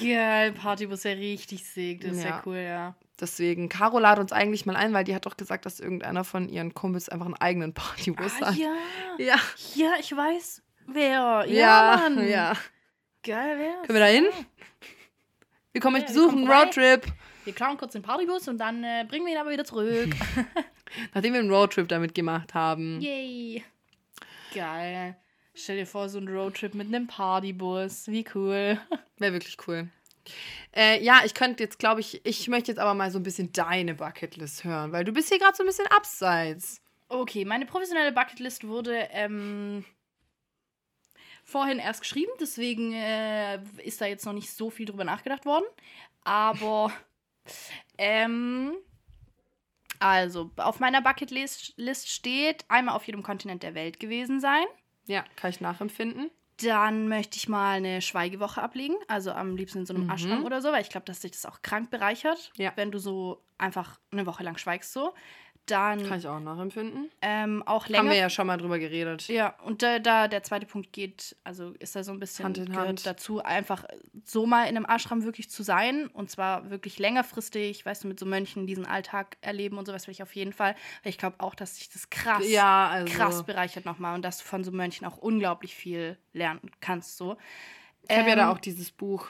Geil, 0.00 0.52
Partybus 0.52 1.04
wäre 1.04 1.18
richtig 1.18 1.64
sick. 1.64 2.00
Das 2.00 2.12
ist 2.12 2.24
ja. 2.24 2.30
Ja. 2.30 2.42
cool, 2.46 2.56
ja. 2.56 2.94
Deswegen, 3.20 3.68
Caro 3.68 3.98
lad 3.98 4.18
uns 4.18 4.32
eigentlich 4.32 4.64
mal 4.66 4.76
ein, 4.76 4.92
weil 4.94 5.04
die 5.04 5.14
hat 5.14 5.26
doch 5.26 5.36
gesagt, 5.36 5.66
dass 5.66 5.78
irgendeiner 5.80 6.24
von 6.24 6.48
ihren 6.48 6.72
Kumpels 6.74 7.08
einfach 7.08 7.26
einen 7.26 7.34
eigenen 7.34 7.74
Partybus 7.74 8.32
Ah, 8.40 8.46
hat. 8.46 8.56
ja. 8.56 8.72
Ja. 9.18 9.36
Ja, 9.74 9.92
ich 10.00 10.14
weiß, 10.16 10.62
wer. 10.86 11.10
Ja, 11.10 11.44
Ja, 11.46 11.96
Mann. 12.08 12.28
ja. 12.28 12.52
Geil, 13.22 13.58
wer? 13.58 13.72
Können 13.86 13.88
wir 13.94 14.00
da 14.00 14.06
hin? 14.06 14.26
Wir 15.72 15.80
kommen 15.80 15.96
euch 15.96 16.02
Ja, 16.02 16.08
wir 16.08 16.14
besuchen. 16.14 16.50
Roadtrip. 16.50 17.06
Wir 17.44 17.52
klauen 17.54 17.76
kurz 17.76 17.92
den 17.92 18.02
Partybus 18.02 18.48
und 18.48 18.58
dann 18.58 18.82
äh, 18.84 19.04
bringen 19.08 19.26
wir 19.26 19.32
ihn 19.32 19.38
aber 19.38 19.50
wieder 19.50 19.64
zurück. 19.64 20.10
Nachdem 21.14 21.32
wir 21.34 21.40
einen 21.40 21.50
Roadtrip 21.50 21.88
damit 21.88 22.14
gemacht 22.14 22.54
haben. 22.54 23.00
Yay. 23.00 23.62
Geil. 24.54 25.16
Stell 25.54 25.76
dir 25.76 25.86
vor, 25.86 26.08
so 26.08 26.18
ein 26.18 26.28
Roadtrip 26.28 26.74
mit 26.74 26.88
einem 26.88 27.06
Partybus. 27.06 28.08
Wie 28.08 28.24
cool. 28.34 28.80
Wäre 29.18 29.32
wirklich 29.34 29.56
cool. 29.68 29.88
Äh, 30.74 31.02
ja, 31.02 31.22
ich 31.24 31.34
könnte 31.34 31.62
jetzt, 31.62 31.78
glaube 31.78 32.00
ich, 32.00 32.24
ich 32.24 32.48
möchte 32.48 32.70
jetzt 32.70 32.78
aber 32.78 32.94
mal 32.94 33.10
so 33.10 33.18
ein 33.18 33.22
bisschen 33.22 33.52
deine 33.52 33.94
Bucketlist 33.94 34.64
hören, 34.64 34.92
weil 34.92 35.04
du 35.04 35.12
bist 35.12 35.28
hier 35.28 35.38
gerade 35.38 35.56
so 35.56 35.62
ein 35.62 35.66
bisschen 35.66 35.86
abseits. 35.88 36.80
Okay, 37.08 37.44
meine 37.44 37.66
professionelle 37.66 38.12
Bucketlist 38.12 38.66
wurde 38.66 39.08
ähm, 39.10 39.84
vorhin 41.44 41.78
erst 41.78 42.02
geschrieben, 42.02 42.30
deswegen 42.40 42.92
äh, 42.92 43.60
ist 43.84 44.00
da 44.00 44.06
jetzt 44.06 44.26
noch 44.26 44.32
nicht 44.32 44.52
so 44.52 44.70
viel 44.70 44.86
drüber 44.86 45.04
nachgedacht 45.04 45.44
worden. 45.44 45.64
Aber 46.22 46.92
ähm, 47.98 48.74
also, 49.98 50.50
auf 50.56 50.80
meiner 50.80 51.02
Bucketlist 51.02 51.74
List 51.76 52.08
steht, 52.08 52.64
einmal 52.68 52.96
auf 52.96 53.04
jedem 53.04 53.22
Kontinent 53.22 53.62
der 53.62 53.74
Welt 53.74 54.00
gewesen 54.00 54.40
sein. 54.40 54.64
Ja, 55.06 55.24
kann 55.36 55.50
ich 55.50 55.60
nachempfinden. 55.60 56.30
Dann 56.62 57.08
möchte 57.08 57.36
ich 57.38 57.48
mal 57.48 57.76
eine 57.76 58.02
Schweigewoche 58.02 58.60
ablegen, 58.62 58.94
also 59.08 59.32
am 59.32 59.56
liebsten 59.56 59.78
in 59.80 59.86
so 59.86 59.94
einem 59.94 60.04
Mhm. 60.04 60.10
Ashram 60.10 60.44
oder 60.44 60.60
so, 60.60 60.72
weil 60.72 60.82
ich 60.82 60.90
glaube, 60.90 61.06
dass 61.06 61.20
sich 61.22 61.30
das 61.32 61.46
auch 61.46 61.62
krank 61.62 61.90
bereichert, 61.90 62.52
Ja. 62.56 62.72
wenn 62.76 62.90
du 62.90 62.98
so 62.98 63.42
einfach 63.58 63.98
eine 64.10 64.26
Woche 64.26 64.42
lang 64.42 64.58
schweigst 64.58 64.92
so. 64.92 65.14
Dann 65.70 66.06
Kann 66.08 66.18
ich 66.18 66.26
auch 66.26 66.40
nachempfinden. 66.40 67.10
ähm, 67.22 67.62
auch 67.66 67.84
Haben 67.84 67.92
länger 67.92 68.10
wir 68.10 68.16
ja 68.16 68.30
schon 68.30 68.46
mal 68.46 68.56
drüber 68.58 68.78
geredet. 68.78 69.28
ja, 69.28 69.54
und 69.64 69.82
da, 69.82 69.98
da 69.98 70.28
der 70.28 70.42
zweite 70.42 70.66
Punkt 70.66 70.92
geht, 70.92 71.36
also 71.44 71.70
ist 71.78 71.94
da 71.96 72.02
so 72.04 72.12
ein 72.12 72.18
bisschen 72.20 72.44
Hand 72.44 72.58
in 72.58 72.74
Hand. 72.76 73.06
dazu, 73.06 73.40
einfach 73.42 73.84
so 74.24 74.46
mal 74.46 74.64
in 74.64 74.76
einem 74.76 74.84
Ashram 74.86 75.22
wirklich 75.24 75.50
zu 75.50 75.62
sein 75.62 76.08
und 76.08 76.30
zwar 76.30 76.70
wirklich 76.70 76.98
längerfristig, 76.98 77.86
weißt 77.86 78.04
du, 78.04 78.08
mit 78.08 78.18
so 78.18 78.26
Mönchen 78.26 78.66
diesen 78.66 78.86
Alltag 78.86 79.36
erleben 79.40 79.78
und 79.78 79.86
sowas 79.86 80.06
will 80.06 80.12
ich 80.12 80.22
auf 80.22 80.34
jeden 80.34 80.52
Fall, 80.52 80.74
weil 81.02 81.10
ich 81.10 81.18
glaube 81.18 81.36
auch, 81.38 81.54
dass 81.54 81.76
sich 81.76 81.88
das 81.90 82.10
krass, 82.10 82.48
Ja, 82.48 82.88
also. 82.88 83.12
krass 83.14 83.42
bereichert 83.44 83.84
nochmal 83.84 84.14
und 84.14 84.22
dass 84.22 84.38
du 84.38 84.44
von 84.44 84.64
so 84.64 84.72
Mönchen 84.72 85.06
auch 85.06 85.18
unglaublich 85.18 85.74
viel 85.74 86.18
lernen 86.32 86.70
kannst, 86.80 87.16
so. 87.16 87.36
Ich 88.08 88.16
habe 88.16 88.28
ja 88.30 88.34
da 88.36 88.44
Ähm, 88.44 88.56
auch 88.56 88.58
dieses 88.58 88.90
Buch, 88.90 89.28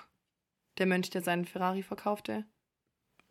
Der 0.79 0.87
Mönch, 0.87 1.11
der 1.11 1.21
seinen 1.23 1.45
Ferrari 1.45 1.83
verkaufte. 1.83 2.45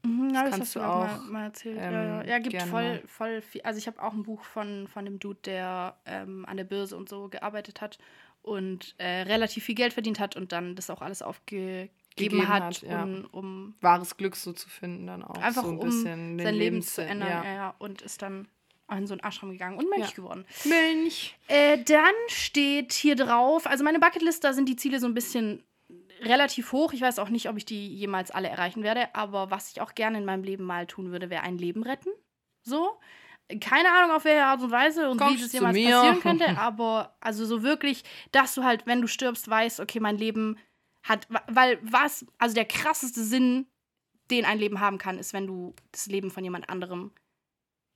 Mhm, 0.04 0.34
ja, 0.34 0.44
das 0.44 0.52
kannst 0.52 0.60
hast 0.62 0.76
du 0.76 0.80
auch 0.82 1.06
mal, 1.06 1.20
mal 1.30 1.44
erzählt. 1.46 1.78
ähm, 1.80 1.94
ja, 1.94 2.24
ja. 2.24 2.40
gibt 2.40 2.62
voll, 2.64 3.04
voll 3.06 3.42
viel. 3.42 3.62
Also 3.62 3.78
ich 3.78 3.88
habe 3.88 4.02
auch 4.02 4.14
ein 4.14 4.24
Buch 4.24 4.44
von, 4.44 4.88
von 4.88 5.06
dem 5.06 5.20
Dude, 5.20 5.40
der 5.46 5.98
ähm, 6.06 6.46
an 6.46 6.58
der 6.58 6.64
Börse 6.64 6.96
und 6.96 7.10
so 7.10 7.30
gearbeitet 7.30 7.82
hat 7.82 7.98
und 8.42 8.96
äh, 8.98 9.22
relativ 9.24 9.66
viel 9.66 9.76
Geld 9.76 9.94
verdient 9.94 10.20
hat 10.20 10.36
und 10.36 10.52
dann 10.52 10.76
das 10.76 10.90
auch 10.90 11.02
alles 11.02 11.22
aufgegeben 11.22 11.90
Gegeben 12.16 12.48
hat, 12.48 12.64
hat, 12.64 12.82
ja. 12.82 13.04
um, 13.04 13.28
um 13.32 13.76
Wahres 13.82 14.18
Glück 14.18 14.36
so 14.36 14.52
zu 14.52 14.68
finden, 14.70 15.08
dann 15.08 15.24
auch. 15.24 15.42
einfach 15.42 15.64
so 15.64 15.70
ein 15.70 15.78
um 15.78 15.86
bisschen 15.86 16.40
sein 16.40 16.56
Leben 16.56 16.82
zu 16.82 17.04
ändern. 17.04 17.30
Ja. 17.30 17.44
Ja. 17.44 17.76
Und 17.80 18.02
ist 18.02 18.22
dann 18.22 18.48
in 18.92 19.08
so 19.08 19.14
ein 19.14 19.20
Ashram 19.20 19.52
gegangen 19.52 19.78
und 19.78 19.90
Mönch 19.90 20.16
geworden. 20.16 20.46
Mönch. 20.66 21.38
Äh, 21.48 21.84
dann 21.84 22.14
steht 22.28 22.94
hier 22.94 23.16
drauf, 23.16 23.68
also 23.68 23.84
meine 23.84 24.00
Bucketlist, 24.00 24.44
da 24.44 24.54
sind 24.54 24.68
die 24.68 24.76
Ziele 24.76 25.00
so 25.00 25.06
ein 25.06 25.14
bisschen 25.14 25.64
relativ 26.22 26.72
hoch. 26.72 26.94
Ich 26.94 27.02
weiß 27.02 27.20
auch 27.20 27.30
nicht, 27.30 27.50
ob 27.50 27.58
ich 27.58 27.66
die 27.66 27.88
jemals 27.96 28.32
alle 28.32 28.50
erreichen 28.50 28.84
werde, 28.84 29.14
aber 29.16 29.52
was 29.52 29.72
ich 29.72 29.82
auch 29.82 29.96
gerne 29.96 30.18
in 30.18 30.26
meinem 30.26 30.44
Leben 30.44 30.64
mal 30.64 30.88
tun 30.88 31.12
würde, 31.12 31.30
wäre 31.30 31.44
ein 31.44 31.58
Leben 31.58 31.84
retten. 31.84 32.10
So. 32.64 33.00
Keine 33.62 33.92
Ahnung, 33.92 34.16
auf 34.16 34.26
welche 34.26 34.46
Art 34.46 34.62
und 34.62 34.70
Weise 34.70 35.10
und 35.10 35.18
Kommst 35.18 35.40
wie 35.40 35.44
das 35.44 35.54
jemals 35.54 35.76
mir. 35.76 35.90
passieren 35.90 36.20
könnte, 36.20 36.48
aber 36.60 37.16
also 37.20 37.46
so 37.46 37.64
wirklich, 37.64 38.04
dass 38.32 38.54
du 38.54 38.64
halt, 38.64 38.86
wenn 38.86 39.02
du 39.02 39.08
stirbst, 39.08 39.50
weißt, 39.50 39.80
okay, 39.80 40.00
mein 40.00 40.18
Leben 40.18 40.58
hat, 41.04 41.28
weil 41.48 41.80
was, 41.82 42.26
also 42.38 42.54
der 42.54 42.66
krasseste 42.66 43.24
Sinn, 43.24 43.66
den 44.30 44.46
ein 44.46 44.60
Leben 44.60 44.80
haben 44.80 45.00
kann, 45.00 45.18
ist, 45.18 45.34
wenn 45.34 45.48
du 45.48 45.74
das 45.92 46.06
Leben 46.06 46.30
von 46.30 46.44
jemand 46.44 46.70
anderem 46.70 47.12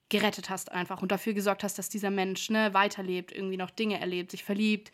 gerettet 0.10 0.50
hast 0.50 0.72
einfach 0.72 1.02
und 1.02 1.12
dafür 1.12 1.34
gesorgt 1.34 1.64
hast, 1.64 1.78
dass 1.78 1.90
dieser 1.90 2.10
Mensch 2.10 2.50
ne, 2.50 2.74
weiterlebt, 2.74 3.32
irgendwie 3.32 3.58
noch 3.58 3.70
Dinge 3.70 4.00
erlebt, 4.00 4.32
sich 4.32 4.44
verliebt, 4.44 4.92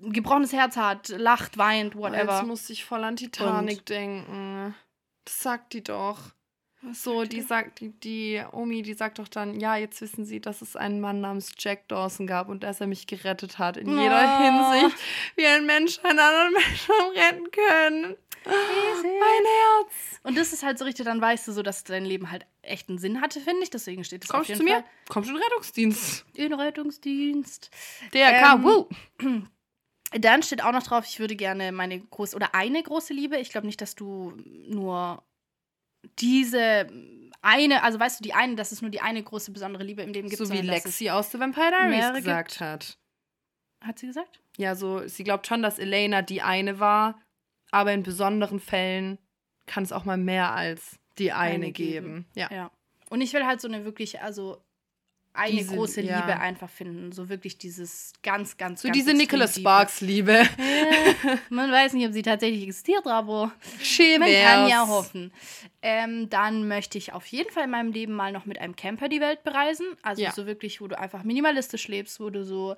gebrochenes 0.00 0.52
Herz 0.52 0.76
hat, 0.76 1.08
lacht, 1.08 1.58
weint, 1.58 1.94
Jetzt 1.94 2.02
whatever. 2.02 2.42
muss 2.44 2.68
ich 2.70 2.84
voll 2.84 3.04
an 3.04 3.16
Titanic 3.16 3.84
denken. 3.86 4.74
Das 5.24 5.42
sagt 5.42 5.72
die 5.72 5.82
doch. 5.84 6.18
So, 6.92 7.22
die 7.22 7.42
sagt, 7.42 7.78
die, 7.78 7.90
die 7.90 8.42
Omi, 8.50 8.82
die 8.82 8.94
sagt 8.94 9.20
doch 9.20 9.28
dann, 9.28 9.60
ja, 9.60 9.76
jetzt 9.76 10.00
wissen 10.00 10.24
sie, 10.24 10.40
dass 10.40 10.62
es 10.62 10.74
einen 10.74 11.00
Mann 11.00 11.20
namens 11.20 11.52
Jack 11.56 11.86
Dawson 11.86 12.26
gab 12.26 12.48
und 12.48 12.64
dass 12.64 12.80
er 12.80 12.88
mich 12.88 13.06
gerettet 13.06 13.60
hat 13.60 13.76
in 13.76 13.88
jeder 13.96 14.38
Oh. 14.40 14.42
Hinsicht, 14.80 14.96
wie 15.36 15.46
ein 15.46 15.64
Mensch 15.64 16.00
einen 16.02 16.18
anderen 16.18 16.52
Menschen 16.52 16.94
retten 17.14 17.50
können. 17.52 18.16
Mein 18.44 19.44
Herz. 19.44 19.92
Und 20.24 20.36
das 20.36 20.52
ist 20.52 20.64
halt 20.64 20.76
so 20.76 20.84
richtig, 20.84 21.04
dann 21.04 21.20
weißt 21.20 21.46
du 21.46 21.52
so, 21.52 21.62
dass 21.62 21.84
dein 21.84 22.04
Leben 22.04 22.32
halt 22.32 22.44
echt 22.62 22.88
einen 22.88 22.98
Sinn 22.98 23.20
hatte, 23.20 23.38
finde 23.38 23.62
ich. 23.62 23.70
Deswegen 23.70 24.02
steht 24.02 24.24
das 24.24 24.30
auf 24.32 24.38
Kommst 24.38 24.48
du 24.48 24.52
jeden 24.54 24.58
zu 24.58 24.64
mir? 24.64 24.80
Fall. 24.80 24.84
Kommst 25.08 25.30
du 25.30 25.34
in 25.34 25.38
den 25.38 25.44
Rettungsdienst? 25.44 26.24
In 26.34 26.52
Rettungsdienst. 26.52 27.70
DRK, 28.12 28.54
Ähm, 28.54 28.64
woo. 28.64 28.88
Dann 30.18 30.42
steht 30.42 30.62
auch 30.62 30.72
noch 30.72 30.82
drauf, 30.82 31.04
ich 31.06 31.18
würde 31.18 31.36
gerne 31.36 31.72
meine 31.72 32.00
große 32.00 32.36
oder 32.36 32.54
eine 32.54 32.82
große 32.82 33.12
Liebe. 33.12 33.38
Ich 33.38 33.50
glaube 33.50 33.66
nicht, 33.66 33.80
dass 33.80 33.94
du 33.94 34.34
nur 34.68 35.22
diese 36.18 36.88
eine, 37.40 37.82
also 37.82 37.98
weißt 37.98 38.20
du, 38.20 38.22
die 38.22 38.34
eine, 38.34 38.54
dass 38.54 38.72
es 38.72 38.82
nur 38.82 38.90
die 38.90 39.00
eine 39.00 39.22
große 39.22 39.50
besondere 39.52 39.82
Liebe 39.84 40.02
im 40.02 40.12
Leben 40.12 40.28
gibt. 40.28 40.44
So 40.44 40.52
wie 40.52 40.60
Lexi 40.60 41.10
aus 41.10 41.30
The 41.32 41.40
Vampire 41.40 41.70
Diaries 41.70 42.14
gesagt 42.14 42.60
hat. 42.60 42.98
Es, 43.80 43.86
hat 43.86 43.98
sie 43.98 44.06
gesagt? 44.06 44.40
Ja, 44.56 44.74
so, 44.74 45.06
sie 45.08 45.24
glaubt 45.24 45.46
schon, 45.46 45.62
dass 45.62 45.78
Elena 45.78 46.22
die 46.22 46.42
eine 46.42 46.78
war, 46.78 47.20
aber 47.70 47.92
in 47.92 48.02
besonderen 48.02 48.60
Fällen 48.60 49.18
kann 49.66 49.82
es 49.82 49.92
auch 49.92 50.04
mal 50.04 50.16
mehr 50.16 50.54
als 50.54 50.98
die 51.18 51.32
eine, 51.32 51.54
Eine 51.54 51.72
geben. 51.72 52.26
geben. 52.26 52.26
Ja. 52.34 52.48
Ja. 52.52 52.70
Und 53.10 53.20
ich 53.20 53.32
will 53.32 53.44
halt 53.44 53.60
so 53.60 53.68
eine 53.68 53.84
wirklich, 53.84 54.20
also 54.22 54.62
eine 55.34 55.56
Diese- 55.56 55.74
große 55.74 56.02
ja. 56.02 56.18
Liebe 56.20 56.38
einfach 56.38 56.68
finden. 56.68 57.10
So 57.12 57.28
wirklich 57.28 57.56
dieses 57.58 58.12
ganz, 58.22 58.56
ganz, 58.58 58.82
So 58.82 58.88
ganz 58.88 58.96
diese 58.98 59.14
Nicholas 59.14 59.56
Liebe. 59.56 59.68
Sparks-Liebe. 59.68 60.42
Ja, 61.24 61.38
man 61.50 61.70
weiß 61.70 61.92
nicht, 61.94 62.06
ob 62.06 62.12
sie 62.12 62.22
tatsächlich 62.22 62.62
existiert, 62.64 63.06
aber 63.06 63.52
Schön 63.80 64.20
man 64.20 64.28
kann 64.28 64.68
ja 64.68 64.80
wär's. 64.82 64.88
hoffen. 64.88 65.32
Ähm, 65.80 66.28
dann 66.28 66.68
möchte 66.68 66.98
ich 66.98 67.12
auf 67.12 67.26
jeden 67.26 67.50
Fall 67.50 67.64
in 67.64 67.70
meinem 67.70 67.92
Leben 67.92 68.12
mal 68.14 68.32
noch 68.32 68.44
mit 68.44 68.58
einem 68.60 68.76
Camper 68.76 69.08
die 69.08 69.20
Welt 69.20 69.42
bereisen. 69.44 69.86
Also 70.02 70.22
Ja. 70.22 70.32
so 70.32 70.46
wirklich, 70.46 70.80
wo 70.80 70.88
du 70.88 70.98
einfach 70.98 71.22
minimalistisch 71.22 71.88
lebst, 71.88 72.20
wo 72.20 72.28
du 72.30 72.44
so 72.44 72.76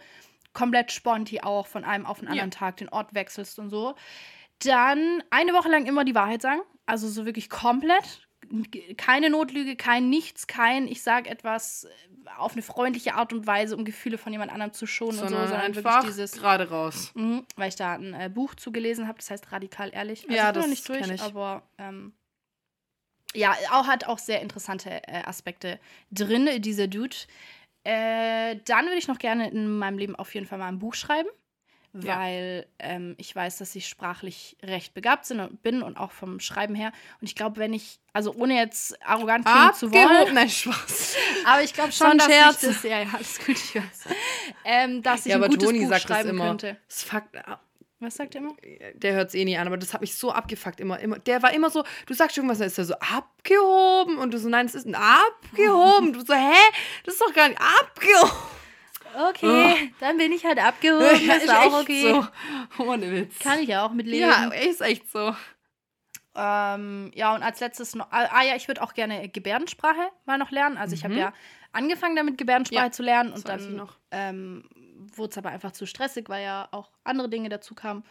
komplett 0.53 0.93
sponti 0.93 1.40
auch 1.40 1.67
von 1.67 1.85
einem 1.85 2.07
auf 2.07 2.21
den 2.21 2.29
anderen. 2.29 2.51
Tag 2.51 2.77
den 2.77 2.88
Ort 2.88 3.14
wechselst 3.14 3.59
und 3.59 3.71
so. 3.71 3.95
Dann 4.61 5.23
eine 5.31 5.53
Woche 5.53 5.69
lang 5.69 5.87
immer 5.87 6.05
die 6.05 6.14
Wahrheit 6.14 6.43
sagen. 6.43 6.61
Also 6.87 7.09
so 7.09 7.27
wirklich 7.27 7.49
komplett 7.51 8.27
keine 8.96 9.30
Notlüge, 9.30 9.76
kein 9.76 10.09
Nichts, 10.09 10.46
kein, 10.46 10.88
ich 10.88 11.02
sage 11.02 11.30
etwas 11.30 11.87
auf 12.38 12.52
eine 12.52 12.62
freundliche 12.62 13.14
Art 13.14 13.33
und 13.33 13.46
Weise, 13.46 13.76
um 13.76 13.85
Gefühle 13.85 14.18
von 14.18 14.33
jemand 14.33 14.50
anderem 14.52 14.72
zu 14.72 14.87
schonen 14.87 15.16
Sondern 15.16 15.35
und 15.35 15.40
so, 15.40 15.46
sondern 15.48 15.66
einfach 15.66 16.02
wirklich 16.02 16.14
dieses. 16.14 16.33
gerade 16.33 16.68
raus. 16.68 17.12
Mhm, 17.14 17.44
weil 17.57 17.68
ich 17.68 17.76
da 17.76 17.94
ein 17.94 18.14
äh, 18.14 18.30
Buch 18.33 18.54
zugelesen 18.54 19.07
habe, 19.07 19.18
das 19.18 19.30
heißt 19.30 19.52
radikal 19.52 19.90
ehrlich. 19.92 20.24
Also 20.24 20.35
Ja, 20.35 20.52
bin 20.52 20.54
noch 20.54 20.62
das 20.62 20.70
nicht 20.70 20.88
durch, 20.88 21.11
ich. 21.11 21.22
aber 21.22 21.62
ähm, 21.78 22.12
ja, 23.35 23.54
auch 23.72 23.87
hat 23.87 24.07
auch 24.07 24.18
sehr 24.18 24.40
interessante 24.40 24.90
äh, 24.90 25.22
Aspekte 25.24 25.80
drin, 26.11 26.48
dieser 26.62 26.87
Dude. 26.87 27.16
Äh, 27.85 28.57
dann 28.64 28.87
würde 28.87 28.96
ich 28.98 29.09
noch 29.09 29.18
gerne 29.18 29.50
in 29.50 29.76
meinem 29.76 29.98
Leben 29.98 30.16
auf 30.16 30.33
jeden 30.35 30.46
Fall 30.46 30.59
mal 30.59 30.68
ein 30.68 30.78
Buch 30.78 30.94
schreiben, 30.94 31.28
Ja. 31.96 32.18
weil 32.18 32.66
ähm, 32.80 33.14
ich 33.18 33.35
weiß, 33.37 33.59
dass 33.59 33.74
ich 33.76 33.87
sprachlich 33.88 34.57
recht 34.64 34.94
begabt 34.94 35.26
sind 35.26 35.38
und 35.38 35.62
bin 35.62 35.80
und 35.83 35.96
auch 35.96 36.11
vom 36.11 36.40
Schreiben 36.40 36.74
her. 36.74 36.90
Und 37.20 37.28
ich 37.28 37.37
glaube, 37.37 37.59
wenn 37.59 37.72
ich, 37.72 38.00
also 38.12 38.35
ohne 38.35 38.57
jetzt 38.57 39.00
arrogant 39.07 39.46
klingen 39.46 39.74
zu 39.74 39.92
wollen, 39.92 40.35
nein, 40.35 40.50
Spaß. 40.50 41.16
aber 41.46 41.62
ich 41.62 41.72
glaube 41.72 41.92
schon, 41.92 42.18
dass 42.18 42.26
Scherz. 42.26 42.62
ich 42.64 42.68
das, 42.68 42.83
ja, 42.83 43.00
ja, 43.02 43.09
alles 43.14 43.38
gut, 43.38 43.50
ich 43.57 43.76
weiß, 43.76 44.04
ähm, 44.64 45.02
dass 45.02 45.20
ich 45.20 45.26
Ja, 45.30 45.37
ein 45.37 45.42
aber 45.44 45.50
gutes 45.50 45.64
Toni 45.68 45.80
Buch 45.80 45.88
sagt 45.90 46.11
das 46.11 46.16
schreiben 46.16 46.30
immer. 46.30 46.48
könnte. 46.48 46.76
Das 46.88 47.02
fuckt 47.04 47.37
Was 48.00 48.16
sagt 48.16 48.35
er 48.35 48.40
immer? 48.40 48.54
der 48.94 49.14
hört 49.14 49.28
es 49.28 49.35
eh 49.35 49.44
nie 49.44 49.57
an, 49.57 49.66
aber 49.68 49.76
das 49.76 49.94
hat 49.94 50.00
mich 50.00 50.16
so 50.16 50.33
abgefuckt 50.33 50.80
immer, 50.80 50.98
immer. 50.98 51.20
Der 51.20 51.42
war 51.44 51.52
immer 51.54 51.70
so, 51.70 51.85
du 52.07 52.14
sagst 52.14 52.37
irgendwas, 52.37 52.59
dann 52.59 52.66
ist 52.66 52.76
er 52.78 52.87
so 52.87 52.94
abgehoben 52.94 54.18
und 54.18 54.35
du 54.35 54.38
so, 54.38 54.48
nein, 54.48 54.66
es 54.66 54.74
ist 54.74 54.87
ein 54.87 54.96
abgehoben. 54.96 56.12
Du 56.12 56.24
so, 56.24 56.35
hä? 56.35 56.52
Das 57.04 57.14
ist 57.14 57.20
doch 57.22 57.33
gar 57.33 57.48
nicht 57.48 57.61
abgehoben. 57.61 58.33
Okay, 59.31 59.92
dann 60.00 60.16
bin 60.18 60.33
ich 60.33 60.44
halt 60.44 60.59
abgehoben. 60.62 61.27
Ja, 61.27 61.35
ist 61.35 61.50
auch 61.55 61.81
okay. 61.81 62.03
So. 62.79 62.83
Ohne 62.85 63.11
Witz. 63.12 63.38
Kann 63.38 63.59
ich 63.61 63.68
ja 63.68 63.85
auch 63.87 63.92
mit 63.92 64.07
leben. 64.07 64.20
ja, 64.29 64.48
ist 64.48 64.81
echt 64.81 65.11
so. 65.11 65.35
Ähm, 66.37 67.12
ja, 67.14 67.35
und 67.35 67.42
als 67.42 67.61
letztes 67.61 67.94
noch, 67.94 68.09
ah 68.11 68.29
ah 68.33 68.42
ja, 68.42 68.57
ich 68.57 68.66
würde 68.66 68.83
auch 68.83 68.94
gerne 68.94 69.29
Gebärdensprache 69.29 70.09
mal 70.24 70.37
noch 70.38 70.50
lernen. 70.50 70.77
Also 70.77 70.94
ich 70.94 71.05
habe 71.05 71.14
Mhm. 71.14 71.20
ja 71.20 71.33
angefangen 71.72 72.16
damit 72.16 72.38
Gebärdensprache 72.38 72.87
Ja, 72.87 72.90
zu 72.90 73.03
lernen 73.05 73.31
das 73.31 73.38
und 73.40 73.48
dann 73.48 73.77
noch. 73.77 73.96
ähm, 74.11 74.64
wurde 75.14 75.31
es 75.31 75.38
aber 75.38 75.50
einfach 75.50 75.70
zu 75.72 75.87
stressig, 75.87 76.29
weil 76.29 76.42
ja 76.44 76.68
auch 76.72 76.90
andere 77.05 77.29
Dinge 77.29 77.48
dazu 77.50 77.74
kamen. 77.74 78.05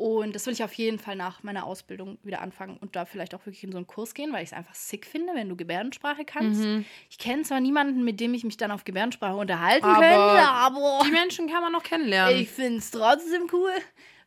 Und 0.00 0.34
das 0.34 0.46
will 0.46 0.54
ich 0.54 0.64
auf 0.64 0.72
jeden 0.72 0.98
Fall 0.98 1.14
nach 1.14 1.42
meiner 1.42 1.66
Ausbildung 1.66 2.16
wieder 2.22 2.40
anfangen 2.40 2.78
und 2.78 2.96
da 2.96 3.04
vielleicht 3.04 3.34
auch 3.34 3.44
wirklich 3.44 3.62
in 3.64 3.70
so 3.70 3.76
einen 3.76 3.86
Kurs 3.86 4.14
gehen, 4.14 4.32
weil 4.32 4.42
ich 4.42 4.48
es 4.48 4.56
einfach 4.56 4.74
sick 4.74 5.04
finde, 5.04 5.34
wenn 5.34 5.46
du 5.50 5.56
Gebärdensprache 5.56 6.24
kannst. 6.24 6.62
Mhm. 6.62 6.86
Ich 7.10 7.18
kenne 7.18 7.42
zwar 7.42 7.60
niemanden, 7.60 8.02
mit 8.02 8.18
dem 8.18 8.32
ich 8.32 8.42
mich 8.42 8.56
dann 8.56 8.70
auf 8.70 8.84
Gebärdensprache 8.84 9.36
unterhalten 9.36 9.84
Aber 9.84 10.00
könnte, 10.00 10.48
aber 10.48 11.00
Die 11.04 11.10
Menschen 11.10 11.48
kann 11.50 11.60
man 11.62 11.72
noch 11.72 11.82
kennenlernen. 11.82 12.34
ich 12.40 12.48
finde 12.48 12.78
es 12.78 12.90
trotzdem 12.90 13.42
cool. 13.52 13.72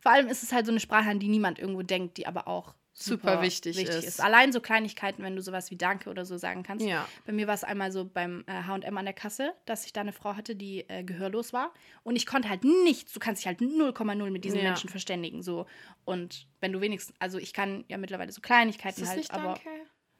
Vor 0.00 0.12
allem 0.12 0.28
ist 0.28 0.44
es 0.44 0.52
halt 0.52 0.64
so 0.64 0.70
eine 0.70 0.78
Sprache, 0.78 1.10
an 1.10 1.18
die 1.18 1.26
niemand 1.26 1.58
irgendwo 1.58 1.82
denkt, 1.82 2.18
die 2.18 2.28
aber 2.28 2.46
auch 2.46 2.76
Super 2.96 3.42
wichtig 3.42 3.76
ist. 3.76 4.20
Allein 4.20 4.52
so 4.52 4.60
Kleinigkeiten, 4.60 5.22
wenn 5.24 5.34
du 5.34 5.42
sowas 5.42 5.70
wie 5.72 5.76
Danke 5.76 6.08
oder 6.08 6.24
so 6.24 6.36
sagen 6.36 6.62
kannst. 6.62 6.86
ja. 6.86 7.06
Bei 7.26 7.32
mir 7.32 7.48
war 7.48 7.54
es 7.54 7.64
einmal 7.64 7.90
so 7.90 8.04
beim 8.04 8.44
H&M 8.48 8.96
an 8.96 9.04
der 9.04 9.14
Kasse, 9.14 9.52
dass 9.66 9.84
ich 9.84 9.92
da 9.92 10.00
eine 10.02 10.12
Frau 10.12 10.36
hatte, 10.36 10.54
die 10.54 10.88
äh, 10.88 11.02
gehörlos 11.02 11.52
war. 11.52 11.74
Und 12.04 12.14
ich 12.14 12.24
konnte 12.24 12.48
halt 12.48 12.62
nichts, 12.62 13.12
du 13.12 13.18
kannst 13.18 13.42
dich 13.42 13.48
halt 13.48 13.60
0,0 13.60 14.30
mit 14.30 14.44
diesen 14.44 14.58
Ja. 14.58 14.64
Menschen 14.64 14.88
verständigen. 14.88 15.42
So. 15.42 15.66
Und 16.04 16.46
wenn 16.60 16.72
du 16.72 16.80
wenigstens, 16.80 17.16
also 17.18 17.38
ich 17.38 17.52
kann 17.52 17.84
ja 17.88 17.98
mittlerweile 17.98 18.30
so 18.30 18.40
Kleinigkeiten 18.40 19.00
Ist 19.00 19.00
das 19.02 19.08
halt, 19.08 19.18
nicht 19.18 19.30
aber 19.32 19.58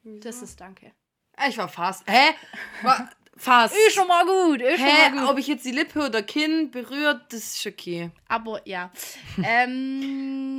Danke? 0.02 0.20
das 0.26 0.42
ist 0.42 0.60
Danke. 0.60 0.90
Ich 1.48 1.56
war 1.58 1.68
fast. 1.68 2.04
Hä? 2.10 2.34
War 2.82 3.08
fast. 3.36 3.74
Ist 3.86 3.94
schon 3.94 4.06
mal 4.08 4.24
gut, 4.24 4.60
ist 4.62 4.78
schon 4.78 4.86
mal 4.88 4.94
Hä? 4.94 5.10
gut. 5.12 5.28
Ob 5.30 5.38
ich 5.38 5.46
jetzt 5.46 5.64
die 5.64 5.70
Lippe 5.72 6.06
oder 6.06 6.22
Kinn 6.22 6.70
berührt, 6.70 7.22
das 7.32 7.56
ist 7.56 7.66
okay. 7.66 8.10
Aber 8.28 8.60
ja. 8.66 8.90
ähm, 9.44 10.53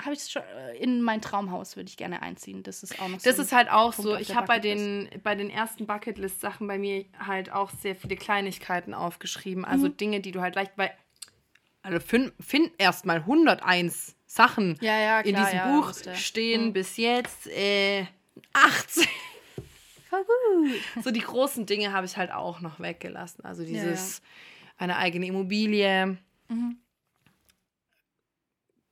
habe 0.00 0.14
ich 0.14 0.22
schon 0.22 0.42
äh, 0.42 0.76
in 0.76 1.02
mein 1.02 1.20
Traumhaus 1.20 1.76
würde 1.76 1.88
ich 1.88 1.96
gerne 1.96 2.22
einziehen. 2.22 2.62
Das 2.62 2.82
ist 2.82 3.00
auch 3.00 3.08
noch 3.08 3.18
so. 3.20 3.28
Das 3.28 3.38
ist 3.38 3.52
halt 3.52 3.70
auch 3.70 3.94
Punkt 3.94 4.10
so. 4.10 4.16
Ich 4.16 4.34
habe 4.34 4.46
bei 4.46 4.58
Bucketlist. 4.60 5.12
den, 5.12 5.22
bei 5.22 5.34
den 5.34 5.50
ersten 5.50 5.86
Bucketlist-Sachen 5.86 6.66
bei 6.68 6.78
mir 6.78 7.04
halt 7.18 7.50
auch 7.50 7.70
sehr 7.70 7.96
viele 7.96 8.16
Kleinigkeiten 8.16 8.94
aufgeschrieben. 8.94 9.64
Also 9.64 9.88
Mhm. 9.88 9.96
Dinge, 9.96 10.20
die 10.20 10.30
du 10.32 10.40
halt 10.40 10.54
leicht 10.54 10.76
bei. 10.76 10.92
Also 11.82 12.00
find, 12.00 12.32
find 12.40 12.70
erstmal 12.78 13.18
101 13.18 14.14
Sachen 14.26 14.76
ja, 14.80 14.98
ja, 15.00 15.20
in 15.20 15.34
klar, 15.34 15.44
diesem 15.46 15.58
ja, 15.58 15.76
Buch 15.76 15.86
musste. 15.86 16.14
stehen 16.16 16.66
Mhm. 16.66 16.72
bis 16.74 16.96
jetzt 16.96 17.46
äh, 17.48 18.06
18. 18.52 19.04
Voll 20.10 20.24
gut. 20.24 20.80
So 21.04 21.10
die 21.10 21.20
großen 21.20 21.66
Dinge 21.66 21.92
habe 21.92 22.06
ich 22.06 22.16
halt 22.16 22.30
auch 22.30 22.60
noch 22.60 22.78
weggelassen. 22.80 23.44
Also 23.44 23.64
dieses 23.64 24.22
eine 24.76 24.96
eigene 24.96 25.26
Immobilie. 25.26 26.18
Mhm. 26.48 26.78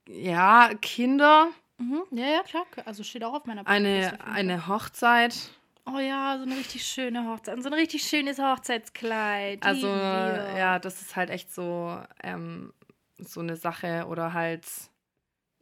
Ja, 0.07 0.71
Kinder, 0.81 1.49
Mhm. 1.77 2.03
Ja, 2.11 2.25
ja, 2.25 2.43
klar. 2.43 2.65
Also 2.85 3.03
steht 3.03 3.23
auch 3.23 3.33
auf 3.33 3.45
meiner 3.45 3.65
eine, 3.67 4.19
eine 4.25 4.67
Hochzeit. 4.67 5.51
Oh 5.85 5.99
ja, 5.99 6.37
so 6.37 6.43
eine 6.43 6.57
richtig 6.57 6.85
schöne 6.85 7.29
Hochzeit. 7.29 7.61
So 7.61 7.69
ein 7.69 7.73
richtig 7.73 8.03
schönes 8.03 8.39
Hochzeitskleid. 8.39 9.63
Also, 9.63 9.87
ja, 9.87 10.79
das 10.79 11.01
ist 11.01 11.15
halt 11.15 11.29
echt 11.29 11.53
so, 11.53 11.97
ähm, 12.23 12.73
so 13.19 13.39
eine 13.39 13.55
Sache 13.55 14.05
oder 14.09 14.33
halt, 14.33 14.65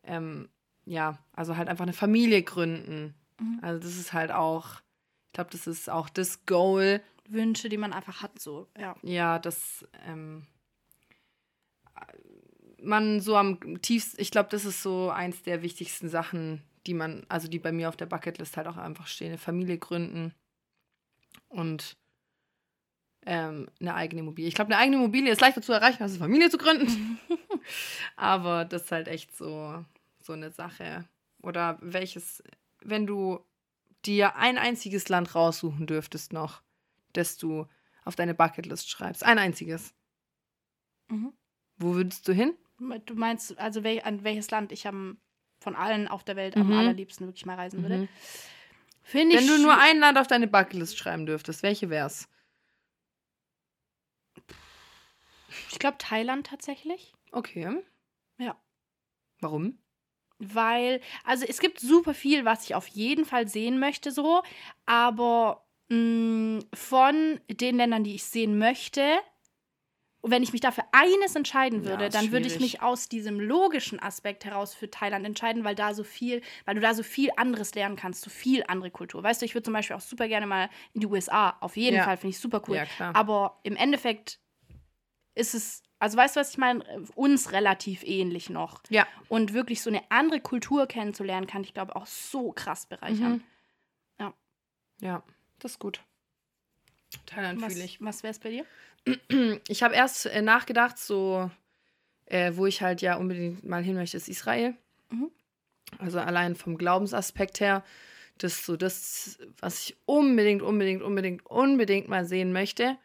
ähm, 0.04 0.50
ja, 0.86 1.18
also 1.34 1.58
halt 1.58 1.68
einfach 1.68 1.84
eine 1.84 1.94
Familie 1.94 2.42
gründen. 2.42 3.14
Mhm. 3.40 3.60
Also, 3.62 3.80
das 3.82 3.98
ist 3.98 4.14
halt 4.14 4.32
auch, 4.32 4.82
ich 5.28 5.34
glaube, 5.34 5.52
das 5.52 5.68
ist 5.68 5.90
auch 5.90 6.10
das 6.10 6.46
Goal, 6.46 7.02
Wünsche, 7.28 7.70
die 7.70 7.78
man 7.78 7.92
einfach 7.92 8.22
hat, 8.22 8.40
so. 8.40 8.68
Ja. 8.80 8.96
ja, 9.02 9.40
dass 9.40 9.86
ähm, 10.08 10.46
man 12.86 13.20
so 13.20 13.36
am 13.36 13.82
tiefsten, 13.82 14.22
ich 14.22 14.32
glaube, 14.32 14.50
das 14.50 14.66
ist 14.66 14.82
so 14.82 15.10
eins 15.10 15.44
der 15.44 15.62
wichtigsten 15.62 16.10
Sachen, 16.10 16.62
die 16.88 16.94
man, 16.94 17.26
also 17.30 17.48
die 17.48 17.60
bei 17.60 17.72
mir 17.72 17.90
auf 17.90 17.98
der 17.98 18.06
Bucketlist 18.06 18.58
halt 18.58 18.68
auch 18.68 18.78
einfach 18.78 19.08
stehen, 19.08 19.30
eine 19.30 19.38
Familie 19.38 19.78
gründen 19.78 20.34
und 21.50 21.98
ähm, 23.26 23.68
eine 23.80 23.96
eigene 23.96 24.22
Immobilie. 24.22 24.48
Ich 24.48 24.56
glaube, 24.56 24.72
eine 24.72 24.82
eigene 24.82 24.98
Immobilie 24.98 25.32
ist 25.32 25.42
leichter 25.42 25.62
zu 25.62 25.74
erreichen, 25.74 26.04
als 26.04 26.14
eine 26.14 26.20
Familie 26.20 26.50
zu 26.50 26.58
gründen. 26.58 27.20
Aber 28.16 28.66
das 28.66 28.84
ist 28.84 28.92
halt 28.92 29.08
echt 29.08 29.36
so, 29.36 29.84
so 30.22 30.34
eine 30.34 30.52
Sache. 30.52 31.06
Oder 31.42 31.80
welches, 31.82 32.44
wenn 32.82 33.08
du 33.08 33.40
dir 34.06 34.36
ein 34.36 34.58
einziges 34.58 35.10
Land 35.10 35.34
raussuchen 35.34 35.88
dürftest 35.88 36.34
noch, 36.34 36.62
das 37.14 37.38
du 37.38 37.68
auf 38.04 38.16
deine 38.16 38.36
Bucketlist 38.36 38.90
schreibst. 38.90 39.24
Ein 39.24 39.40
einziges. 39.40 39.94
Mhm. 41.10 41.34
Wo 41.78 41.96
würdest 41.96 42.28
du 42.28 42.34
hin? 42.34 42.54
Du 42.78 43.16
meinst, 43.16 43.58
also 43.58 43.84
wel 43.84 44.02
an 44.02 44.24
welches 44.24 44.52
Land 44.52 44.72
ich 44.72 44.88
am, 44.88 45.18
von 45.60 45.76
allen 45.76 46.08
auf 46.08 46.24
der 46.24 46.36
Welt 46.36 46.58
am 46.58 46.68
Mhm. 46.68 46.78
allerliebsten 46.78 47.26
wirklich 47.26 47.46
mal 47.46 47.56
reisen 47.56 47.82
würde? 47.82 48.00
Mhm. 48.00 48.10
Wenn 49.12 49.48
du 49.48 49.58
nur 49.60 49.78
ein 49.78 50.00
Land 50.00 50.18
auf 50.18 50.28
deine 50.28 50.48
Bucketlist 50.48 50.98
schreiben 50.98 51.26
dürftest, 51.26 51.64
welche 51.64 51.90
wär's? 51.90 52.28
Ich 55.72 55.80
glaube 55.80 55.98
Thailand 56.00 56.48
tatsächlich. 56.48 57.14
Okay. 57.32 57.84
Ja. 58.38 58.60
Warum? 59.40 59.78
Weil, 60.40 61.02
also 61.24 61.46
es 61.48 61.60
gibt 61.60 61.80
super 61.80 62.14
viel, 62.14 62.44
was 62.44 62.66
ich 62.66 62.76
auf 62.76 62.88
jeden 62.88 63.26
Fall 63.26 63.48
sehen 63.48 63.80
möchte, 63.80 64.12
so, 64.12 64.44
aber 64.86 65.66
mh, 65.90 66.62
von 66.74 67.40
den 67.50 67.78
Ländern, 67.78 68.04
die 68.04 68.16
ich 68.16 68.26
sehen 68.26 68.58
möchte, 68.58 69.18
wenn 70.32 70.44
ich 70.44 70.52
mich 70.52 70.62
dafür 70.62 70.84
eines 70.92 71.36
entscheiden 71.36 71.84
Ja, 71.84 71.92
würde, 71.92 72.06
ist 72.06 72.16
dann 72.16 72.32
würde 72.32 72.48
ich 72.48 72.54
schwierig. 72.54 72.74
mich 72.74 72.82
aus 72.82 73.10
diesem 73.10 73.40
logischen 73.40 74.00
Aspekt 74.02 74.46
heraus 74.46 74.74
für 74.74 74.90
Thailand 74.90 75.26
entscheiden, 75.26 75.64
weil 75.64 75.76
da 75.76 75.94
so 75.94 76.04
viel, 76.04 76.42
weil 76.66 76.76
du 76.76 76.82
da 76.82 76.94
so 76.94 77.04
viel 77.04 77.30
anderes 77.38 77.76
lernen 77.76 77.96
kannst, 77.96 78.22
so 78.22 78.30
viel 78.30 78.64
andere 78.68 78.92
Kultur. 78.92 79.24
Weißt 79.24 79.42
du, 79.42 79.46
ich 79.46 79.54
würde 79.56 79.64
zum 79.66 79.74
Beispiel 79.74 79.96
auch 79.96 80.02
super 80.02 80.28
gerne 80.28 80.48
mal 80.48 80.70
in 80.94 81.02
die 81.02 81.08
USA. 81.08 81.58
Auf 81.60 81.78
jeden 81.78 81.98
Ja. 81.98 82.04
Fall 82.04 82.18
finde 82.18 82.32
ich 82.36 82.40
super 82.40 82.62
cool. 82.68 82.78
Ja. 82.78 82.86
Aber 83.14 83.60
im 83.64 83.76
Endeffekt 83.76 84.40
ist 85.36 85.54
es, 85.54 85.84
also 86.00 86.18
weißt 86.18 86.36
du, 86.36 86.40
was 86.40 86.52
ich 86.52 86.58
meine? 86.58 86.84
Uns 87.16 87.52
relativ 87.52 88.04
ähnlich 88.04 88.50
noch. 88.50 88.82
Ja. 88.90 89.06
Und 89.28 89.54
wirklich 89.54 89.82
so 89.82 89.90
eine 89.90 90.02
andere 90.10 90.40
Kultur 90.40 90.88
kennenzulernen, 90.88 91.46
kann 91.48 91.64
ich 91.64 91.74
glaube 91.74 91.96
auch 91.96 92.06
so 92.06 92.52
krass 92.52 92.86
bereichern. 92.86 93.32
Mhm. 93.34 93.44
Ja. 94.20 94.34
Ja, 95.02 95.24
das 95.60 95.74
ist 95.74 95.80
gut. 95.80 96.02
Was, 97.36 97.74
fühle 97.74 97.86
ich. 97.86 98.02
was 98.02 98.24
wäre 98.24 98.32
es 98.32 98.40
bei 98.40 98.50
dir? 98.50 98.66
Ich 99.68 99.84
habe 99.84 99.94
erst 99.96 100.26
äh, 100.26 100.42
nachgedacht, 100.42 100.98
so, 100.98 101.50
äh, 102.26 102.54
wo 102.56 102.66
ich 102.66 102.82
halt 102.82 103.02
ja 103.02 103.16
unbedingt 103.18 103.64
mal 103.64 103.84
hin 103.84 103.96
möchte, 103.96 104.18
ist 104.18 104.28
Israel. 104.30 104.76
Mhm. 105.10 105.30
Also 106.00 106.20
allein 106.20 106.56
vom 106.56 106.78
Glaubensaspekt 106.78 107.60
her, 107.60 107.84
das 108.38 108.54
ist 108.54 108.66
so 108.66 108.76
das, 108.76 109.38
was 109.60 109.82
ich 109.82 109.98
unbedingt, 110.06 110.62
unbedingt, 110.62 111.04
unbedingt, 111.04 111.46
unbedingt 111.46 112.08
mal 112.10 112.26
sehen 112.26 112.52
möchte. 112.52 112.98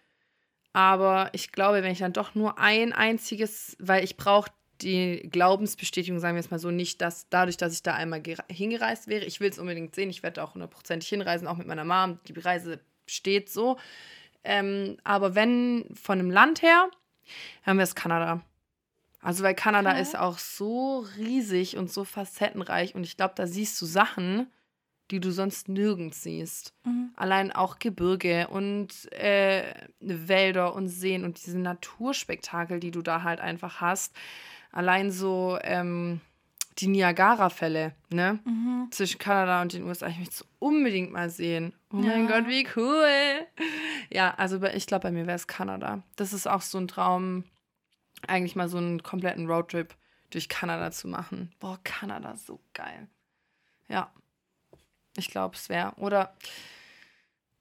Aber 0.72 1.30
ich 1.32 1.52
glaube, 1.52 1.82
wenn 1.82 1.92
ich 1.92 1.98
dann 1.98 2.12
doch 2.12 2.34
nur 2.34 2.59
ein 2.59 2.92
einziges, 2.92 3.76
weil 3.78 4.04
ich 4.04 4.16
brauche 4.16 4.50
die 4.80 5.28
Glaubensbestätigung, 5.30 6.20
sagen 6.20 6.36
wir 6.36 6.40
es 6.40 6.50
mal 6.50 6.59
so, 6.59 6.70
nicht, 6.70 7.00
dass 7.02 7.28
dadurch, 7.28 7.57
dass 7.57 7.74
ich 7.74 7.82
da 7.82 7.94
einmal 7.94 8.20
gere- 8.20 8.50
hingereist 8.50 9.09
wäre, 9.09 9.24
ich 9.24 9.40
will 9.40 9.50
es 9.50 9.59
unbedingt 9.59 9.94
sehen, 9.94 10.11
ich 10.11 10.22
werde 10.22 10.42
auch 10.42 10.54
hundertprozentig 10.54 11.09
hinreisen, 11.09 11.46
auch 11.46 11.59
mit 11.59 11.66
meiner 11.66 11.84
Mom, 11.84 12.18
die 12.26 12.38
Reise 12.38 12.80
steht 13.07 13.50
so. 13.50 13.78
Ähm, 14.45 14.97
aber 15.05 15.34
wenn 15.34 15.84
von 15.95 16.18
einem 16.18 16.30
Land 16.30 16.62
her, 16.62 16.88
haben 17.64 17.78
wir 17.78 17.84
es 17.84 17.95
Kanada. 17.95 18.41
Also 19.22 19.45
weil 19.45 19.55
Kanada 19.55 19.91
Kanada? 19.91 20.01
ist 20.01 20.18
auch 20.18 20.38
so 20.38 21.07
riesig 21.18 21.76
und 21.76 21.91
so 21.91 22.05
facettenreich 22.05 22.95
und 22.95 23.05
ich 23.05 23.16
glaube, 23.16 23.34
da 23.36 23.47
siehst 23.47 23.80
du 23.80 23.86
Sachen, 23.86 24.47
die 25.11 25.20
du 25.20 25.30
sonst 25.30 25.68
nirgends 25.68 26.22
siehst. 26.22 26.72
Mhm. 26.84 27.11
Allein 27.16 27.53
auch 27.53 27.78
Gebirge 27.78 28.49
und 28.49 29.12
äh, 29.12 29.74
Wälder 30.01 30.74
und 30.74 30.88
Seen 30.88 31.24
und 31.24 31.45
diese 31.45 31.59
Naturspektakel, 31.59 32.80
die 32.80 32.91
du 32.91 33.03
da 33.03 33.22
halt 33.22 33.41
einfach 33.41 33.80
hast. 33.80 34.14
Allein 34.72 35.11
so 35.11 35.59
ähm, 35.62 36.20
die 36.78 36.86
Niagara-Fälle, 36.86 37.93
ne? 38.11 38.38
Mhm. 38.45 38.88
Zwischen 38.91 39.18
Kanada 39.18 39.61
und 39.62 39.72
den 39.72 39.82
USA. 39.82 40.07
Ich 40.09 40.18
möchte 40.18 40.34
es 40.34 40.47
unbedingt 40.61 41.12
mal 41.12 41.28
sehen. 41.28 41.74
Oh 41.93 41.97
mein 41.97 42.28
Ja. 42.28 42.38
Gott, 42.38 42.49
wie 42.49 42.66
cool. 42.76 43.47
Ja, 44.11 44.34
also 44.34 44.62
ich 44.62 44.86
glaube, 44.86 45.03
bei 45.05 45.11
mir 45.11 45.26
wäre 45.26 45.36
es 45.36 45.47
Kanada. 45.47 46.03
Das 46.16 46.32
ist 46.32 46.47
auch 46.47 46.62
so 46.62 46.78
ein 46.78 46.88
Traum, 46.88 47.45
eigentlich 48.26 48.55
mal 48.57 48.68
so 48.68 48.78
einen 48.78 49.03
kompletten 49.03 49.47
Roadtrip 49.51 49.95
durch 50.30 50.49
Kanada 50.49 50.91
zu 50.93 51.09
machen. 51.09 51.53
Boah, 51.59 51.78
Kanada, 51.82 52.36
so 52.36 52.61
geil. 52.74 53.09
Ja. 53.88 54.12
Ich 55.16 55.28
glaube, 55.30 55.57
es 55.57 55.68
wäre. 55.68 55.93
Oder. 55.97 56.36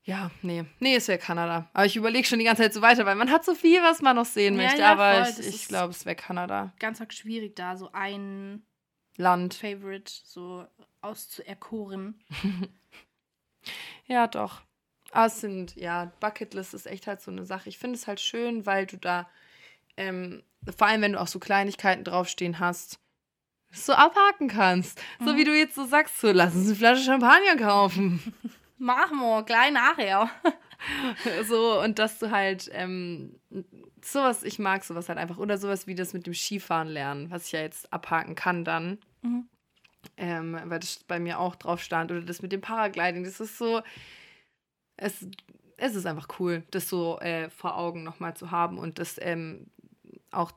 Ja, 0.04 0.30
nee. 0.44 0.64
Nee, 0.80 0.96
es 0.96 1.08
wäre 1.08 1.18
Kanada. 1.20 1.70
Aber 1.74 1.86
ich 1.86 1.96
überlege 1.96 2.28
schon 2.28 2.40
die 2.40 2.46
ganze 2.46 2.62
Zeit 2.64 2.74
so 2.74 2.82
weiter, 2.82 3.06
weil 3.06 3.16
man 3.16 3.32
hat 3.32 3.44
so 3.46 3.54
viel, 3.56 3.82
was 3.84 4.02
man 4.02 4.16
noch 4.16 4.26
sehen 4.26 4.56
Ja, 4.56 4.64
möchte. 4.64 4.82
ja, 4.82 4.92
aber 4.92 5.26
voll, 5.26 5.34
ich, 5.46 5.48
ich 5.56 5.68
glaube, 5.68 5.92
es 5.92 6.06
wäre 6.06 6.16
Kanada. 6.16 6.74
Ganz 6.80 7.02
schwierig, 7.14 7.56
da 7.56 7.76
so 7.78 7.92
ein 7.92 8.64
Land. 9.18 9.56
Favorite 9.56 10.12
so 10.24 10.66
auszuerkoren. 11.02 12.24
Ja, 14.10 14.28
doch. 14.28 14.62
Es 15.14 15.40
sind, 15.42 15.76
ja, 15.76 16.12
Bucketlist 16.20 16.74
ist 16.74 16.86
echt 16.86 17.08
halt 17.08 17.22
so 17.22 17.32
eine 17.32 17.46
Sache. 17.46 17.70
Ich 17.70 17.78
finde 17.80 17.96
es 17.98 18.06
halt 18.08 18.20
schön, 18.20 18.66
weil 18.66 18.86
du 18.86 18.98
da, 18.98 19.30
ähm, 19.98 20.44
vor 20.78 20.88
allem 20.88 21.02
wenn 21.02 21.14
du 21.14 21.22
auch 21.22 21.28
so 21.28 21.40
Kleinigkeiten 21.40 22.04
draufstehen 22.04 22.60
hast, 22.60 23.00
so 23.72 23.94
abhaken 23.94 24.48
kannst. 24.48 25.00
So 25.20 25.34
Mhm. 25.34 25.38
wie 25.38 25.44
du 25.46 25.56
jetzt 25.58 25.76
so 25.76 25.86
sagst, 25.86 26.20
so 26.20 26.32
lass 26.32 26.56
uns 26.56 26.68
eine 26.68 26.76
Flasche 26.76 27.04
Champagner 27.04 27.56
kaufen. 27.58 28.22
Machen 28.78 29.20
wir, 29.20 29.44
gleich 29.44 29.72
nachher. 29.72 30.30
so, 31.48 31.82
und 31.82 32.00
dass 32.00 32.18
du 32.20 32.32
halt, 32.32 32.70
ähm, 32.74 33.40
sowas, 34.04 34.44
ich 34.44 34.58
mag 34.60 34.84
sowas 34.84 35.10
halt 35.10 35.18
einfach. 35.20 35.38
Oder 35.38 35.58
sowas 35.58 35.86
wie 35.88 35.96
das 35.96 36.14
mit 36.14 36.26
dem 36.26 36.34
Skifahren 36.34 36.88
lernen, 36.88 37.30
was 37.30 37.46
ich 37.48 37.52
ja 37.52 37.60
jetzt 37.62 37.92
abhaken 37.92 38.36
kann 38.36 38.64
dann. 38.64 39.00
Mhm. 39.22 39.50
Ähm, 40.18 40.58
weil 40.66 40.80
das 40.80 41.04
bei 41.08 41.20
mir 41.20 41.40
auch 41.40 41.56
drauf 41.56 41.82
stand. 41.82 42.12
Oder 42.12 42.22
das 42.22 42.42
mit 42.42 42.52
dem 42.52 42.62
Paragliding, 42.62 43.24
das 43.24 43.40
ist 43.40 43.58
so, 43.58 43.82
es, 44.98 45.26
es 45.78 45.96
ist 45.96 46.06
einfach 46.06 46.28
cool, 46.40 46.64
das 46.72 46.90
so 46.90 47.20
äh, 47.20 47.50
vor 47.50 47.78
Augen 47.78 48.04
nochmal 48.04 48.36
zu 48.36 48.52
haben 48.52 48.78
und 48.78 49.00
das 49.00 49.18
ähm, 49.22 49.68
auch 50.32 50.52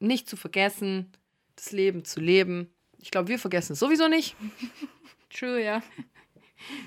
nicht 0.00 0.28
zu 0.28 0.36
vergessen, 0.36 1.12
das 1.56 1.72
Leben 1.72 2.04
zu 2.04 2.20
leben. 2.20 2.70
Ich 2.98 3.10
glaube, 3.10 3.28
wir 3.28 3.38
vergessen 3.38 3.72
es 3.72 3.78
sowieso 3.78 4.08
nicht. 4.08 4.36
True, 5.30 5.62
ja. 5.62 5.82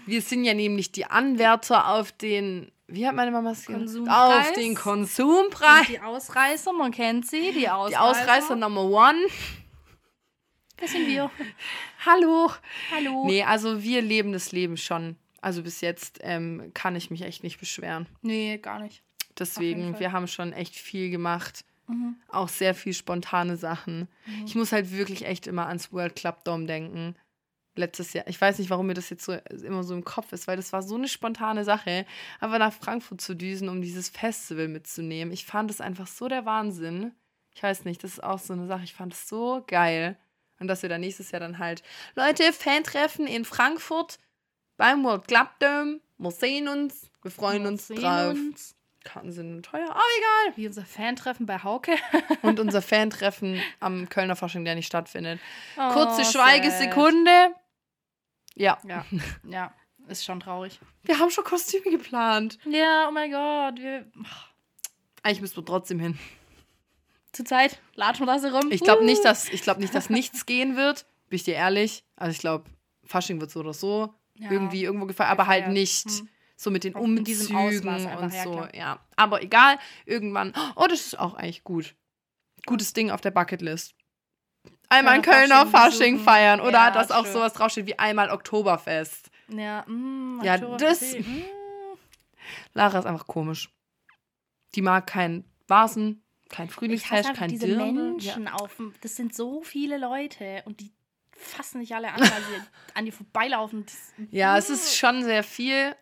Wir 0.05 0.21
sind 0.21 0.43
ja 0.45 0.53
nämlich 0.53 0.91
die 0.91 1.05
Anwärter 1.05 1.89
auf 1.89 2.11
den, 2.11 2.71
wie 2.87 3.05
hat 3.05 3.15
meine 3.15 3.31
Mama 3.31 3.51
es 3.51 3.65
gesagt? 3.65 3.77
Konsumpreis. 3.77 4.47
Auf 4.47 4.53
den 4.53 4.75
Konsumpreis. 4.75 5.79
Und 5.81 5.89
die 5.89 5.99
Ausreißer, 5.99 6.73
man 6.73 6.91
kennt 6.91 7.27
sie, 7.27 7.51
die 7.51 7.69
Ausreißer. 7.69 7.89
Die 7.89 7.97
Ausreißer 7.97 8.55
Nummer 8.55 8.83
one. 8.85 9.19
Das 10.77 10.91
sind 10.91 11.07
wir. 11.07 11.29
Hallo. 12.05 12.51
Hallo. 12.91 13.25
Nee, 13.25 13.43
also 13.43 13.81
wir 13.83 14.01
leben 14.01 14.31
das 14.31 14.51
Leben 14.51 14.77
schon. 14.77 15.15
Also 15.41 15.63
bis 15.63 15.81
jetzt 15.81 16.19
ähm, 16.21 16.71
kann 16.73 16.95
ich 16.95 17.09
mich 17.11 17.21
echt 17.21 17.43
nicht 17.43 17.59
beschweren. 17.59 18.07
Nee, 18.21 18.57
gar 18.57 18.79
nicht. 18.79 19.03
Deswegen, 19.37 19.99
wir 19.99 20.11
haben 20.11 20.27
schon 20.27 20.53
echt 20.53 20.75
viel 20.75 21.09
gemacht. 21.09 21.63
Mhm. 21.87 22.15
Auch 22.29 22.49
sehr 22.49 22.73
viel 22.73 22.93
spontane 22.93 23.55
Sachen. 23.55 24.07
Ich 24.45 24.55
muss 24.55 24.71
halt 24.71 24.91
wirklich 24.91 25.25
echt 25.25 25.47
immer 25.47 25.67
ans 25.67 25.93
World 25.93 26.15
Club 26.15 26.43
Dome 26.43 26.65
denken. 26.65 27.15
Letztes 27.75 28.13
Jahr. 28.13 28.27
Ich 28.27 28.41
weiß 28.41 28.57
nicht, 28.57 28.71
warum 28.71 28.87
mir 28.87 28.95
das 28.95 29.11
jetzt 29.11 29.23
so 29.23 29.33
immer 29.33 29.83
so 29.83 29.93
im 29.93 30.03
Kopf 30.03 30.33
ist, 30.33 30.47
weil 30.47 30.57
das 30.57 30.73
war 30.73 30.81
so 30.81 30.95
eine 30.95 31.07
spontane 31.07 31.63
Sache. 31.63 32.05
Aber 32.39 32.57
nach 32.57 32.73
Frankfurt 32.73 33.21
zu 33.21 33.35
düsen, 33.35 33.69
um 33.69 33.81
dieses 33.81 34.09
Festival 34.09 34.67
mitzunehmen. 34.67 35.31
Ich 35.31 35.45
fand 35.45 35.69
es 35.69 35.79
einfach 35.79 36.07
so 36.07 36.27
der 36.27 36.45
Wahnsinn. 36.45 37.11
Ich 37.53 37.61
weiß 37.61 37.85
nicht, 37.85 38.03
das 38.03 38.13
ist 38.13 38.23
auch 38.23 38.39
so 38.39 38.53
eine 38.53 38.65
Sache. 38.65 38.83
Ich 38.83 38.95
fand 38.95 39.13
es 39.13 39.27
so 39.27 39.63
geil. 39.67 40.17
Und 40.59 40.67
dass 40.67 40.81
wir 40.81 40.89
dann 40.89 41.01
nächstes 41.01 41.31
Jahr 41.31 41.39
dann 41.39 41.59
halt, 41.59 41.83
Leute, 42.15 42.51
Fan-Treffen 42.53 43.27
in 43.27 43.45
Frankfurt 43.45 44.19
beim 44.77 45.03
World 45.03 45.27
Club 45.27 45.49
Dome. 45.59 45.99
Wir 46.17 46.31
sehen 46.31 46.67
uns. 46.67 47.09
Wir 47.21 47.31
freuen 47.31 47.63
Wir 47.63 47.69
uns 47.69 47.87
sehen 47.87 48.01
drauf. 48.01 48.31
uns. 48.33 48.73
Karten 49.03 49.31
sind 49.31 49.63
teuer, 49.63 49.89
aber 49.89 50.01
egal. 50.17 50.57
Wie 50.57 50.67
unser 50.67 50.83
Fantreffen 50.83 51.45
bei 51.45 51.59
Hauke. 51.63 51.95
Und 52.41 52.59
unser 52.59 52.81
Fan-Treffen 52.81 53.61
am 53.79 54.09
Kölner 54.09 54.35
Fasching, 54.35 54.65
der 54.65 54.75
nicht 54.75 54.87
stattfindet. 54.87 55.39
Oh, 55.77 55.91
Kurze. 55.93 56.25
Schweigesekunde. 56.25 57.51
Ja, 58.55 58.77
Ja, 58.83 59.05
ja, 59.47 59.71
ist 60.07 60.25
schon 60.25 60.39
traurig. 60.39 60.79
wir 61.03 61.19
haben 61.19 61.29
schon 61.29 61.43
Kostüme 61.43 61.91
geplant. 61.91 62.57
Ja, 62.65 63.05
oh 63.07 63.11
mein 63.11 63.31
Gott. 63.31 63.77
Wir, 63.81 64.05
Eigentlich 65.23 65.41
müssen 65.41 65.57
wir 65.57 65.65
trotzdem 65.65 65.99
hin. 65.99 66.17
Zur 67.37 67.45
Zeit 67.45 67.79
latschen 67.95 68.27
hier 68.39 68.53
rum. 68.53 68.71
Ich 68.71 68.81
glaube 68.81 69.01
Uh. 69.01 69.05
nicht, 69.05 69.23
dass, 69.23 69.47
ich 69.49 69.61
glaub 69.61 69.77
nicht, 69.77 69.95
dass 69.95 70.09
nichts 70.09 70.45
gehen 70.45 70.75
wird. 70.75 71.05
Bin 71.29 71.37
ich 71.37 71.43
dir 71.43 71.55
ehrlich? 71.55 72.03
Also 72.15 72.31
ich 72.31 72.39
glaube, 72.39 72.65
Fasching 73.05 73.39
wird 73.39 73.51
so 73.51 73.61
oder 73.61 73.73
so 73.73 74.13
Ja. 74.35 74.51
irgendwie 74.51 74.83
irgendwo 74.83 75.05
gefeiert, 75.05 75.31
aber 75.31 75.47
halt 75.47 75.69
nicht 75.69 76.05
Hm. 76.09 76.29
so 76.55 76.69
mit 76.71 76.83
den 76.83 76.95
Auch 76.95 77.05
diesem 77.23 77.55
Umzügen 77.55 77.89
einfach, 77.89 78.21
und 78.21 78.33
ja, 78.33 78.43
so. 78.43 78.51
klar. 78.51 78.75
Ja, 78.75 78.99
aber 79.15 79.41
egal. 79.41 79.77
Irgendwann. 80.05 80.53
Oh, 80.75 80.85
das 80.89 81.05
ist 81.05 81.19
auch 81.19 81.35
eigentlich 81.35 81.63
gut. 81.63 81.95
Gutes 82.65 82.91
Ding 82.93 83.11
auf 83.11 83.21
der 83.21 83.31
Bucketlist. 83.31 83.93
Einmal 84.89 85.15
ein 85.15 85.21
Kölner 85.21 85.65
Fasching 85.67 85.91
Fasching 85.91 86.19
feiern 86.19 86.59
oder 86.61 86.71
Ja, 86.71 86.91
dass 86.91 87.11
auch 87.11 87.23
true. 87.23 87.33
sowas 87.33 87.53
draufsteht 87.53 87.85
wie 87.87 87.99
einmal 87.99 88.29
Oktoberfest. 88.29 89.29
Ja, 89.49 89.83
mm, 89.87 90.41
Ja, 90.43 90.57
das-. 90.57 91.13
Mm. 91.17 91.43
Lara 92.73 92.99
ist 92.99 93.05
einfach 93.05 93.27
komisch. 93.27 93.69
Die 94.75 94.81
mag 94.81 95.07
kein 95.07 95.43
Vasen, 95.67 96.23
kein 96.49 96.69
Frühlingsfest, 96.69 97.33
kein 97.33 97.49
diese 97.49 97.67
Dirndl. 97.67 98.01
Ja. 98.23 98.35
Menschen 98.37 98.47
auf 98.47 98.75
dem, 98.77 98.93
das 99.01 99.15
sind 99.15 99.35
so 99.35 99.61
viele 99.61 99.97
Leute 99.97 100.63
und 100.65 100.79
die 100.79 100.91
fassen 101.31 101.79
nicht 101.79 101.93
alle 101.93 102.09
an, 102.11 102.19
weil 102.19 102.27
sie 102.27 102.61
an 102.95 103.05
dir 103.05 103.13
vorbeilaufen. 103.13 103.85
Ja, 104.31 104.57
es 104.57 104.69
ist 104.69 104.97
schon 104.97 105.23
sehr 105.23 105.43
viel. 105.43 105.95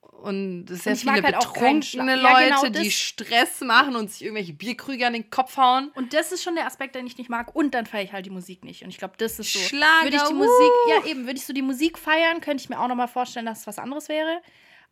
Und 0.00 0.66
sehr 0.66 0.92
Und 0.92 0.98
viele 0.98 1.12
halt 1.12 1.26
betrunkene 1.26 1.82
Schla- 1.82 2.16
Ja, 2.22 2.48
Leute, 2.50 2.70
genau 2.72 2.82
die. 2.82 2.90
Stress 2.90 3.60
machen 3.60 3.94
und 3.94 4.10
sich 4.10 4.22
irgendwelche 4.22 4.52
Bierkrüge 4.52 5.06
an 5.06 5.12
den 5.12 5.30
Kopf 5.30 5.56
hauen. 5.56 5.90
Und 5.94 6.12
das 6.12 6.32
ist 6.32 6.42
schon 6.42 6.56
der 6.56 6.66
Aspekt, 6.66 6.96
den 6.96 7.06
ich 7.06 7.18
nicht 7.18 7.30
mag. 7.30 7.54
Und 7.54 7.72
dann 7.72 7.86
feiere 7.86 8.02
ich 8.02 8.12
halt 8.12 8.26
die 8.26 8.30
Musik 8.30 8.64
nicht. 8.64 8.82
Und 8.82 8.88
ich 8.90 8.98
glaube, 8.98 9.14
das 9.18 9.38
ist 9.38 9.52
so. 9.52 9.58
Schlager, 9.60 10.04
Würde 10.04 10.16
ich 10.16 10.22
die! 10.24 10.34
Musik, 10.34 10.70
ja 10.88 11.04
eben, 11.06 11.26
würde 11.26 11.38
ich 11.38 11.46
so 11.46 11.52
die 11.52 11.62
Musik 11.62 11.98
feiern, 11.98 12.40
könnte 12.40 12.62
ich 12.62 12.68
mir 12.68 12.80
auch 12.80 12.88
nochmal 12.88 13.06
vorstellen, 13.06 13.46
dass 13.46 13.60
es 13.60 13.66
was 13.68 13.78
anderes 13.78 14.08
wäre. 14.08 14.40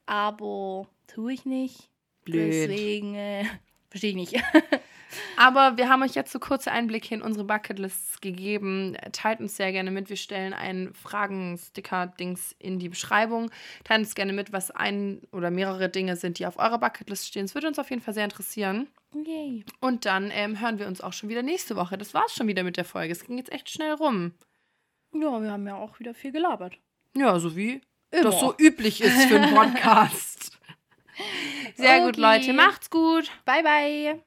Aber 0.04 0.86
tue 1.08 1.32
ich 1.32 1.44
nicht. 1.44 1.90
Blöd. 2.24 2.52
Deswegen 2.52 3.14
äh, 3.16 3.44
verstehe 3.90 4.10
ich 4.10 4.16
nicht. 4.16 4.34
Aber 5.36 5.76
wir 5.76 5.88
haben 5.88 6.02
euch 6.02 6.14
jetzt 6.14 6.32
so 6.32 6.38
kurze 6.38 6.70
Einblicke 6.70 7.14
in 7.14 7.22
unsere 7.22 7.44
Bucketlists 7.44 8.20
gegeben. 8.20 8.96
Teilt 9.12 9.40
uns 9.40 9.56
sehr 9.56 9.72
gerne 9.72 9.90
mit. 9.90 10.08
Wir 10.08 10.16
stellen 10.16 10.52
einen 10.52 10.92
Fragen-Sticker-Dings 10.94 12.56
in 12.58 12.78
die 12.78 12.88
Beschreibung. 12.88 13.50
Teilt 13.84 14.00
uns 14.00 14.14
gerne 14.14 14.32
mit, 14.32 14.52
was 14.52 14.70
ein 14.70 15.22
oder 15.32 15.50
mehrere 15.50 15.88
Dinge 15.88 16.16
sind, 16.16 16.38
die 16.38 16.46
auf 16.46 16.58
eurer 16.58 16.78
Bucketlist 16.78 17.26
stehen. 17.28 17.44
Es 17.44 17.54
würde 17.54 17.68
uns 17.68 17.78
auf 17.78 17.90
jeden 17.90 18.02
Fall 18.02 18.14
sehr 18.14 18.24
interessieren. 18.24 18.88
Yay. 19.14 19.64
Und 19.80 20.04
dann 20.04 20.30
ähm, 20.32 20.60
hören 20.60 20.78
wir 20.78 20.86
uns 20.86 21.00
auch 21.00 21.12
schon 21.12 21.28
wieder 21.28 21.42
nächste 21.42 21.76
Woche. 21.76 21.96
Das 21.96 22.12
war's 22.12 22.34
schon 22.34 22.48
wieder 22.48 22.64
mit 22.64 22.76
der 22.76 22.84
Folge. 22.84 23.12
Es 23.12 23.24
ging 23.24 23.38
jetzt 23.38 23.52
echt 23.52 23.70
schnell 23.70 23.92
rum. 23.92 24.32
Ja, 25.12 25.40
wir 25.40 25.50
haben 25.50 25.66
ja 25.66 25.76
auch 25.76 25.98
wieder 25.98 26.14
viel 26.14 26.32
gelabert. 26.32 26.78
Ja, 27.14 27.38
so 27.38 27.56
wie 27.56 27.80
Immer. 28.10 28.24
das 28.24 28.40
so 28.40 28.54
üblich 28.58 29.00
ist 29.00 29.24
für 29.24 29.40
einen 29.40 29.54
Podcast. 29.54 30.55
Sehr 31.76 32.00
gut, 32.00 32.18
Okay. 32.18 32.20
Leute. 32.20 32.52
Macht's 32.52 32.90
gut. 32.90 33.30
Bye, 33.44 33.62
bye. 33.62 34.25